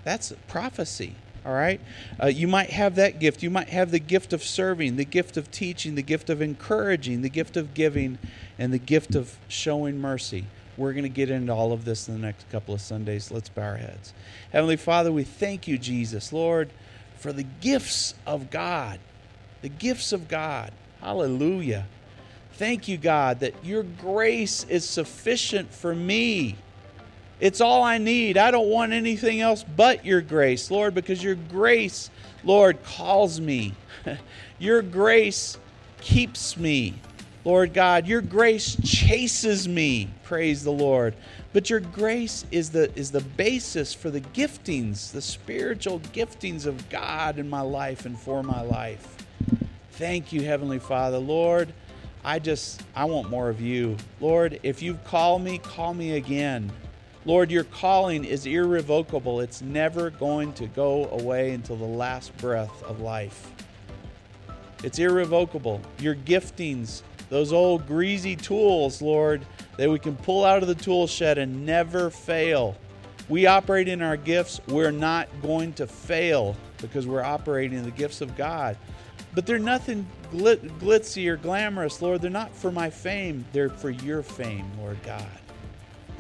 That's 0.05 0.33
prophecy. 0.49 1.15
All 1.45 1.53
right? 1.53 1.81
Uh, 2.23 2.27
you 2.27 2.47
might 2.47 2.71
have 2.71 2.97
that 2.97 3.19
gift. 3.19 3.43
You 3.43 3.51
might 3.51 3.71
have 3.71 3.91
the 3.91 3.99
gift 3.99 4.33
of 4.33 4.43
serving, 4.43 4.97
the 4.97 5.05
gift 5.05 5.37
of 5.37 5.51
teaching, 5.51 5.95
the 5.95 6.03
gift 6.03 6.29
of 6.29 6.43
encouraging, 6.43 7.23
the 7.23 7.31
gift 7.31 7.57
of 7.57 7.73
giving, 7.73 8.19
and 8.59 8.73
the 8.73 8.79
gift 8.79 9.15
of 9.15 9.39
showing 9.49 9.99
mercy. 9.99 10.45
We're 10.77 10.93
going 10.93 11.05
to 11.05 11.09
get 11.09 11.31
into 11.31 11.53
all 11.53 11.73
of 11.73 11.85
this 11.85 12.09
in 12.09 12.15
the 12.15 12.21
next 12.21 12.49
couple 12.51 12.75
of 12.75 12.81
Sundays. 12.81 13.31
Let's 13.31 13.49
bow 13.49 13.63
our 13.63 13.77
heads. 13.77 14.13
Heavenly 14.53 14.77
Father, 14.77 15.11
we 15.13 15.25
thank 15.25 15.67
you, 15.67 15.79
Jesus, 15.79 16.33
Lord, 16.33 16.71
for 17.19 17.33
the 17.33 17.43
gifts 17.43 18.15
of 18.27 18.51
God. 18.51 18.99
The 19.63 19.69
gifts 19.69 20.13
of 20.13 20.29
God. 20.29 20.73
Hallelujah. 21.01 21.87
Thank 22.55 22.89
you, 22.89 22.99
God, 22.99 23.41
that 23.41 23.65
your 23.65 23.83
grace 23.83 24.65
is 24.69 24.85
sufficient 24.85 25.73
for 25.73 25.95
me. 25.95 26.57
It's 27.41 27.61
all 27.61 27.83
I 27.83 27.99
need. 27.99 28.37
I 28.37 28.51
don't 28.51 28.69
want 28.69 28.93
anything 28.93 29.41
else 29.41 29.65
but 29.65 30.05
your 30.05 30.21
grace, 30.21 30.71
Lord, 30.71 30.95
because 30.95 31.23
your 31.25 31.37
grace, 31.37 32.11
Lord, 32.45 32.83
calls 32.85 33.41
me. 33.41 33.75
your 34.59 34.83
grace 34.83 35.57
keeps 36.01 36.57
me. 36.57 36.95
Lord 37.45 37.73
God, 37.73 38.07
your 38.07 38.21
grace 38.21 38.77
chases 38.85 39.67
me. 39.67 40.11
Praise 40.25 40.63
the 40.63 40.71
Lord. 40.71 41.15
But 41.55 41.71
your 41.71 41.81
grace 41.81 42.45
is 42.51 42.71
the 42.71 42.95
is 42.97 43.11
the 43.11 43.23
basis 43.23 43.95
for 43.95 44.11
the 44.11 44.21
giftings, 44.21 45.11
the 45.11 45.23
spiritual 45.23 46.01
giftings 46.01 46.67
of 46.67 46.89
God 46.91 47.39
in 47.39 47.49
my 47.49 47.63
life 47.63 48.05
and 48.05 48.19
for 48.19 48.43
my 48.43 48.61
life. 48.61 49.17
Thank 49.93 50.33
you, 50.33 50.43
Heavenly 50.43 50.79
Father. 50.79 51.19
Lord, 51.19 51.73
I 52.23 52.39
just 52.39 52.83
I 52.95 53.07
want 53.07 53.31
more 53.31 53.49
of 53.49 53.61
you. 53.61 53.97
Lord, 54.21 54.61
if 54.63 54.83
you've 54.83 55.03
called 55.05 55.43
me, 55.43 55.59
call 55.59 55.95
me 55.95 56.17
again. 56.17 56.71
Lord, 57.27 57.51
your 57.51 57.65
calling 57.65 58.25
is 58.25 58.47
irrevocable. 58.47 59.41
It's 59.41 59.61
never 59.61 60.09
going 60.09 60.55
to 60.55 60.67
go 60.67 61.07
away 61.11 61.51
until 61.53 61.77
the 61.77 61.85
last 61.85 62.35
breath 62.39 62.83
of 62.85 63.01
life. 63.01 63.53
It's 64.83 64.99
irrevocable. 64.99 65.83
Your 65.99 66.15
giftings, 66.15 67.03
those 67.29 67.53
old 67.53 67.87
greasy 67.87 68.37
tools, 68.37 69.03
Lord, 69.03 69.45
that 69.77 69.91
we 69.91 69.99
can 69.99 70.17
pull 70.17 70.47
out 70.47 70.63
of 70.63 70.69
the 70.69 70.75
tool 70.75 71.07
shed 71.07 71.37
and 71.37 71.67
never 71.67 72.09
fail. 72.09 72.77
We 73.29 73.47
operate 73.47 73.87
in 73.87 74.01
our 74.01 74.17
gifts, 74.17 74.61
we're 74.67 74.91
not 74.91 75.29
going 75.43 75.75
to 75.75 75.87
fail 75.87 76.57
because 76.79 77.07
we're 77.07 77.23
operating 77.23 77.79
in 77.79 77.85
the 77.85 77.91
gifts 77.91 78.23
of 78.23 78.35
God. 78.35 78.79
But 79.35 79.45
they're 79.45 79.59
nothing 79.59 80.07
glitzy 80.33 81.29
or 81.29 81.37
glamorous, 81.37 82.01
Lord. 82.01 82.23
They're 82.23 82.31
not 82.31 82.55
for 82.57 82.73
my 82.73 82.89
fame, 82.89 83.45
they're 83.53 83.69
for 83.69 83.91
your 83.91 84.23
fame, 84.23 84.69
Lord 84.79 84.99
God. 85.05 85.29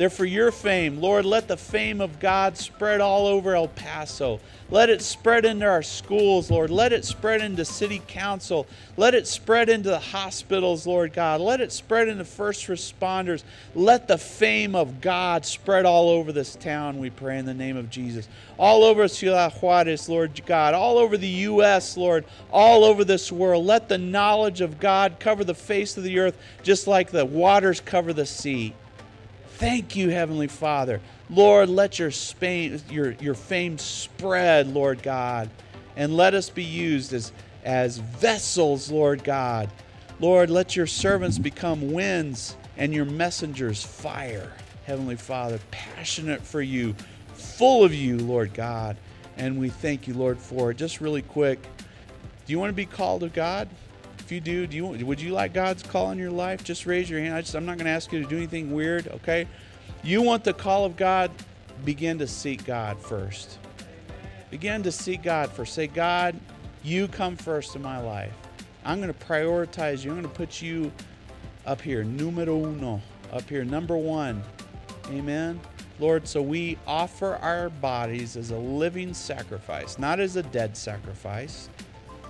They're 0.00 0.08
for 0.08 0.24
your 0.24 0.50
fame. 0.50 0.98
Lord, 0.98 1.26
let 1.26 1.46
the 1.46 1.58
fame 1.58 2.00
of 2.00 2.20
God 2.20 2.56
spread 2.56 3.02
all 3.02 3.26
over 3.26 3.54
El 3.54 3.68
Paso. 3.68 4.40
Let 4.70 4.88
it 4.88 5.02
spread 5.02 5.44
into 5.44 5.66
our 5.66 5.82
schools, 5.82 6.50
Lord. 6.50 6.70
Let 6.70 6.94
it 6.94 7.04
spread 7.04 7.42
into 7.42 7.66
city 7.66 8.00
council. 8.08 8.66
Let 8.96 9.14
it 9.14 9.26
spread 9.26 9.68
into 9.68 9.90
the 9.90 9.98
hospitals, 9.98 10.86
Lord 10.86 11.12
God. 11.12 11.42
Let 11.42 11.60
it 11.60 11.70
spread 11.70 12.08
into 12.08 12.24
first 12.24 12.66
responders. 12.68 13.42
Let 13.74 14.08
the 14.08 14.16
fame 14.16 14.74
of 14.74 15.02
God 15.02 15.44
spread 15.44 15.84
all 15.84 16.08
over 16.08 16.32
this 16.32 16.56
town, 16.56 16.98
we 16.98 17.10
pray 17.10 17.38
in 17.38 17.44
the 17.44 17.52
name 17.52 17.76
of 17.76 17.90
Jesus. 17.90 18.26
All 18.56 18.84
over 18.84 19.06
Ciudad 19.06 19.52
Juarez, 19.60 20.08
Lord 20.08 20.40
God. 20.46 20.72
All 20.72 20.96
over 20.96 21.18
the 21.18 21.28
U.S., 21.28 21.98
Lord. 21.98 22.24
All 22.50 22.84
over 22.84 23.04
this 23.04 23.30
world. 23.30 23.66
Let 23.66 23.90
the 23.90 23.98
knowledge 23.98 24.62
of 24.62 24.80
God 24.80 25.16
cover 25.20 25.44
the 25.44 25.52
face 25.52 25.98
of 25.98 26.04
the 26.04 26.20
earth 26.20 26.38
just 26.62 26.86
like 26.86 27.10
the 27.10 27.26
waters 27.26 27.82
cover 27.82 28.14
the 28.14 28.24
sea. 28.24 28.72
Thank 29.60 29.94
you, 29.94 30.08
Heavenly 30.08 30.46
Father. 30.46 31.02
Lord, 31.28 31.68
let 31.68 31.98
your, 31.98 32.10
Spain, 32.10 32.80
your, 32.88 33.10
your 33.20 33.34
fame 33.34 33.76
spread, 33.76 34.68
Lord 34.68 35.02
God, 35.02 35.50
and 35.96 36.16
let 36.16 36.32
us 36.32 36.48
be 36.48 36.64
used 36.64 37.12
as, 37.12 37.30
as 37.62 37.98
vessels, 37.98 38.90
Lord 38.90 39.22
God. 39.22 39.68
Lord, 40.18 40.48
let 40.48 40.76
your 40.76 40.86
servants 40.86 41.36
become 41.36 41.92
winds 41.92 42.56
and 42.78 42.94
your 42.94 43.04
messengers 43.04 43.84
fire, 43.84 44.50
Heavenly 44.86 45.16
Father, 45.16 45.60
passionate 45.70 46.40
for 46.40 46.62
you, 46.62 46.94
full 47.34 47.84
of 47.84 47.92
you, 47.92 48.16
Lord 48.16 48.54
God. 48.54 48.96
And 49.36 49.60
we 49.60 49.68
thank 49.68 50.08
you, 50.08 50.14
Lord, 50.14 50.38
for 50.38 50.70
it. 50.70 50.78
Just 50.78 51.02
really 51.02 51.20
quick, 51.20 51.62
do 52.46 52.52
you 52.54 52.58
want 52.58 52.70
to 52.70 52.74
be 52.74 52.86
called 52.86 53.22
of 53.24 53.34
God? 53.34 53.68
You 54.30 54.40
do, 54.40 54.66
do 54.66 54.76
you 54.76 54.86
would 55.06 55.20
you 55.20 55.32
like 55.32 55.52
God's 55.52 55.82
call 55.82 56.10
in 56.10 56.18
your 56.18 56.30
life? 56.30 56.62
Just 56.62 56.86
raise 56.86 57.10
your 57.10 57.20
hand. 57.20 57.34
I 57.34 57.40
just, 57.40 57.54
I'm 57.54 57.66
not 57.66 57.76
going 57.76 57.86
to 57.86 57.92
ask 57.92 58.12
you 58.12 58.22
to 58.22 58.28
do 58.28 58.36
anything 58.36 58.72
weird, 58.72 59.08
okay? 59.08 59.46
You 60.02 60.22
want 60.22 60.44
the 60.44 60.52
call 60.52 60.84
of 60.84 60.96
God? 60.96 61.30
Begin 61.84 62.18
to 62.18 62.26
seek 62.26 62.64
God 62.64 63.00
first. 63.00 63.58
Begin 64.50 64.82
to 64.82 64.92
seek 64.92 65.22
God 65.22 65.50
first. 65.50 65.74
Say, 65.74 65.86
God, 65.86 66.38
you 66.82 67.08
come 67.08 67.36
first 67.36 67.76
in 67.76 67.82
my 67.82 68.00
life. 68.00 68.32
I'm 68.84 69.00
going 69.00 69.12
to 69.12 69.26
prioritize 69.26 70.04
you. 70.04 70.10
I'm 70.10 70.20
going 70.20 70.30
to 70.30 70.36
put 70.36 70.62
you 70.62 70.90
up 71.66 71.80
here, 71.80 72.04
numero 72.04 72.64
uno, 72.64 73.00
up 73.32 73.48
here, 73.48 73.64
number 73.64 73.96
one. 73.96 74.42
Amen. 75.08 75.60
Lord, 75.98 76.26
so 76.26 76.40
we 76.40 76.78
offer 76.86 77.36
our 77.36 77.68
bodies 77.68 78.36
as 78.36 78.50
a 78.50 78.56
living 78.56 79.12
sacrifice, 79.12 79.98
not 79.98 80.18
as 80.18 80.36
a 80.36 80.42
dead 80.42 80.76
sacrifice, 80.76 81.68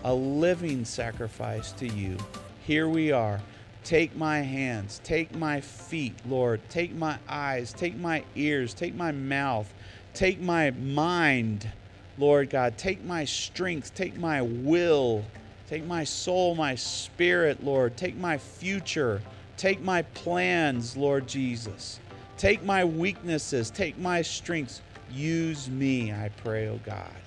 a 0.04 0.14
living 0.14 0.84
sacrifice 0.84 1.72
to 1.72 1.86
you. 1.86 2.16
Here 2.62 2.88
we 2.88 3.12
are. 3.12 3.40
Take 3.84 4.14
my 4.16 4.40
hands, 4.40 5.00
take 5.04 5.34
my 5.34 5.60
feet, 5.60 6.14
Lord. 6.28 6.60
Take 6.68 6.94
my 6.94 7.18
eyes, 7.28 7.72
take 7.72 7.96
my 7.96 8.22
ears, 8.36 8.74
take 8.74 8.94
my 8.94 9.10
mouth, 9.10 9.72
take 10.12 10.40
my 10.40 10.70
mind, 10.70 11.68
Lord 12.18 12.50
God. 12.50 12.76
Take 12.76 13.04
my 13.04 13.24
strength, 13.24 13.94
take 13.94 14.18
my 14.18 14.42
will, 14.42 15.24
take 15.68 15.84
my 15.86 16.04
soul, 16.04 16.54
my 16.54 16.74
spirit, 16.74 17.64
Lord. 17.64 17.96
Take 17.96 18.16
my 18.16 18.36
future, 18.36 19.22
take 19.56 19.80
my 19.80 20.02
plans, 20.02 20.96
Lord 20.96 21.26
Jesus. 21.26 22.00
Take 22.36 22.62
my 22.62 22.84
weaknesses, 22.84 23.70
take 23.70 23.98
my 23.98 24.22
strengths. 24.22 24.82
Use 25.10 25.68
me, 25.68 26.12
I 26.12 26.30
pray, 26.44 26.68
O 26.68 26.74
oh 26.74 26.80
God. 26.84 27.19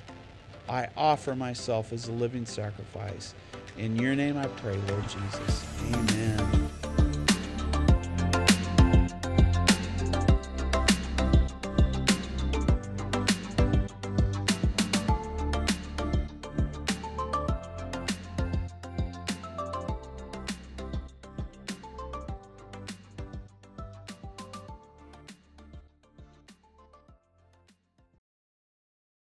I 0.69 0.87
offer 0.95 1.35
myself 1.35 1.91
as 1.91 2.07
a 2.07 2.11
living 2.11 2.45
sacrifice. 2.45 3.33
In 3.77 3.97
your 3.97 4.15
name 4.15 4.37
I 4.37 4.47
pray, 4.47 4.77
Lord 4.87 5.03
Jesus. 5.07 5.65
Amen. 5.93 6.69